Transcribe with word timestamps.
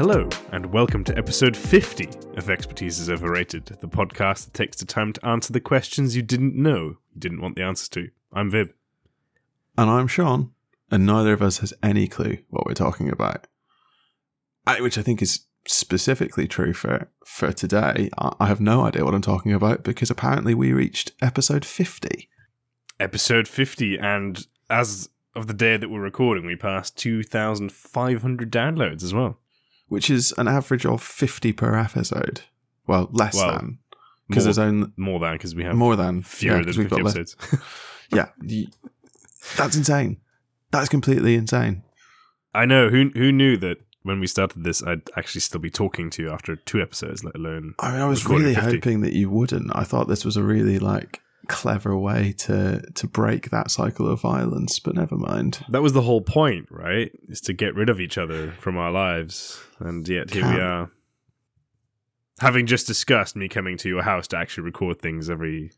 Hello, 0.00 0.26
and 0.50 0.72
welcome 0.72 1.04
to 1.04 1.18
episode 1.18 1.54
50 1.54 2.08
of 2.38 2.48
Expertise 2.48 3.00
is 3.00 3.10
Overrated, 3.10 3.66
the 3.66 3.86
podcast 3.86 4.46
that 4.46 4.54
takes 4.54 4.78
the 4.78 4.86
time 4.86 5.12
to 5.12 5.26
answer 5.26 5.52
the 5.52 5.60
questions 5.60 6.16
you 6.16 6.22
didn't 6.22 6.54
know 6.54 6.96
you 7.12 7.18
didn't 7.18 7.42
want 7.42 7.54
the 7.54 7.62
answers 7.62 7.90
to. 7.90 8.08
I'm 8.32 8.50
Vib. 8.50 8.72
And 9.76 9.90
I'm 9.90 10.06
Sean, 10.06 10.52
and 10.90 11.04
neither 11.04 11.34
of 11.34 11.42
us 11.42 11.58
has 11.58 11.74
any 11.82 12.08
clue 12.08 12.38
what 12.48 12.64
we're 12.64 12.72
talking 12.72 13.10
about. 13.10 13.46
I, 14.66 14.80
which 14.80 14.96
I 14.96 15.02
think 15.02 15.20
is 15.20 15.40
specifically 15.68 16.48
true 16.48 16.72
for, 16.72 17.10
for 17.26 17.52
today. 17.52 18.08
I, 18.16 18.32
I 18.40 18.46
have 18.46 18.58
no 18.58 18.86
idea 18.86 19.04
what 19.04 19.14
I'm 19.14 19.20
talking 19.20 19.52
about 19.52 19.82
because 19.82 20.08
apparently 20.08 20.54
we 20.54 20.72
reached 20.72 21.12
episode 21.20 21.66
50. 21.66 22.26
Episode 22.98 23.46
50, 23.46 23.98
and 23.98 24.46
as 24.70 25.10
of 25.36 25.46
the 25.46 25.52
day 25.52 25.76
that 25.76 25.90
we're 25.90 26.00
recording, 26.00 26.46
we 26.46 26.56
passed 26.56 26.96
2,500 26.96 28.50
downloads 28.50 29.02
as 29.02 29.12
well. 29.12 29.39
Which 29.90 30.08
is 30.08 30.32
an 30.38 30.48
average 30.48 30.86
of 30.86 31.02
50 31.02 31.52
per 31.52 31.76
episode. 31.76 32.40
Well, 32.86 33.10
less 33.12 33.34
Well, 33.36 33.52
than. 33.58 33.78
Because 34.28 34.44
there's 34.44 34.58
only 34.58 34.90
more 34.96 35.20
than, 35.20 35.32
because 35.34 35.54
we 35.54 35.64
have 35.64 35.74
more 35.74 35.96
than 35.96 36.22
fewer 36.22 36.52
yeah, 36.52 36.56
than 36.58 36.64
'cause 36.66 36.78
we've 36.78 36.88
50 36.88 37.02
got 37.02 37.04
less- 37.04 37.16
episodes. 37.16 37.36
Yeah, 38.12 38.26
that's 39.56 39.76
insane. 39.76 40.16
That's 40.70 40.88
completely 40.88 41.34
insane. 41.34 41.82
I 42.54 42.64
know. 42.66 42.88
Who, 42.88 43.10
who 43.14 43.30
knew 43.32 43.56
that 43.58 43.78
when 44.02 44.18
we 44.20 44.26
started 44.26 44.64
this, 44.64 44.82
I'd 44.82 45.02
actually 45.16 45.42
still 45.42 45.60
be 45.60 45.70
talking 45.70 46.10
to 46.10 46.22
you 46.22 46.30
after 46.30 46.56
two 46.56 46.80
episodes, 46.80 47.22
let 47.22 47.34
alone. 47.36 47.74
I 47.78 47.92
mean, 47.92 48.00
I 48.00 48.06
was 48.08 48.26
really 48.26 48.54
50. 48.54 48.70
hoping 48.76 49.00
that 49.02 49.12
you 49.12 49.30
wouldn't. 49.30 49.70
I 49.74 49.84
thought 49.84 50.08
this 50.08 50.24
was 50.24 50.36
a 50.36 50.42
really 50.42 50.78
like 50.78 51.20
clever 51.50 51.98
way 51.98 52.32
to 52.38 52.80
to 52.94 53.06
break 53.06 53.50
that 53.50 53.70
cycle 53.70 54.06
of 54.08 54.20
violence, 54.20 54.78
but 54.78 54.94
never 54.94 55.16
mind. 55.16 55.64
That 55.68 55.82
was 55.82 55.92
the 55.92 56.02
whole 56.02 56.20
point, 56.22 56.68
right? 56.70 57.10
Is 57.28 57.40
to 57.42 57.52
get 57.52 57.74
rid 57.74 57.88
of 57.90 58.00
each 58.00 58.16
other 58.16 58.52
from 58.52 58.78
our 58.78 58.90
lives. 58.92 59.60
And 59.80 60.08
yet 60.08 60.30
here 60.30 60.44
we 60.44 60.50
Can't. 60.50 60.62
are. 60.62 60.90
Having 62.40 62.66
just 62.66 62.86
discussed 62.86 63.36
me 63.36 63.48
coming 63.48 63.76
to 63.78 63.88
your 63.88 64.02
house 64.02 64.26
to 64.28 64.36
actually 64.38 64.64
record 64.64 65.00
things 65.00 65.28
every 65.28 65.72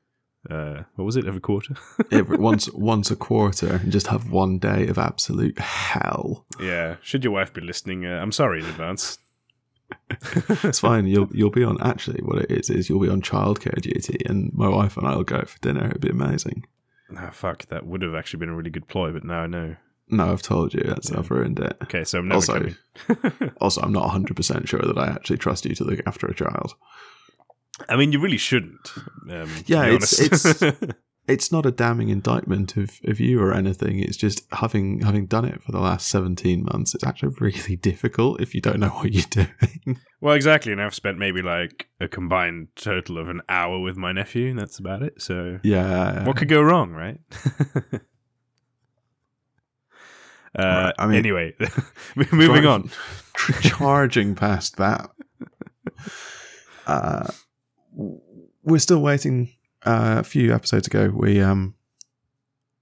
uh 0.50 0.82
what 0.96 1.04
was 1.04 1.16
it, 1.16 1.26
every 1.26 1.40
quarter? 1.40 1.74
Every, 2.12 2.36
once 2.36 2.70
once 2.72 3.10
a 3.10 3.16
quarter, 3.16 3.76
and 3.76 3.90
just 3.92 4.08
have 4.08 4.30
one 4.30 4.58
day 4.58 4.88
of 4.88 4.98
absolute 4.98 5.58
hell. 5.58 6.44
yeah. 6.60 6.96
Should 7.02 7.24
your 7.24 7.32
wife 7.32 7.52
be 7.54 7.60
listening, 7.60 8.04
uh, 8.04 8.18
I'm 8.20 8.32
sorry 8.32 8.60
in 8.60 8.66
advance. 8.66 9.18
It's 10.64 10.80
fine. 10.80 11.06
You'll 11.06 11.28
you'll 11.32 11.50
be 11.50 11.64
on. 11.64 11.80
Actually, 11.82 12.20
what 12.22 12.38
it 12.42 12.50
is 12.50 12.70
is 12.70 12.88
you'll 12.88 13.00
be 13.00 13.08
on 13.08 13.22
childcare 13.22 13.80
duty, 13.80 14.18
and 14.26 14.52
my 14.54 14.68
wife 14.68 14.96
and 14.96 15.06
I 15.06 15.16
will 15.16 15.24
go 15.24 15.36
out 15.36 15.48
for 15.48 15.58
dinner. 15.60 15.86
It'd 15.88 16.00
be 16.00 16.08
amazing. 16.10 16.64
Ah, 17.16 17.30
fuck, 17.30 17.66
that 17.66 17.86
would 17.86 18.02
have 18.02 18.14
actually 18.14 18.40
been 18.40 18.48
a 18.48 18.54
really 18.56 18.70
good 18.70 18.88
ploy, 18.88 19.12
but 19.12 19.24
now 19.24 19.40
I 19.40 19.46
know. 19.46 19.76
No, 20.08 20.30
I've 20.32 20.42
told 20.42 20.74
you. 20.74 20.82
That's 20.84 21.10
I've 21.12 21.30
ruined 21.30 21.58
it. 21.60 21.76
Okay, 21.82 22.04
so 22.04 22.18
I'm 22.18 22.28
never 22.28 22.36
Also, 22.36 22.54
coming. 22.54 23.52
also, 23.60 23.80
I'm 23.82 23.92
not 23.92 24.02
100 24.04 24.36
percent 24.36 24.68
sure 24.68 24.80
that 24.82 24.98
I 24.98 25.08
actually 25.08 25.38
trust 25.38 25.64
you 25.64 25.74
to 25.74 25.84
look 25.84 26.00
after 26.06 26.26
a 26.26 26.34
child. 26.34 26.74
I 27.88 27.96
mean, 27.96 28.12
you 28.12 28.20
really 28.20 28.36
shouldn't. 28.38 28.92
Um, 29.30 29.48
Yeah, 29.66 29.86
it's- 29.88 30.46
honest. 30.54 30.74
it's 31.28 31.52
not 31.52 31.64
a 31.66 31.70
damning 31.70 32.08
indictment 32.08 32.76
of, 32.76 32.98
of 33.04 33.20
you 33.20 33.40
or 33.40 33.54
anything. 33.54 34.00
It's 34.00 34.16
just 34.16 34.42
having 34.52 35.00
having 35.02 35.26
done 35.26 35.44
it 35.44 35.62
for 35.62 35.70
the 35.72 35.78
last 35.80 36.08
seventeen 36.08 36.64
months. 36.64 36.94
It's 36.94 37.04
actually 37.04 37.34
really 37.40 37.76
difficult 37.76 38.40
if 38.40 38.54
you 38.54 38.60
don't 38.60 38.80
know 38.80 38.88
what 38.88 39.12
you're 39.12 39.24
doing. 39.30 39.98
well, 40.20 40.34
exactly. 40.34 40.72
And 40.72 40.82
I've 40.82 40.94
spent 40.94 41.18
maybe 41.18 41.40
like 41.42 41.88
a 42.00 42.08
combined 42.08 42.68
total 42.76 43.18
of 43.18 43.28
an 43.28 43.40
hour 43.48 43.78
with 43.80 43.96
my 43.96 44.12
nephew, 44.12 44.50
and 44.50 44.58
that's 44.58 44.78
about 44.78 45.02
it. 45.02 45.22
So 45.22 45.60
yeah, 45.62 46.24
what 46.26 46.36
could 46.36 46.48
go 46.48 46.60
wrong, 46.60 46.90
right? 46.90 47.18
uh, 50.58 50.58
Right, 50.58 50.94
I 50.98 51.06
mean- 51.06 51.18
anyway, 51.18 51.54
moving 52.32 52.66
on. 52.66 52.90
charging 53.62 54.34
past 54.34 54.76
that. 54.76 55.08
Uh, 56.86 57.28
we're 58.64 58.78
still 58.78 59.00
waiting. 59.00 59.50
Uh, 59.84 60.16
a 60.18 60.24
few 60.24 60.54
episodes 60.54 60.86
ago, 60.86 61.10
we 61.14 61.40
um 61.40 61.74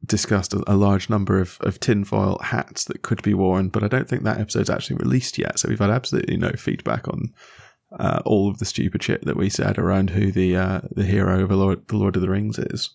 discussed 0.05 0.55
a, 0.55 0.63
a 0.67 0.77
large 0.77 1.11
number 1.11 1.41
of, 1.41 1.59
of 1.61 1.79
tinfoil 1.79 2.39
hats 2.43 2.85
that 2.85 3.03
could 3.03 3.23
be 3.23 3.35
worn, 3.35 3.69
but 3.69 3.85
I 3.85 3.89
don't 3.89 4.09
think 4.09 4.23
that 4.25 4.41
episode's 4.41 4.71
actually 4.71 4.97
released 4.97 5.39
yet. 5.39 5.59
So 5.59 5.69
we've 5.69 5.79
had 5.79 5.91
absolutely 5.91 6.37
no 6.37 6.53
feedback 6.53 7.07
on 7.09 7.35
uh, 7.99 8.23
all 8.25 8.49
of 8.49 8.59
the 8.59 8.65
stupid 8.65 9.03
shit 9.03 9.25
that 9.25 9.37
we 9.37 9.51
said 9.51 9.79
around 9.79 10.11
who 10.11 10.31
the 10.31 10.57
uh, 10.57 10.81
the 10.91 11.05
hero 11.05 11.43
of 11.43 11.49
the 11.49 11.57
Lord, 11.57 11.87
the 11.89 11.97
Lord 11.97 12.17
of 12.17 12.23
the 12.23 12.31
Rings 12.31 12.59
is, 12.59 12.91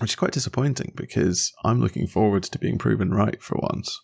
which 0.00 0.10
is 0.12 0.16
quite 0.16 0.32
disappointing 0.32 0.92
because 0.96 1.52
I'm 1.64 1.80
looking 1.80 2.06
forward 2.06 2.42
to 2.44 2.58
being 2.58 2.78
proven 2.78 3.12
right 3.12 3.40
for 3.40 3.58
once. 3.62 4.00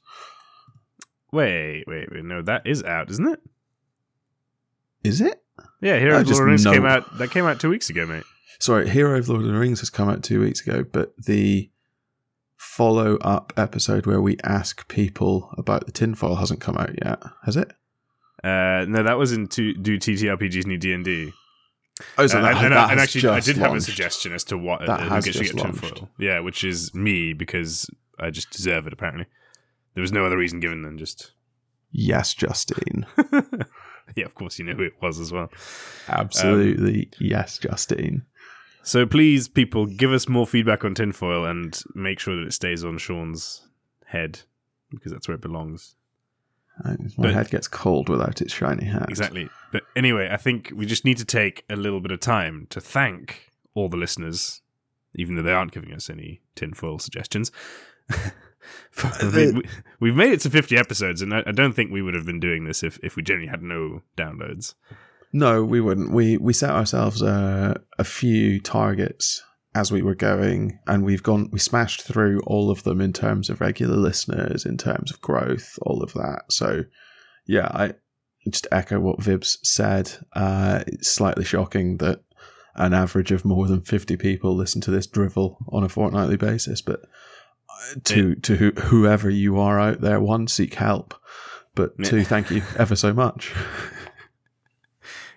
Wait, 1.32 1.84
wait, 1.86 2.12
wait. 2.12 2.24
No, 2.24 2.42
that 2.42 2.66
is 2.66 2.82
out, 2.84 3.10
isn't 3.10 3.26
it? 3.26 3.40
Is 5.02 5.20
it? 5.20 5.42
Yeah, 5.80 5.98
Hero 5.98 6.20
of 6.20 6.26
the 6.26 6.32
Lord 6.32 6.52
of 6.52 6.62
the 6.62 6.70
Rings 6.70 6.76
came 6.76 6.86
out. 6.86 7.18
That 7.18 7.30
came 7.30 7.44
out 7.44 7.58
two 7.58 7.70
weeks 7.70 7.90
ago, 7.90 8.06
mate. 8.06 8.24
Sorry, 8.58 8.88
Hero 8.88 9.18
of 9.18 9.28
Lord 9.28 9.42
of 9.42 9.48
the 9.48 9.54
Rings 9.58 9.80
has 9.80 9.90
come 9.90 10.08
out 10.08 10.22
two 10.22 10.40
weeks 10.40 10.60
ago, 10.66 10.84
but 10.90 11.14
the 11.16 11.70
follow 12.56 13.16
up 13.18 13.52
episode 13.56 14.06
where 14.06 14.20
we 14.20 14.36
ask 14.44 14.86
people 14.88 15.52
about 15.58 15.86
the 15.86 15.92
tinfoil 15.92 16.36
hasn't 16.36 16.60
come 16.60 16.76
out 16.76 16.90
yet, 17.04 17.22
has 17.44 17.56
it? 17.56 17.72
Uh, 18.44 18.84
no, 18.88 19.02
that 19.02 19.18
was 19.18 19.32
in 19.32 19.46
to 19.48 19.74
do 19.74 19.98
TTRPG's 19.98 20.66
new 20.66 20.78
D 20.78 20.92
and 20.92 21.04
D. 21.04 21.32
Oh, 22.18 22.26
so 22.26 22.38
Uh, 22.38 22.42
that, 22.42 22.56
and, 22.56 22.64
and, 22.66 22.72
that 22.74 22.90
and 22.90 23.00
actually, 23.00 23.28
I 23.28 23.40
did 23.40 23.56
have 23.58 23.74
a 23.74 23.80
suggestion 23.80 24.32
as 24.32 24.44
to 24.44 24.58
what 24.58 24.80
That 24.80 25.00
uh, 25.00 25.08
has 25.08 25.24
gets 25.24 25.38
just 25.38 25.54
get 25.54 25.62
launched. 25.64 25.80
tinfoil. 25.82 26.08
Yeah, 26.18 26.40
which 26.40 26.64
is 26.64 26.94
me 26.94 27.32
because 27.32 27.88
I 28.18 28.30
just 28.30 28.50
deserve 28.50 28.86
it. 28.86 28.92
Apparently, 28.92 29.26
there 29.94 30.02
was 30.02 30.12
no 30.12 30.24
other 30.24 30.38
reason 30.38 30.58
given 30.60 30.82
than 30.82 30.98
just. 30.98 31.32
Yes, 31.92 32.32
Justine. 32.32 33.06
yeah, 34.16 34.24
of 34.24 34.34
course, 34.34 34.58
you 34.58 34.64
know 34.64 34.72
who 34.72 34.82
it 34.82 34.94
was 35.02 35.20
as 35.20 35.30
well. 35.30 35.50
Absolutely. 36.08 37.10
yes, 37.20 37.58
Justine. 37.58 38.22
So 38.82 39.06
please, 39.06 39.48
people, 39.48 39.86
give 39.86 40.12
us 40.12 40.28
more 40.28 40.46
feedback 40.46 40.84
on 40.84 40.94
tinfoil 40.94 41.44
and 41.44 41.80
make 41.94 42.18
sure 42.18 42.36
that 42.36 42.46
it 42.46 42.52
stays 42.52 42.84
on 42.84 42.98
Sean's 42.98 43.68
head 44.06 44.40
because 44.90 45.12
that's 45.12 45.28
where 45.28 45.36
it 45.36 45.40
belongs. 45.40 45.94
Uh, 46.84 46.96
My 47.16 47.26
But- 47.28 47.34
head 47.34 47.50
gets 47.50 47.68
cold 47.68 48.08
without 48.08 48.40
its 48.42 48.52
shiny 48.52 48.86
hat. 48.86 49.08
Exactly. 49.08 49.48
But 49.72 49.84
anyway, 49.94 50.28
I 50.30 50.36
think 50.36 50.72
we 50.74 50.84
just 50.86 51.04
need 51.04 51.18
to 51.18 51.24
take 51.24 51.64
a 51.70 51.76
little 51.76 52.00
bit 52.00 52.10
of 52.12 52.20
time 52.20 52.66
to 52.70 52.80
thank 52.80 53.50
all 53.74 53.88
the 53.88 53.96
listeners, 53.96 54.62
even 55.14 55.36
though 55.36 55.42
they 55.42 55.52
aren't 55.52 55.72
giving 55.72 55.92
us 55.92 56.10
any 56.10 56.40
tinfoil 56.54 56.98
suggestions. 56.98 57.52
I 58.10 59.24
mean, 59.34 59.54
we, 59.56 59.62
we've 60.00 60.14
made 60.16 60.32
it 60.32 60.40
to 60.40 60.50
50 60.50 60.76
episodes, 60.76 61.22
and 61.22 61.32
I, 61.34 61.42
I 61.46 61.52
don't 61.52 61.72
think 61.72 61.90
we 61.90 62.02
would 62.02 62.14
have 62.14 62.26
been 62.26 62.40
doing 62.40 62.64
this 62.64 62.82
if, 62.82 62.98
if 63.02 63.16
we 63.16 63.22
generally 63.22 63.48
had 63.48 63.62
no 63.62 64.02
downloads. 64.16 64.74
No, 65.32 65.64
we 65.64 65.80
wouldn't. 65.80 66.12
We 66.12 66.36
we 66.36 66.52
set 66.52 66.70
ourselves 66.70 67.22
a, 67.22 67.80
a 67.98 68.04
few 68.04 68.60
targets 68.60 69.42
as 69.74 69.90
we 69.90 70.02
were 70.02 70.14
going, 70.14 70.78
and 70.86 71.04
we've 71.04 71.22
gone. 71.22 71.48
We 71.52 71.58
smashed 71.58 72.02
through 72.02 72.40
all 72.40 72.70
of 72.70 72.82
them 72.82 73.00
in 73.00 73.12
terms 73.12 73.48
of 73.48 73.60
regular 73.60 73.96
listeners, 73.96 74.66
in 74.66 74.76
terms 74.76 75.10
of 75.10 75.20
growth, 75.22 75.78
all 75.82 76.02
of 76.02 76.12
that. 76.12 76.42
So, 76.50 76.84
yeah, 77.46 77.68
I 77.68 77.94
just 78.46 78.66
echo 78.70 79.00
what 79.00 79.20
Vibs 79.20 79.56
said. 79.62 80.12
Uh, 80.34 80.84
it's 80.86 81.08
slightly 81.10 81.44
shocking 81.44 81.96
that 81.98 82.20
an 82.74 82.92
average 82.92 83.32
of 83.32 83.44
more 83.46 83.66
than 83.66 83.80
fifty 83.80 84.16
people 84.18 84.54
listen 84.54 84.82
to 84.82 84.90
this 84.90 85.06
drivel 85.06 85.56
on 85.70 85.82
a 85.84 85.88
fortnightly 85.88 86.36
basis, 86.36 86.82
but 86.82 87.00
uh, 87.70 87.94
to 88.04 88.34
to 88.34 88.56
who, 88.56 88.70
whoever 88.72 89.30
you 89.30 89.58
are 89.58 89.80
out 89.80 90.02
there, 90.02 90.20
one 90.20 90.46
seek 90.46 90.74
help, 90.74 91.14
but 91.74 91.92
Yeah. 91.98 92.10
two, 92.10 92.24
thank 92.24 92.50
you 92.50 92.62
ever 92.76 92.96
so 92.96 93.14
much. 93.14 93.52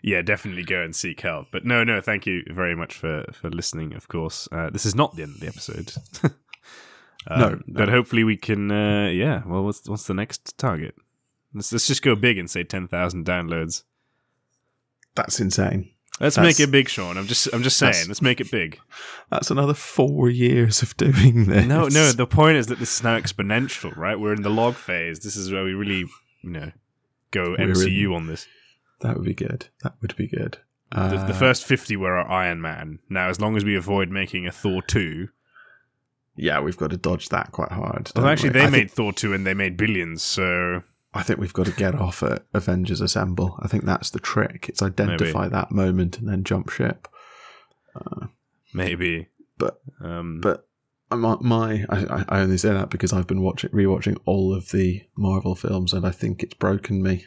Yeah, 0.08 0.22
definitely 0.22 0.64
go 0.64 0.84
and 0.84 0.96
seek 0.96 1.20
help. 1.22 1.48
But 1.52 1.66
no, 1.66 1.84
no, 1.84 2.00
thank 2.00 2.28
you 2.28 2.44
very 2.52 2.76
much 2.76 2.94
for, 2.94 3.26
for 3.34 3.50
listening, 3.50 3.94
of 3.96 4.08
course. 4.08 4.48
Uh, 4.52 4.70
this 4.70 4.86
is 4.86 4.94
not 4.94 5.16
the 5.16 5.24
end 5.24 5.34
of 5.36 5.40
the 5.42 5.48
episode. 5.48 5.94
Um, 7.28 7.40
No, 7.40 7.50
no. 7.50 7.62
But 7.70 7.90
hopefully 7.90 8.24
we 8.24 8.38
can, 8.38 8.70
uh, 8.70 9.08
yeah, 9.08 9.42
well, 9.48 9.64
what's, 9.64 9.90
what's 9.90 10.06
the 10.06 10.14
next 10.14 10.56
target? 10.60 10.94
Let's, 11.56 11.72
let's 11.72 11.88
just 11.88 12.04
go 12.04 12.14
big 12.16 12.38
and 12.38 12.48
say 12.48 12.64
10,000 12.64 13.26
downloads. 13.26 13.82
That's 15.16 15.40
insane. 15.40 15.90
Let's 16.20 16.36
That's- 16.36 16.60
make 16.60 16.68
it 16.68 16.70
big, 16.72 16.88
Sean. 16.88 17.18
I'm 17.18 17.26
just, 17.26 17.48
I'm 17.52 17.64
just 17.64 17.78
saying. 17.78 18.08
Let's 18.08 18.22
make 18.22 18.40
it 18.42 18.52
big. 18.52 18.80
That's 19.32 19.50
another 19.50 19.74
four 19.74 20.30
years 20.30 20.84
of 20.84 20.96
doing 20.98 21.46
this. 21.46 21.66
No, 21.66 21.88
no. 21.88 22.12
The 22.12 22.28
point 22.28 22.58
is 22.58 22.68
that 22.68 22.78
this 22.78 22.98
is 22.98 23.04
now 23.04 23.18
exponential, 23.20 23.98
right? 23.98 24.20
We're 24.20 24.34
in 24.34 24.44
the 24.44 24.52
log 24.52 24.76
phase. 24.76 25.22
This 25.22 25.36
is 25.36 25.52
where 25.52 25.64
we 25.64 25.74
really, 25.74 26.06
you 26.44 26.50
know, 26.52 26.72
go 27.32 27.56
We're 27.58 27.70
MCU 27.74 28.06
in- 28.06 28.14
on 28.14 28.28
this. 28.28 28.48
That 29.02 29.16
would 29.18 29.26
be 29.26 29.34
good. 29.34 29.68
That 29.84 29.94
would 30.02 30.16
be 30.16 30.28
good. 30.28 30.58
The, 30.92 31.00
Uh, 31.02 31.28
the 31.28 31.34
first 31.34 31.66
50 31.66 31.96
were 31.98 32.16
our 32.16 32.30
Iron 32.30 32.62
Man. 32.62 33.00
Now, 33.10 33.30
as 33.30 33.42
long 33.42 33.58
as 33.58 33.66
we 33.66 33.76
avoid 33.76 34.10
making 34.10 34.48
a 34.48 34.52
Thor 34.52 34.82
2. 34.82 35.30
yeah, 36.38 36.60
we've 36.60 36.78
got 36.78 36.92
to 36.92 36.98
dodge 36.98 37.30
that 37.30 37.52
quite 37.52 37.72
hard. 37.72 38.12
Well, 38.16 38.28
actually, 38.28 38.50
we? 38.50 38.54
they 38.60 38.66
I 38.66 38.70
made 38.70 38.78
Think, 38.80 38.92
Thor 38.92 39.14
2 39.14 39.34
and 39.34 39.46
they 39.46 39.54
made 39.54 39.78
billions, 39.78 40.22
so. 40.22 40.84
I 41.14 41.24
think 41.24 41.40
we've 41.40 41.54
got 41.54 41.66
to 41.68 41.72
get 41.72 41.96
off 41.96 42.22
at 42.24 42.44
Avengers 42.54 43.00
Assemble. 43.00 43.58
I 43.62 43.70
think 43.70 43.86
that's 43.86 44.10
the 44.10 44.20
trick. 44.20 44.68
It's 44.68 44.82
identify 44.82 45.48
that 45.48 45.72
moment 45.72 46.20
and 46.20 46.28
then 46.28 46.44
jump 46.44 46.70
ship. 46.70 47.08
Maybe. 48.74 49.30
But 49.58 49.80
Um, 50.02 50.42
but 50.42 50.68
my, 51.10 51.38
my 51.40 51.86
I, 51.90 52.26
I 52.28 52.42
only 52.42 52.58
say 52.58 52.74
that 52.74 52.90
because 52.90 53.14
I've 53.14 53.28
been 53.28 53.42
watching 53.42 53.70
rewatching 53.70 54.18
all 54.26 54.54
of 54.54 54.72
the 54.72 55.04
Marvel 55.16 55.56
films 55.56 55.94
and 55.94 56.06
I 56.06 56.12
think 56.12 56.44
it's 56.44 56.54
broken 56.56 57.02
me. 57.02 57.26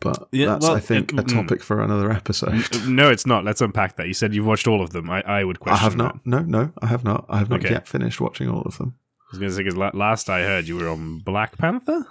But 0.00 0.28
Yeah, 0.32 0.46
that's 0.46 0.66
well, 0.66 0.76
I 0.76 0.80
think 0.80 1.12
it- 1.12 1.18
a 1.18 1.22
mm. 1.22 1.28
topic 1.32 1.62
for 1.62 1.80
another 1.82 2.10
episode. 2.10 2.54
no, 2.88 3.10
it's 3.10 3.26
not. 3.26 3.44
Let's 3.44 3.60
unpack 3.60 3.96
that. 3.96 4.06
You 4.08 4.14
said 4.14 4.34
you've 4.34 4.46
watched 4.46 4.66
all 4.66 4.82
of 4.82 4.90
them. 4.90 5.08
I, 5.10 5.20
I 5.22 5.44
would 5.44 5.60
question. 5.60 5.78
I 5.80 5.84
have 5.84 5.96
not. 5.96 6.24
No, 6.26 6.40
no, 6.40 6.72
I 6.82 6.86
have 6.86 7.04
not. 7.04 7.26
I 7.28 7.38
have 7.38 7.50
not 7.50 7.60
Okay. 7.60 7.70
yet 7.70 7.86
finished 7.86 8.20
watching 8.20 8.48
all 8.48 8.62
of 8.62 8.78
them. 8.78 8.94
I 9.20 9.26
was 9.32 9.38
going 9.38 9.50
to 9.50 9.56
say 9.56 9.62
because 9.62 9.76
last 9.94 10.28
I 10.28 10.42
heard 10.42 10.66
you 10.66 10.76
were 10.76 10.88
on 10.88 11.18
Black 11.20 11.56
Panther, 11.56 12.04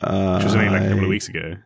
Uh, 0.00 0.36
which 0.36 0.44
was 0.44 0.54
only 0.54 0.68
like 0.68 0.82
a 0.82 0.88
couple 0.88 1.04
of 1.04 1.10
weeks 1.10 1.28
ago. 1.28 1.56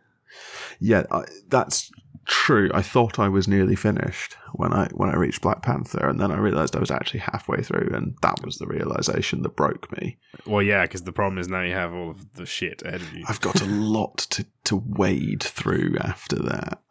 Yeah, 0.79 1.03
I, 1.11 1.23
that's 1.47 1.91
true. 2.31 2.71
I 2.73 2.81
thought 2.81 3.19
I 3.19 3.27
was 3.27 3.47
nearly 3.47 3.75
finished 3.75 4.37
when 4.53 4.71
I 4.73 4.87
when 4.93 5.09
I 5.09 5.15
reached 5.15 5.41
Black 5.41 5.61
Panther, 5.61 6.07
and 6.07 6.19
then 6.19 6.31
I 6.31 6.37
realized 6.37 6.75
I 6.75 6.79
was 6.79 6.89
actually 6.91 7.19
halfway 7.19 7.61
through, 7.61 7.91
and 7.93 8.15
that 8.21 8.43
was 8.43 8.57
the 8.57 8.67
realization 8.67 9.41
that 9.43 9.55
broke 9.55 9.91
me. 9.99 10.17
Well, 10.45 10.61
yeah, 10.63 10.83
because 10.83 11.03
the 11.03 11.11
problem 11.11 11.37
is 11.37 11.47
now 11.49 11.61
you 11.61 11.73
have 11.73 11.93
all 11.93 12.09
of 12.09 12.33
the 12.33 12.45
shit 12.45 12.81
ahead 12.83 13.01
of 13.01 13.13
you. 13.13 13.25
I've 13.27 13.41
got 13.41 13.61
a 13.61 13.65
lot 13.97 14.17
to 14.31 14.45
to 14.65 14.77
wade 14.77 15.43
through 15.43 15.97
after 15.99 16.37
that. 16.37 16.81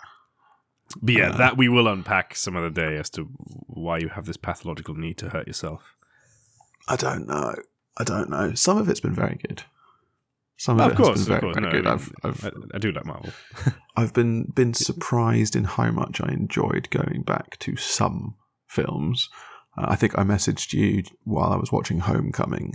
But 1.00 1.14
yeah, 1.14 1.30
Uh, 1.30 1.36
that 1.38 1.56
we 1.56 1.68
will 1.68 1.88
unpack 1.88 2.34
some 2.36 2.56
other 2.56 2.70
day 2.70 2.96
as 2.96 3.08
to 3.10 3.22
why 3.66 3.98
you 3.98 4.08
have 4.08 4.26
this 4.26 4.36
pathological 4.36 4.94
need 4.94 5.18
to 5.18 5.30
hurt 5.30 5.46
yourself. 5.46 5.94
I 6.88 6.96
don't 6.96 7.26
know. 7.26 7.54
I 7.96 8.04
don't 8.04 8.28
know. 8.28 8.54
Some 8.54 8.76
of 8.76 8.88
it's 8.88 9.00
been 9.00 9.14
very 9.14 9.36
good. 9.46 9.62
Some 10.60 10.78
of, 10.78 10.90
of 10.90 10.96
course, 10.98 11.26
of 11.26 11.40
course. 11.40 11.56
No. 11.56 11.68
I, 11.70 11.92
I've 11.94 12.12
I've 12.22 12.44
I, 12.44 12.50
I 12.74 12.78
do 12.78 12.92
like 12.92 13.06
Marvel. 13.06 13.30
I've 13.96 14.12
been 14.12 14.44
been 14.54 14.74
surprised 14.74 15.56
in 15.56 15.64
how 15.64 15.90
much 15.90 16.20
I 16.20 16.28
enjoyed 16.32 16.90
going 16.90 17.22
back 17.22 17.58
to 17.60 17.76
some 17.76 18.34
films. 18.66 19.30
Uh, 19.78 19.86
I 19.88 19.96
think 19.96 20.18
I 20.18 20.22
messaged 20.22 20.74
you 20.74 21.02
while 21.24 21.50
I 21.52 21.56
was 21.56 21.72
watching 21.72 22.00
Homecoming 22.00 22.74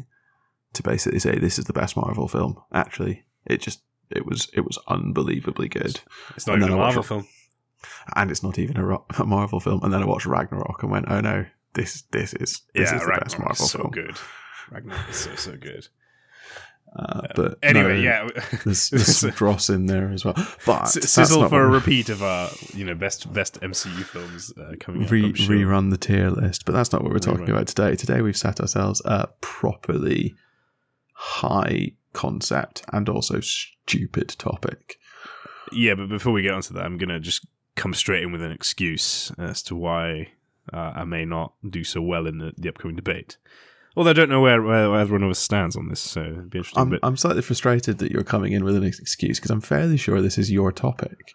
to 0.74 0.82
basically 0.82 1.20
say 1.20 1.38
this 1.38 1.60
is 1.60 1.66
the 1.66 1.74
best 1.74 1.96
Marvel 1.96 2.28
film. 2.28 2.60
Actually, 2.74 3.24
it 3.46 3.62
just 3.62 3.82
it 4.10 4.26
was 4.26 4.50
it 4.54 4.62
was 4.66 4.80
unbelievably 4.88 5.70
good, 5.70 6.00
It's 6.36 6.48
not 6.48 6.54
And 6.56 6.64
even 6.64 6.74
a 6.74 6.76
then 6.78 6.82
I 6.82 6.86
watch 6.88 6.96
Marvel 6.96 7.04
film. 7.04 7.28
and 8.16 8.32
it's 8.32 8.42
not 8.42 8.58
even 8.58 8.78
a, 8.78 8.98
a 9.22 9.26
Marvel 9.28 9.60
film. 9.60 9.84
And 9.84 9.94
then 9.94 10.02
I 10.02 10.06
watched 10.08 10.26
Ragnarok 10.26 10.82
and 10.82 10.92
went, 10.92 11.06
oh 11.08 11.22
no, 11.22 11.46
this 11.76 12.02
this 12.12 12.34
is 12.34 12.62
this 12.74 12.90
yeah, 12.90 12.96
is 12.96 13.02
the 13.02 13.08
Ragnarok 13.10 13.24
best 13.26 13.40
Marvel 13.40 13.66
is 13.66 13.72
so 13.72 13.78
film. 13.78 13.92
good. 13.92 14.18
Ragnarok 14.72 15.10
is 15.12 15.18
so 15.18 15.36
so 15.36 15.56
good. 15.56 15.88
Uh, 16.96 17.28
but 17.36 17.58
Anyway, 17.62 17.96
no, 17.96 18.02
yeah, 18.02 18.30
There's, 18.64 18.90
there's 18.92 19.18
some 19.18 19.32
dross 19.32 19.70
in 19.70 19.86
there 19.88 20.12
as 20.12 20.24
well. 20.24 20.36
But 20.66 20.86
sizzle 20.86 21.50
for 21.50 21.64
a 21.64 21.70
repeat 21.70 22.10
of 22.10 22.24
our 22.24 22.50
you 22.74 22.86
know 22.86 22.96
best 22.96 23.32
best 23.34 23.60
MCU 23.62 24.04
films 24.04 24.54
uh, 24.58 24.76
coming 24.80 25.06
re- 25.08 25.26
I'm 25.26 25.34
sure. 25.34 25.56
rerun 25.56 25.90
the 25.92 25.98
tier 25.98 26.30
list. 26.30 26.66
But 26.66 26.74
that's 26.74 26.94
not 26.94 27.04
what 27.04 27.12
we're 27.12 27.20
talking 27.20 27.50
about 27.50 27.68
today. 27.68 27.96
Today 27.96 28.22
we've 28.22 28.38
set 28.38 28.62
ourselves 28.62 29.02
a 29.04 29.28
properly 29.42 30.36
high 31.14 31.92
concept 32.14 32.84
and 32.94 33.10
also 33.10 33.42
stupid 33.42 34.30
topic. 34.38 34.98
Yeah, 35.74 35.96
but 35.96 36.08
before 36.08 36.32
we 36.32 36.44
get 36.44 36.54
onto 36.54 36.74
that, 36.76 36.86
I'm 36.86 36.98
gonna 36.98 37.20
just 37.20 37.46
come 37.76 37.94
straight 37.94 38.24
in 38.24 38.32
with 38.32 38.42
an 38.42 38.52
excuse 38.52 39.32
as 39.38 39.62
to 39.64 39.76
why 39.76 40.30
uh, 40.72 40.94
I 40.96 41.04
may 41.04 41.26
not 41.26 41.54
do 41.70 41.84
so 41.84 42.02
well 42.02 42.26
in 42.26 42.38
the, 42.38 42.54
the 42.58 42.70
upcoming 42.70 42.96
debate. 42.96 43.38
Although 43.96 44.10
I 44.10 44.14
don't 44.14 44.30
know 44.30 44.42
where, 44.42 44.62
where, 44.62 44.92
where 44.92 45.00
everyone 45.00 45.28
else 45.28 45.40
stands 45.40 45.76
on 45.76 45.88
this, 45.88 46.02
so 46.02 46.22
it'd 46.22 46.50
be 46.50 46.60
interesting. 46.60 46.82
I'm, 46.82 46.90
but 46.90 47.00
I'm 47.02 47.16
slightly 47.16 47.42
frustrated 47.42 48.00
that 48.00 48.12
you're 48.12 48.24
coming 48.24 48.52
in 48.52 48.64
with 48.64 48.76
an 48.76 48.84
excuse 48.84 49.40
because 49.40 49.52
I'm 49.52 49.62
fairly 49.62 49.98
sure 49.98 50.22
this 50.22 50.38
is 50.38 50.52
your 50.52 50.72
topic. 50.72 51.34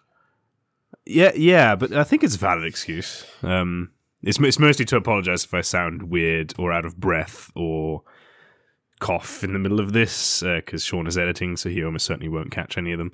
yeah, 1.05 1.31
yeah, 1.35 1.75
but 1.75 1.91
I 1.93 2.03
think 2.03 2.23
it's 2.23 2.35
a 2.35 2.39
valid 2.39 2.65
excuse. 2.65 3.25
Um, 3.41 3.91
it's 4.21 4.39
it's 4.39 4.59
mostly 4.59 4.85
to 4.85 4.97
apologize 4.97 5.43
if 5.43 5.53
I 5.53 5.61
sound 5.61 6.03
weird 6.11 6.53
or 6.59 6.71
out 6.71 6.85
of 6.85 6.99
breath 6.99 7.49
or 7.55 8.03
cough 8.99 9.43
in 9.43 9.53
the 9.53 9.59
middle 9.59 9.79
of 9.79 9.93
this 9.93 10.41
because 10.41 10.85
Sean 10.85 11.07
is 11.07 11.17
editing, 11.17 11.57
so 11.57 11.69
he 11.69 11.83
almost 11.83 12.05
certainly 12.05 12.29
won't 12.29 12.51
catch 12.51 12.77
any 12.77 12.91
of 12.91 12.99
them. 12.99 13.11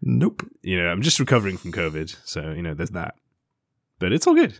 Nope. 0.00 0.42
you 0.62 0.80
know, 0.80 0.88
I'm 0.88 1.02
just 1.02 1.20
recovering 1.20 1.56
from 1.56 1.72
COVID, 1.72 2.16
so 2.24 2.52
you 2.52 2.62
know, 2.62 2.72
there's 2.72 2.90
that. 2.90 3.14
But 3.98 4.12
it's 4.12 4.26
all 4.26 4.34
good. 4.34 4.58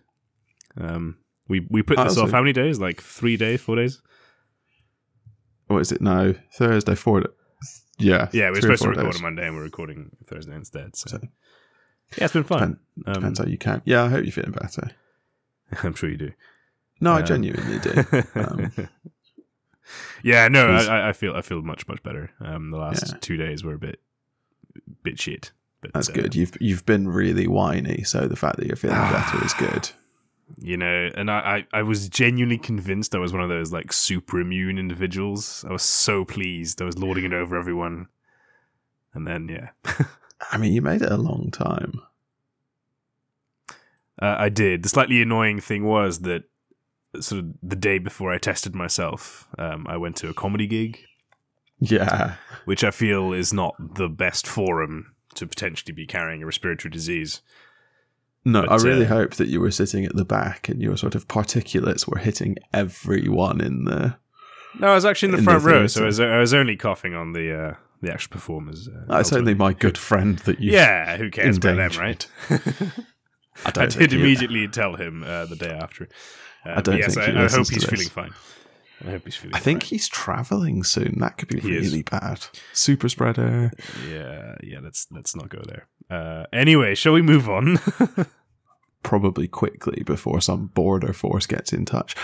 Um, 0.76 1.16
we 1.48 1.66
we 1.70 1.82
put 1.82 1.96
this 1.96 2.19
off 2.19 2.30
how 2.30 2.40
many 2.40 2.52
days? 2.52 2.78
Like 2.78 3.00
three 3.02 3.36
days, 3.36 3.62
four 3.62 3.76
days? 3.76 4.02
What 5.69 5.79
is 5.81 5.93
it 5.93 6.00
now? 6.00 6.35
Thursday, 6.55 6.94
four. 6.94 7.25
Yeah. 7.99 8.29
Yeah, 8.32 8.47
we 8.50 8.56
were 8.56 8.61
supposed 8.62 8.82
to 8.82 8.88
record 8.91 9.06
days. 9.06 9.17
on 9.17 9.23
Monday, 9.23 9.47
and 9.47 9.56
we're 9.56 9.62
recording 9.62 10.11
Thursday 10.26 10.55
instead. 10.55 10.97
So, 10.97 11.11
So- 11.11 11.20
yeah, 12.17 12.25
it's 12.25 12.32
been 12.32 12.44
fun. 12.44 12.79
Depend- 12.97 13.06
Um, 13.06 13.15
Depends 13.15 13.38
how 13.38 13.47
you 13.47 13.59
can. 13.59 13.82
Yeah, 13.85 14.05
I 14.05 14.09
hope 14.09 14.25
you're 14.25 14.32
feeling 14.32 14.53
better. 14.53 14.91
I'm 15.82 15.94
sure 15.94 16.09
you 16.11 16.17
do. 16.17 16.32
No, 17.00 17.12
I 17.12 17.20
Um, 17.20 17.26
genuinely 17.26 17.79
do. 17.79 18.05
Um, 18.35 18.73
yeah, 20.23 20.49
no, 20.49 20.67
I, 20.69 21.11
I 21.11 21.12
feel 21.12 21.35
I 21.37 21.43
feel 21.43 21.62
much 21.62 21.87
much 21.87 22.03
better. 22.03 22.31
Um, 22.41 22.71
the 22.71 22.76
last 22.79 23.09
Yeah. 23.12 23.19
two 23.21 23.37
days 23.37 23.62
were 23.62 23.75
a 23.75 23.79
bit 23.79 24.00
bit 25.03 25.21
shit. 25.21 25.53
But 25.81 25.93
That's 25.93 26.09
uh, 26.09 26.12
good. 26.12 26.35
You've 26.35 26.56
you've 26.61 26.85
been 26.87 27.09
really 27.09 27.47
whiny, 27.47 28.03
so 28.03 28.26
the 28.26 28.37
fact 28.37 28.56
that 28.56 28.67
you're 28.67 28.76
feeling 28.76 28.97
better 29.12 29.44
is 29.44 29.55
good. 29.55 29.91
You 30.56 30.77
know 30.77 31.11
and 31.15 31.31
I, 31.31 31.67
I 31.73 31.79
i 31.81 31.83
was 31.83 32.09
genuinely 32.09 32.56
convinced 32.59 33.15
i 33.15 33.19
was 33.19 33.33
one 33.33 33.43
of 33.43 33.50
those 33.50 33.71
like 33.73 33.93
super 33.93 34.41
immune 34.41 34.79
individuals. 34.79 35.65
I 35.69 35.73
was 35.73 35.83
so 35.83 36.25
pleased. 36.25 36.81
I 36.81 36.85
was 36.87 36.97
lording 36.99 37.25
it 37.25 37.33
over 37.35 37.59
everyone. 37.59 38.09
And 39.12 39.27
then 39.27 39.49
yeah. 39.49 39.71
I 40.53 40.56
mean, 40.56 40.73
you 40.73 40.81
made 40.83 41.03
it 41.03 41.11
a 41.12 41.17
long 41.17 41.50
time. 41.50 42.00
uh, 44.23 44.37
i 44.39 44.49
did. 44.49 44.83
The 44.83 44.89
slightly 44.89 45.21
annoying 45.23 45.61
thing 45.61 45.85
was 45.85 46.21
that 46.21 46.45
sort 47.21 47.41
of 47.41 47.47
the 47.62 47.77
day 47.77 47.99
before 47.99 48.33
i 48.33 48.39
tested 48.39 48.75
myself 48.75 49.49
um, 49.59 49.87
i 49.89 49.97
went 49.97 50.17
to 50.17 50.29
a 50.29 50.35
comedy 50.35 50.67
gig. 50.67 50.99
Yeah. 51.81 52.35
which 52.65 52.85
i 52.85 52.91
feel 52.91 53.33
is 53.33 53.53
not 53.53 53.75
the 53.97 54.09
best 54.09 54.47
forum 54.47 55.15
to 55.35 55.47
potentially 55.47 55.93
be 55.95 56.06
carrying 56.06 56.43
a 56.43 56.47
respiratory 56.47 56.91
disease 56.91 57.41
No, 58.53 58.62
But, 58.62 58.71
I 58.71 58.77
really 58.85 59.05
uh, 59.06 59.09
hope 59.09 59.35
that 59.35 59.49
you 59.49 59.61
were 59.61 59.71
sitting 59.71 60.05
at 60.05 60.15
the 60.17 60.25
back 60.25 60.69
and 60.69 60.81
your 60.81 60.97
sort 60.97 61.15
of 61.15 61.27
particulates 61.29 62.06
were 62.09 62.19
hitting 62.19 62.56
everyone 62.73 63.61
in 63.61 63.85
the. 63.85 64.17
no 64.81 64.89
i 64.89 64.95
was 64.95 65.05
actually 65.05 65.29
in 65.29 65.33
the 65.33 65.39
In 65.39 65.45
front 65.45 65.62
the 65.62 65.69
row 65.71 65.87
so 65.87 66.03
I 66.03 66.06
was, 66.06 66.21
I 66.21 66.39
was 66.39 66.55
only 66.55 66.77
coughing 66.77 67.15
on 67.15 67.33
the 67.33 67.47
uh, 67.62 67.75
the 68.03 68.12
actual 68.12 68.33
performers 68.33 68.89
uh, 68.89 69.05
That's 69.09 69.33
only 69.33 69.55
my 69.55 69.73
good 69.73 69.99
friend 69.99 70.39
that 70.41 70.61
you. 70.61 70.73
yeah 70.73 71.17
who 71.17 71.31
cares 71.31 71.56
about 71.59 71.77
them 71.77 72.00
right 72.00 72.27
I, 73.67 73.73
I 73.76 73.87
did 73.87 74.12
immediately 74.12 74.69
tell 74.69 74.95
him 74.97 75.25
uh, 75.25 75.47
the 75.47 75.57
day 75.57 75.71
after. 75.71 76.09
Um, 76.64 76.78
I 76.78 76.81
don't 76.81 76.97
yes, 76.99 77.14
think 77.14 77.28
I, 77.37 77.45
I 77.45 77.49
hope 77.49 77.69
he's 77.69 77.85
feeling 77.85 78.09
fine. 78.09 78.33
I 79.05 79.11
hope 79.11 79.25
he's 79.25 79.35
feeling. 79.37 79.57
I 79.57 79.59
think 79.59 79.83
fine. 79.83 79.88
he's 79.88 80.09
traveling 80.09 80.85
soon. 80.85 81.17
That 81.19 81.38
could 81.38 81.49
be 81.49 81.59
He 81.61 81.76
is. 81.76 81.87
really 81.90 82.02
bad. 82.02 82.47
Super 82.73 83.09
spreader. 83.09 83.73
Yeah, 84.09 84.55
yeah. 84.62 84.78
Let's 84.81 85.09
let's 85.11 85.35
not 85.35 85.49
go 85.49 85.61
there. 85.67 85.87
Uh, 86.11 86.47
anyway, 86.52 86.95
shall 86.95 87.12
we 87.12 87.23
move 87.23 87.49
on? 87.49 87.78
Probably 89.02 89.49
quickly 89.49 90.02
before 90.05 90.40
some 90.40 90.67
border 90.67 91.12
force 91.12 91.47
gets 91.47 91.73
in 91.73 91.85
touch. 91.85 92.14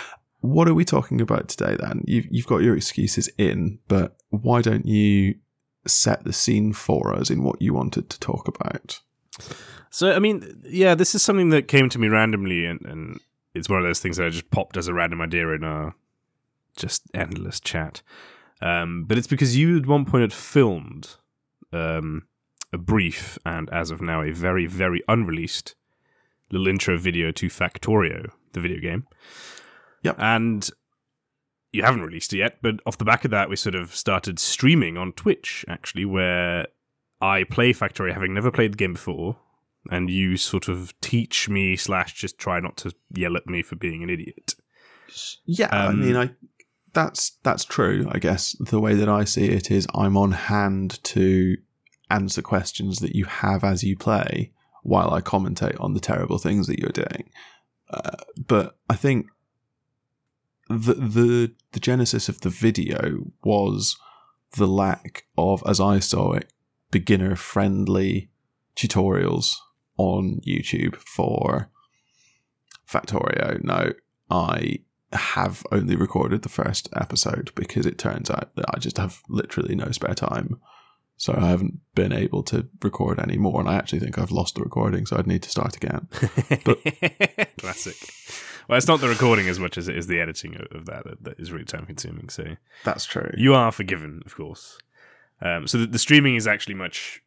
What 0.41 0.69
are 0.69 0.75
we 0.75 0.85
talking 0.85 1.21
about 1.21 1.49
today 1.49 1.77
then? 1.81 2.03
You've, 2.07 2.27
you've 2.31 2.47
got 2.47 2.63
your 2.63 2.77
excuses 2.77 3.31
in, 3.39 3.79
but 3.89 4.17
why 4.29 4.61
don't 4.61 4.87
you 4.87 5.37
set 5.87 6.25
the 6.25 6.33
scene 6.33 6.73
for 6.73 7.15
us 7.15 7.31
in 7.31 7.43
what 7.43 7.63
you 7.63 7.73
wanted 7.73 8.11
to 8.11 8.21
talk 8.21 8.49
about? 8.49 9.01
so, 9.91 10.13
I 10.13 10.19
mean, 10.19 10.63
yeah, 10.65 10.95
this 10.95 11.15
is 11.15 11.23
something 11.23 11.51
that 11.51 11.69
came 11.69 11.89
to 11.89 11.99
me 11.99 12.09
randomly, 12.09 12.67
and, 12.67 12.85
and 12.85 13.21
it's 13.55 13.69
one 13.69 13.79
of 13.79 13.85
those 13.85 14.01
things 14.01 14.17
that 14.17 14.27
I 14.27 14.31
just 14.31 14.51
popped 14.51 14.77
as 14.77 14.89
a 14.89 14.95
random 14.95 15.21
idea 15.21 15.49
in 15.51 15.65
a 15.65 15.95
just 16.77 17.03
endless 17.15 17.61
chat. 17.61 18.03
Um, 18.61 19.05
but 19.05 19.19
it's 19.19 19.27
because 19.27 19.57
you 19.57 19.79
at 19.79 19.87
one 19.87 20.05
point 20.05 20.23
had 20.23 20.33
filmed 20.33 21.17
um, 21.73 22.27
a 22.73 22.79
brief 22.79 23.39
and, 23.45 23.71
as 23.71 23.91
of 23.91 24.01
now, 24.01 24.23
a 24.23 24.33
very, 24.33 24.67
very 24.67 25.03
unreleased 25.09 25.75
little 26.51 26.69
intro 26.69 26.99
video 26.99 27.31
to 27.33 27.47
Factorio, 27.49 28.31
the 28.53 28.61
video 28.61 28.81
game. 28.81 29.07
Yep. 30.03 30.17
And 30.19 30.71
you 31.73 31.83
haven't 31.83 32.03
released 32.03 32.33
it 32.33 32.39
yet, 32.39 32.59
but 32.63 32.77
off 32.87 32.99
the 32.99 33.05
back 33.05 33.25
of 33.25 33.31
that, 33.33 33.49
we 33.49 33.57
sort 33.57 33.75
of 33.75 33.95
started 33.95 34.39
streaming 34.39 34.97
on 34.97 35.13
Twitch, 35.13 35.65
actually, 35.69 36.05
where 36.05 36.67
I 37.21 37.45
play 37.45 37.73
Factorio, 37.73 38.13
having 38.13 38.35
never 38.35 38.51
played 38.51 38.75
the 38.75 38.77
game 38.77 38.93
before, 38.93 39.39
and 39.91 40.09
you 40.09 40.37
sort 40.37 40.69
of 40.69 40.99
teach 41.01 41.49
me 41.49 41.77
slash 41.77 42.15
just 42.15 42.39
try 42.39 42.61
not 42.61 42.77
to 42.79 42.93
yell 43.13 43.37
at 43.37 43.47
me 43.47 43.63
for 43.63 43.77
being 43.77 44.03
an 44.03 44.11
idiot. 44.11 44.55
Yeah, 45.45 45.69
I 45.71 45.87
Um, 45.87 46.01
mean, 46.01 46.17
I 46.17 46.31
that's 46.93 47.33
that's 47.43 47.65
true. 47.65 48.09
I 48.11 48.19
guess 48.19 48.57
the 48.61 48.81
way 48.81 48.95
that 48.95 49.09
I 49.09 49.25
see 49.25 49.47
it 49.47 49.71
is, 49.71 49.87
I'm 49.95 50.17
on 50.17 50.33
hand 50.33 51.03
to 51.05 51.57
answer 52.09 52.41
questions 52.41 53.01
that 53.01 53.17
you 53.17 53.25
have 53.25 53.65
as 53.65 53.83
you 53.83 53.97
play, 53.97 54.53
while 54.85 55.13
I 55.13 55.21
commentate 55.21 55.81
on 55.81 55.95
the 55.95 56.01
terrible 56.01 56.39
things 56.39 56.67
that 56.69 56.79
you're 56.79 56.91
doing. 56.91 57.31
Uh, 57.91 58.17
but 58.37 58.79
I 58.89 58.95
think 58.95 59.27
the 60.69 60.95
the 60.95 61.53
the 61.73 61.81
genesis 61.81 62.29
of 62.29 62.41
the 62.41 62.51
video 62.51 63.33
was 63.43 63.97
the 64.57 64.69
lack 64.69 65.25
of, 65.37 65.63
as 65.67 65.81
I 65.81 65.99
saw 65.99 66.33
it, 66.33 66.53
beginner 66.91 67.35
friendly 67.35 68.31
tutorials 68.77 69.57
on 69.97 70.41
YouTube 70.47 70.97
for 70.97 71.71
Factorio. 72.89 73.63
No, 73.65 73.93
I 74.31 74.79
have 75.13 75.65
only 75.73 75.97
recorded 75.97 76.43
the 76.43 76.49
first 76.49 76.89
episode 76.95 77.53
because 77.55 77.87
it 77.87 77.99
turns 77.99 78.31
out 78.31 78.55
that 78.57 78.67
I 78.75 78.79
just 78.79 78.99
have 78.99 79.23
literally 79.29 79.75
no 79.75 79.91
spare 79.91 80.15
time 80.15 80.61
So 81.17 81.33
I 81.37 81.47
haven't 81.49 81.79
been 81.95 82.13
able 82.13 82.43
to 82.45 82.67
record 82.83 83.21
anymore, 83.21 83.61
and 83.61 83.69
I 83.69 83.77
actually 83.77 84.01
think 84.01 84.19
I've 84.19 84.33
lost 84.33 84.57
the 84.57 84.63
recording, 84.63 85.07
so 85.07 85.17
I'd 85.17 85.27
need 85.29 85.43
to 85.45 85.51
start 85.51 85.77
again. 85.77 86.09
Classic. 87.59 87.97
Well, 88.69 88.79
it's 88.79 88.89
not 88.89 89.01
the 89.01 89.09
recording 89.09 89.49
as 89.49 89.59
much 89.61 89.79
as 89.79 89.89
it 89.89 89.97
is 89.97 90.07
the 90.07 90.21
editing 90.21 90.57
of, 90.57 90.67
of 90.77 90.87
that, 90.87 91.05
that 91.05 91.25
that 91.25 91.41
is 91.41 91.53
really 91.53 91.65
time 91.67 91.87
consuming. 91.87 92.29
So 92.31 92.57
That's 92.85 93.05
true. 93.05 93.31
you 93.37 93.55
are 93.55 93.71
forgiven, 93.71 94.23
of 94.27 94.35
course. 94.35 94.79
Um, 95.41 95.67
so 95.67 95.79
the, 95.79 95.87
the 95.87 95.99
streaming 95.99 96.35
is 96.37 96.47
actually 96.47 96.75
much 96.75 97.23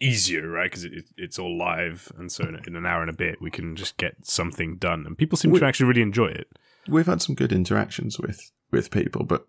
easier, 0.00 0.48
right? 0.48 0.70
Because 0.70 0.84
it, 0.84 0.92
it, 0.92 1.04
it's 1.16 1.38
all 1.38 1.56
live, 1.56 2.10
and 2.18 2.32
so 2.32 2.44
in, 2.44 2.60
in 2.66 2.76
an 2.76 2.86
hour 2.86 3.02
and 3.02 3.10
a 3.10 3.14
bit, 3.14 3.40
we 3.40 3.50
can 3.50 3.76
just 3.76 3.96
get 3.96 4.14
something 4.26 4.76
done, 4.76 5.04
and 5.06 5.16
people 5.18 5.36
seem 5.36 5.50
We- 5.52 5.60
to 5.60 5.66
actually 5.66 5.86
really 5.86 6.02
enjoy 6.02 6.28
it. 6.28 6.48
We've 6.88 7.06
had 7.06 7.20
some 7.20 7.34
good 7.34 7.52
interactions 7.52 8.18
with 8.18 8.50
with 8.70 8.90
people, 8.90 9.24
but 9.24 9.44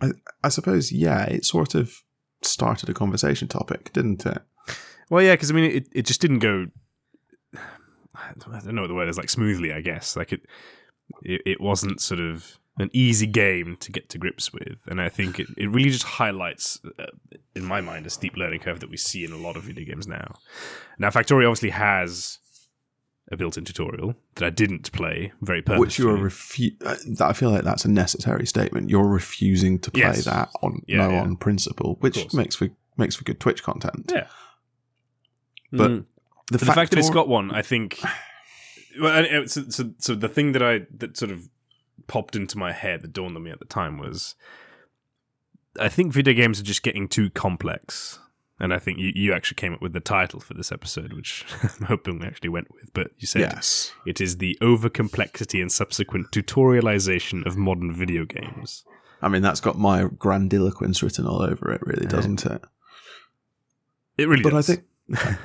I, 0.00 0.10
I 0.44 0.48
suppose 0.48 0.92
yeah, 0.92 1.24
it 1.24 1.44
sort 1.44 1.74
of 1.74 1.92
started 2.44 2.88
a 2.88 2.94
conversation 2.94 3.48
topic, 3.48 3.92
didn't 3.92 4.24
it? 4.26 4.42
Well, 5.10 5.22
yeah, 5.22 5.34
because 5.34 5.50
I 5.50 5.54
mean, 5.54 5.70
it, 5.70 5.88
it 5.92 6.06
just 6.06 6.20
didn't 6.20 6.38
go. 6.38 6.66
I 7.54 8.32
don't 8.36 8.74
know 8.74 8.82
what 8.82 8.88
the 8.88 8.94
word 8.94 9.08
is 9.08 9.18
like 9.18 9.30
smoothly. 9.30 9.72
I 9.72 9.80
guess 9.80 10.16
like 10.16 10.32
it, 10.32 10.42
it, 11.22 11.42
it 11.44 11.60
wasn't 11.60 12.00
sort 12.00 12.20
of 12.20 12.58
an 12.78 12.88
easy 12.92 13.26
game 13.26 13.76
to 13.80 13.92
get 13.92 14.08
to 14.10 14.18
grips 14.18 14.52
with, 14.52 14.78
and 14.86 15.00
I 15.00 15.08
think 15.08 15.38
it, 15.38 15.48
it 15.56 15.70
really 15.70 15.90
just 15.90 16.04
highlights, 16.04 16.80
uh, 16.98 17.06
in 17.54 17.64
my 17.64 17.80
mind, 17.80 18.06
a 18.06 18.10
steep 18.10 18.36
learning 18.36 18.60
curve 18.60 18.80
that 18.80 18.90
we 18.90 18.96
see 18.96 19.24
in 19.24 19.32
a 19.32 19.36
lot 19.36 19.56
of 19.56 19.64
video 19.64 19.84
games 19.84 20.06
now. 20.06 20.36
Now, 20.98 21.10
Factorio 21.10 21.48
obviously 21.48 21.70
has 21.70 22.38
a 23.32 23.36
built-in 23.36 23.64
tutorial 23.64 24.14
that 24.36 24.44
I 24.44 24.50
didn't 24.50 24.92
play 24.92 25.32
very 25.40 25.62
perfectly. 25.62 25.80
Which 25.86 25.98
you 25.98 26.10
are 26.10 26.18
refu- 26.18 26.76
uh, 26.84 26.96
that 27.16 27.28
I 27.28 27.32
feel 27.32 27.50
like 27.50 27.64
that's 27.64 27.84
a 27.84 27.90
necessary 27.90 28.46
statement. 28.46 28.90
You're 28.90 29.08
refusing 29.08 29.78
to 29.80 29.90
play 29.90 30.02
Yes. 30.02 30.24
that 30.26 30.50
on 30.62 30.82
Yeah, 30.86 30.98
no 30.98 31.10
yeah. 31.10 31.22
on 31.22 31.36
principle, 31.36 31.96
which 32.00 32.32
makes 32.34 32.54
for 32.56 32.68
makes 32.96 33.16
for 33.16 33.24
good 33.24 33.40
Twitch 33.40 33.62
content. 33.62 34.10
Yeah. 34.14 34.26
But 35.72 35.90
Mm. 35.90 36.04
The, 36.50 36.58
But 36.58 36.60
the 36.60 36.66
fact 36.74 36.90
that 36.90 36.98
it's 36.98 37.08
got 37.10 37.28
one, 37.28 37.50
I 37.50 37.62
think. 37.62 37.98
Well, 39.00 39.46
so, 39.46 39.62
so, 39.70 39.90
so 39.98 40.14
the 40.14 40.28
thing 40.28 40.52
that 40.52 40.62
I 40.62 40.80
that 40.98 41.16
sort 41.16 41.30
of 41.30 41.48
popped 42.08 42.36
into 42.36 42.58
my 42.58 42.72
head 42.72 43.00
that 43.02 43.12
dawned 43.14 43.34
on 43.36 43.42
me 43.42 43.50
at 43.50 43.58
the 43.58 43.64
time 43.64 43.96
was, 43.96 44.34
I 45.80 45.88
think 45.88 46.12
video 46.12 46.34
games 46.34 46.60
are 46.60 46.64
just 46.64 46.82
getting 46.82 47.08
too 47.08 47.30
complex, 47.30 48.18
and 48.62 48.72
I 48.72 48.78
think 48.78 48.98
you, 48.98 49.12
you 49.14 49.34
actually 49.34 49.56
came 49.56 49.74
up 49.74 49.82
with 49.82 49.92
the 49.92 50.00
title 50.00 50.40
for 50.40 50.54
this 50.54 50.72
episode, 50.72 51.12
which 51.12 51.44
I'm 51.62 51.86
hoping 51.86 52.18
we 52.20 52.26
actually 52.26 52.48
went 52.48 52.72
with. 52.72 52.94
But 52.94 53.08
you 53.18 53.26
said 53.26 53.40
yes, 53.42 53.92
it 54.06 54.20
is 54.20 54.38
the 54.38 54.56
overcomplexity 54.62 55.60
and 55.60 55.70
subsequent 55.70 56.30
tutorialization 56.30 57.44
of 57.44 57.56
modern 57.58 57.92
video 57.92 58.24
games. 58.24 58.84
I 59.20 59.28
mean 59.28 59.42
that's 59.42 59.60
got 59.60 59.76
my 59.78 60.04
grandiloquence 60.18 61.02
written 61.02 61.26
all 61.26 61.42
over 61.42 61.70
it, 61.72 61.80
really, 61.84 62.06
doesn't 62.06 62.46
it? 62.46 62.62
It 64.16 64.28
really 64.28 64.42
But 64.42 64.50
does. 64.52 64.70
I 64.70 64.74
think 64.74 64.84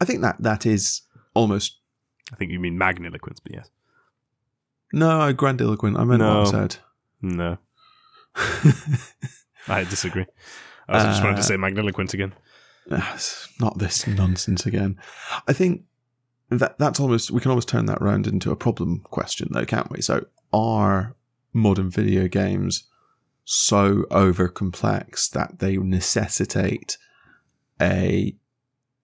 I 0.00 0.04
think 0.04 0.20
that 0.22 0.36
that 0.42 0.66
is 0.66 1.02
almost 1.34 1.78
I 2.32 2.36
think 2.36 2.50
you 2.52 2.58
mean 2.60 2.76
magniloquence, 2.78 3.38
but 3.42 3.52
yes, 3.54 3.70
no 4.92 5.32
grandiloquent. 5.34 5.98
I 5.98 6.04
meant 6.04 6.22
what 6.22 6.30
I 6.30 6.42
No. 6.42 6.44
said. 6.44 6.76
no, 7.22 7.58
I 9.68 9.84
disagree. 9.84 10.26
I 10.88 11.04
just 11.04 11.22
wanted 11.22 11.36
to 11.36 11.40
Uh, 11.40 11.44
say 11.44 11.56
magniloquent 11.56 12.14
again. 12.14 12.34
Ah, 12.90 13.18
not 13.60 13.78
this 13.78 14.06
nonsense 14.06 14.66
again. 14.66 14.98
I 15.48 15.52
think 15.52 15.84
that 16.50 16.78
that's 16.78 17.00
almost 17.00 17.30
we 17.30 17.40
can 17.40 17.50
almost 17.50 17.68
turn 17.68 17.86
that 17.86 18.02
round 18.02 18.26
into 18.26 18.50
a 18.50 18.56
problem 18.56 19.00
question 19.04 19.48
though, 19.52 19.64
can't 19.64 19.90
we? 19.90 20.02
So 20.02 20.26
are 20.52 21.16
modern 21.52 21.90
video 21.90 22.28
games 22.28 22.84
so 23.44 24.04
over 24.10 24.48
complex 24.48 25.28
that 25.30 25.58
they 25.58 25.76
necessitate 25.76 26.98
a 27.80 28.36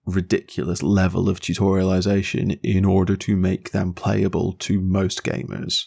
ridiculous 0.05 0.81
level 0.81 1.29
of 1.29 1.39
tutorialization 1.39 2.59
in 2.63 2.85
order 2.85 3.15
to 3.15 3.35
make 3.35 3.71
them 3.71 3.93
playable 3.93 4.53
to 4.53 4.81
most 4.81 5.23
gamers? 5.23 5.85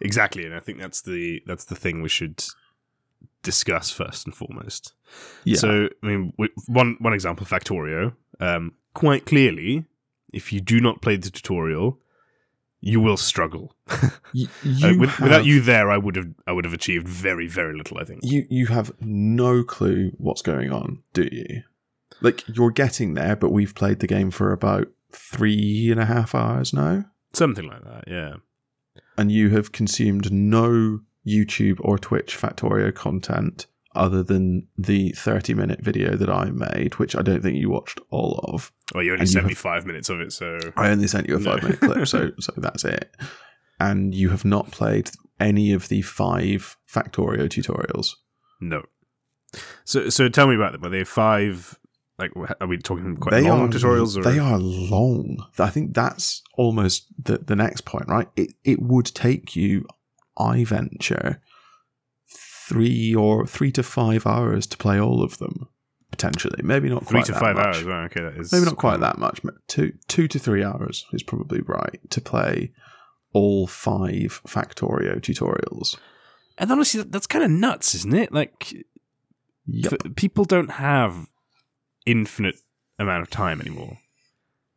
Exactly, 0.00 0.44
and 0.44 0.54
I 0.54 0.60
think 0.60 0.78
that's 0.78 1.02
the 1.02 1.42
that's 1.46 1.66
the 1.66 1.76
thing 1.76 2.00
we 2.00 2.08
should 2.08 2.42
discuss 3.52 3.90
first 3.90 4.26
and 4.26 4.34
foremost. 4.34 4.92
Yeah. 5.44 5.56
So, 5.58 5.88
I 6.02 6.06
mean, 6.06 6.32
w- 6.38 6.52
one 6.66 6.96
one 7.00 7.14
example, 7.14 7.46
Factorio. 7.46 8.14
Um, 8.40 8.72
quite 8.94 9.24
clearly, 9.26 9.84
if 10.32 10.52
you 10.52 10.60
do 10.60 10.80
not 10.80 11.00
play 11.02 11.16
the 11.16 11.30
tutorial, 11.30 11.98
you 12.80 13.00
will 13.00 13.16
struggle. 13.16 13.74
Uh, 14.34 14.40
you 14.62 14.98
with, 15.00 15.18
without 15.20 15.46
you 15.46 15.58
there, 15.62 15.90
I 15.90 15.96
would 15.96 16.14
have 16.16 16.28
I 16.46 16.52
would 16.52 16.66
have 16.66 16.74
achieved 16.74 17.08
very 17.08 17.48
very 17.48 17.74
little. 17.74 17.96
I 17.98 18.04
think. 18.04 18.20
you 18.22 18.44
you 18.50 18.66
have 18.66 18.92
no 19.00 19.64
clue 19.64 20.10
what's 20.18 20.42
going 20.42 20.70
on, 20.70 21.02
do 21.14 21.26
you? 21.32 21.62
Like 22.20 22.44
you're 22.46 22.70
getting 22.70 23.14
there, 23.14 23.36
but 23.36 23.50
we've 23.52 23.74
played 23.74 24.00
the 24.00 24.06
game 24.06 24.30
for 24.30 24.52
about 24.52 24.88
three 25.12 25.90
and 25.90 25.98
a 25.98 26.04
half 26.04 26.34
hours 26.34 26.74
now, 26.74 27.06
Something 27.32 27.66
like 27.66 27.82
that. 27.84 28.04
Yeah. 28.06 28.34
and 29.16 29.32
you 29.32 29.48
have 29.56 29.72
consumed 29.72 30.30
no 30.30 31.00
YouTube 31.28 31.78
or 31.80 31.98
Twitch 31.98 32.36
Factorio 32.36 32.94
content 32.94 33.66
other 33.94 34.22
than 34.22 34.66
the 34.76 35.10
30 35.12 35.54
minute 35.54 35.80
video 35.82 36.14
that 36.16 36.28
I 36.30 36.50
made, 36.50 36.94
which 36.98 37.16
I 37.16 37.22
don't 37.22 37.42
think 37.42 37.56
you 37.56 37.68
watched 37.70 38.00
all 38.10 38.38
of. 38.52 38.70
Well, 38.94 39.02
you 39.02 39.12
only 39.12 39.22
And 39.22 39.28
you 39.28 39.32
sent 39.32 39.46
me 39.46 39.52
have- 39.52 39.58
five 39.58 39.86
minutes 39.86 40.08
of 40.08 40.20
it, 40.20 40.32
so 40.32 40.58
I 40.76 40.90
only 40.90 41.08
sent 41.08 41.28
you 41.28 41.36
a 41.36 41.40
No. 41.40 41.52
five 41.52 41.62
minute 41.62 41.80
clip, 41.80 42.06
so 42.06 42.30
so 42.40 42.52
that's 42.56 42.84
it. 42.84 43.14
And 43.80 44.14
you 44.14 44.28
have 44.30 44.44
not 44.44 44.70
played 44.70 45.10
any 45.40 45.72
of 45.72 45.88
the 45.88 46.02
five 46.02 46.76
Factorio 46.92 47.48
tutorials. 47.48 48.14
no. 48.60 48.82
So 49.84 50.10
so 50.10 50.28
tell 50.28 50.46
me 50.46 50.54
about 50.56 50.72
them. 50.72 50.84
Are 50.84 50.90
they 50.90 51.04
five? 51.04 51.78
Like, 52.18 52.32
are 52.60 52.66
we 52.66 52.76
talking 52.78 53.16
quite 53.16 53.30
they 53.30 53.48
long 53.48 53.62
are 53.62 53.68
tutorials? 53.68 54.16
Or? 54.18 54.22
they 54.22 54.38
are 54.40 54.58
long. 54.58 55.38
I 55.58 55.70
think 55.70 55.94
that's 55.94 56.42
almost 56.58 57.06
the 57.22 57.38
the 57.38 57.56
next 57.56 57.82
point, 57.86 58.08
right? 58.08 58.28
It 58.36 58.52
it 58.64 58.82
would 58.82 59.06
take 59.06 59.56
you, 59.56 59.86
I 60.38 60.64
venture, 60.64 61.40
three 62.68 63.14
or 63.14 63.46
three 63.46 63.72
to 63.72 63.82
five 63.82 64.26
hours 64.26 64.66
to 64.68 64.76
play 64.76 65.00
all 65.00 65.22
of 65.22 65.38
them. 65.38 65.68
Potentially, 66.10 66.60
maybe 66.62 66.88
not 66.88 67.06
three 67.06 67.22
to 67.22 67.34
five 67.34 67.56
much. 67.56 67.66
hours. 67.66 67.86
Okay, 67.86 68.22
that 68.22 68.38
is 68.38 68.50
Maybe 68.50 68.64
not 68.64 68.76
quite 68.76 69.00
that 69.00 69.18
much. 69.18 69.42
but 69.42 69.54
Two 69.68 69.92
two 70.08 70.26
to 70.28 70.38
three 70.38 70.64
hours 70.64 71.04
is 71.12 71.22
probably 71.22 71.60
right 71.60 72.00
to 72.10 72.20
play 72.20 72.72
all 73.34 73.66
five 73.66 74.40
Factorio 74.46 75.16
tutorials. 75.20 75.96
And 76.56 76.72
honestly, 76.72 77.02
that's 77.02 77.26
kind 77.26 77.44
of 77.44 77.50
nuts, 77.50 77.94
isn't 77.94 78.14
it? 78.14 78.32
Like, 78.32 78.74
Yep. 79.66 79.92
f- 80.06 80.14
people 80.16 80.44
don't 80.46 80.70
have 80.72 81.26
infinite 82.06 82.56
amount 82.98 83.22
of 83.22 83.28
time 83.30 83.60
anymore. 83.60 83.98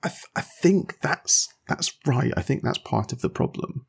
I, 0.04 0.10
th- 0.10 0.26
I 0.36 0.42
think 0.42 1.00
that's 1.00 1.48
that's 1.70 1.94
right. 2.06 2.34
I 2.36 2.42
think 2.42 2.62
that's 2.62 2.78
part 2.80 3.14
of 3.14 3.22
the 3.22 3.30
problem. 3.30 3.86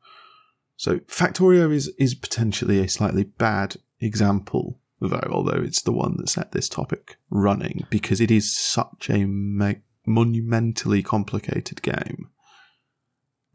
So 0.75 0.99
Factorio 0.99 1.71
is 1.71 1.89
is 1.99 2.15
potentially 2.15 2.79
a 2.79 2.87
slightly 2.89 3.23
bad 3.23 3.77
example, 3.99 4.79
though, 4.99 5.27
although 5.31 5.61
it's 5.61 5.81
the 5.81 5.91
one 5.93 6.17
that 6.17 6.29
set 6.29 6.51
this 6.51 6.67
topic 6.69 7.17
running 7.29 7.85
because 7.89 8.19
it 8.19 8.31
is 8.31 8.53
such 8.53 9.09
a 9.09 9.25
me- 9.25 9.81
monumentally 10.05 11.01
complicated 11.03 11.81
game, 11.81 12.29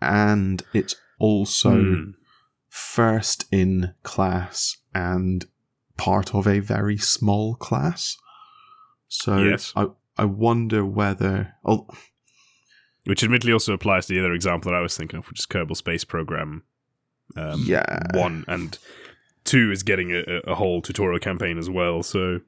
and 0.00 0.62
it's 0.72 0.94
also 1.18 1.82
Hmm. 1.82 2.10
first 2.68 3.46
in 3.50 3.94
class 4.02 4.76
and 4.94 5.46
part 5.96 6.34
of 6.34 6.46
a 6.46 6.60
very 6.60 6.96
small 6.96 7.56
class. 7.56 8.16
So 9.08 9.38
Yes. 9.42 9.72
I 9.76 9.88
I 10.16 10.24
wonder 10.24 10.84
whether 10.84 11.54
oh, 11.64 11.88
Which 13.04 13.22
admittedly 13.22 13.52
also 13.52 13.72
applies 13.72 14.06
to 14.06 14.12
the 14.14 14.20
other 14.20 14.32
example 14.34 14.70
that 14.70 14.76
I 14.76 14.82
was 14.82 14.96
thinking 14.96 15.18
of, 15.18 15.28
which 15.28 15.38
is 15.40 15.46
Kerbal 15.46 15.76
Space 15.76 16.04
Program. 16.04 16.62
Um, 17.36 17.62
yeah 17.66 17.84
One 18.14 18.44
and 18.48 18.78
two 19.44 19.70
is 19.70 19.82
getting 19.82 20.12
a, 20.12 20.22
a- 20.46 20.54
whole 20.54 20.82
tutorial 20.82 21.18
campaign 21.20 21.58
as 21.58 21.68
well. 21.70 22.02
So, 22.02 22.40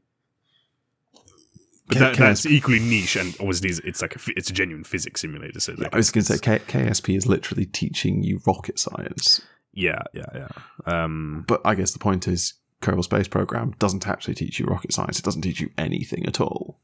but 1.87 1.94
K- 1.94 2.00
that, 2.00 2.16
that's 2.16 2.46
equally 2.46 2.78
niche, 2.80 3.16
and 3.16 3.34
obviously 3.40 3.70
it's- 3.70 3.87
it's 3.88 4.02
like 4.02 4.16
a, 4.16 4.20
it's 4.37 4.50
a 4.50 4.52
genuine 4.52 4.84
physics 4.84 5.20
simulator. 5.20 5.60
So 5.60 5.75
like, 5.76 5.92
I 5.92 5.96
was 5.96 6.10
going 6.10 6.25
to 6.25 6.32
say 6.37 6.38
K- 6.38 6.64
KSP 6.66 7.16
is 7.16 7.26
literally 7.26 7.66
teaching 7.66 8.22
you 8.22 8.40
rocket 8.46 8.78
science, 8.78 9.40
yeah, 9.72 10.02
yeah, 10.14 10.26
yeah. 10.34 10.49
Um, 10.87 11.44
but 11.49 11.60
I 11.64 11.75
guess 11.75 11.92
the 11.92 11.99
point 11.99 12.26
is 12.28 12.54
Kerbal 12.82 13.04
Space 13.04 13.28
Program 13.28 13.75
doesn't 13.78 14.06
actually 14.06 14.34
teach 14.34 14.58
you 14.58 14.66
rocket 14.66 14.92
science. 14.92 15.18
It 15.18 15.25
doesn't 15.25 15.42
teach 15.42 15.60
you 15.60 15.70
anything 15.78 16.26
at 16.26 16.40
all. 16.40 16.80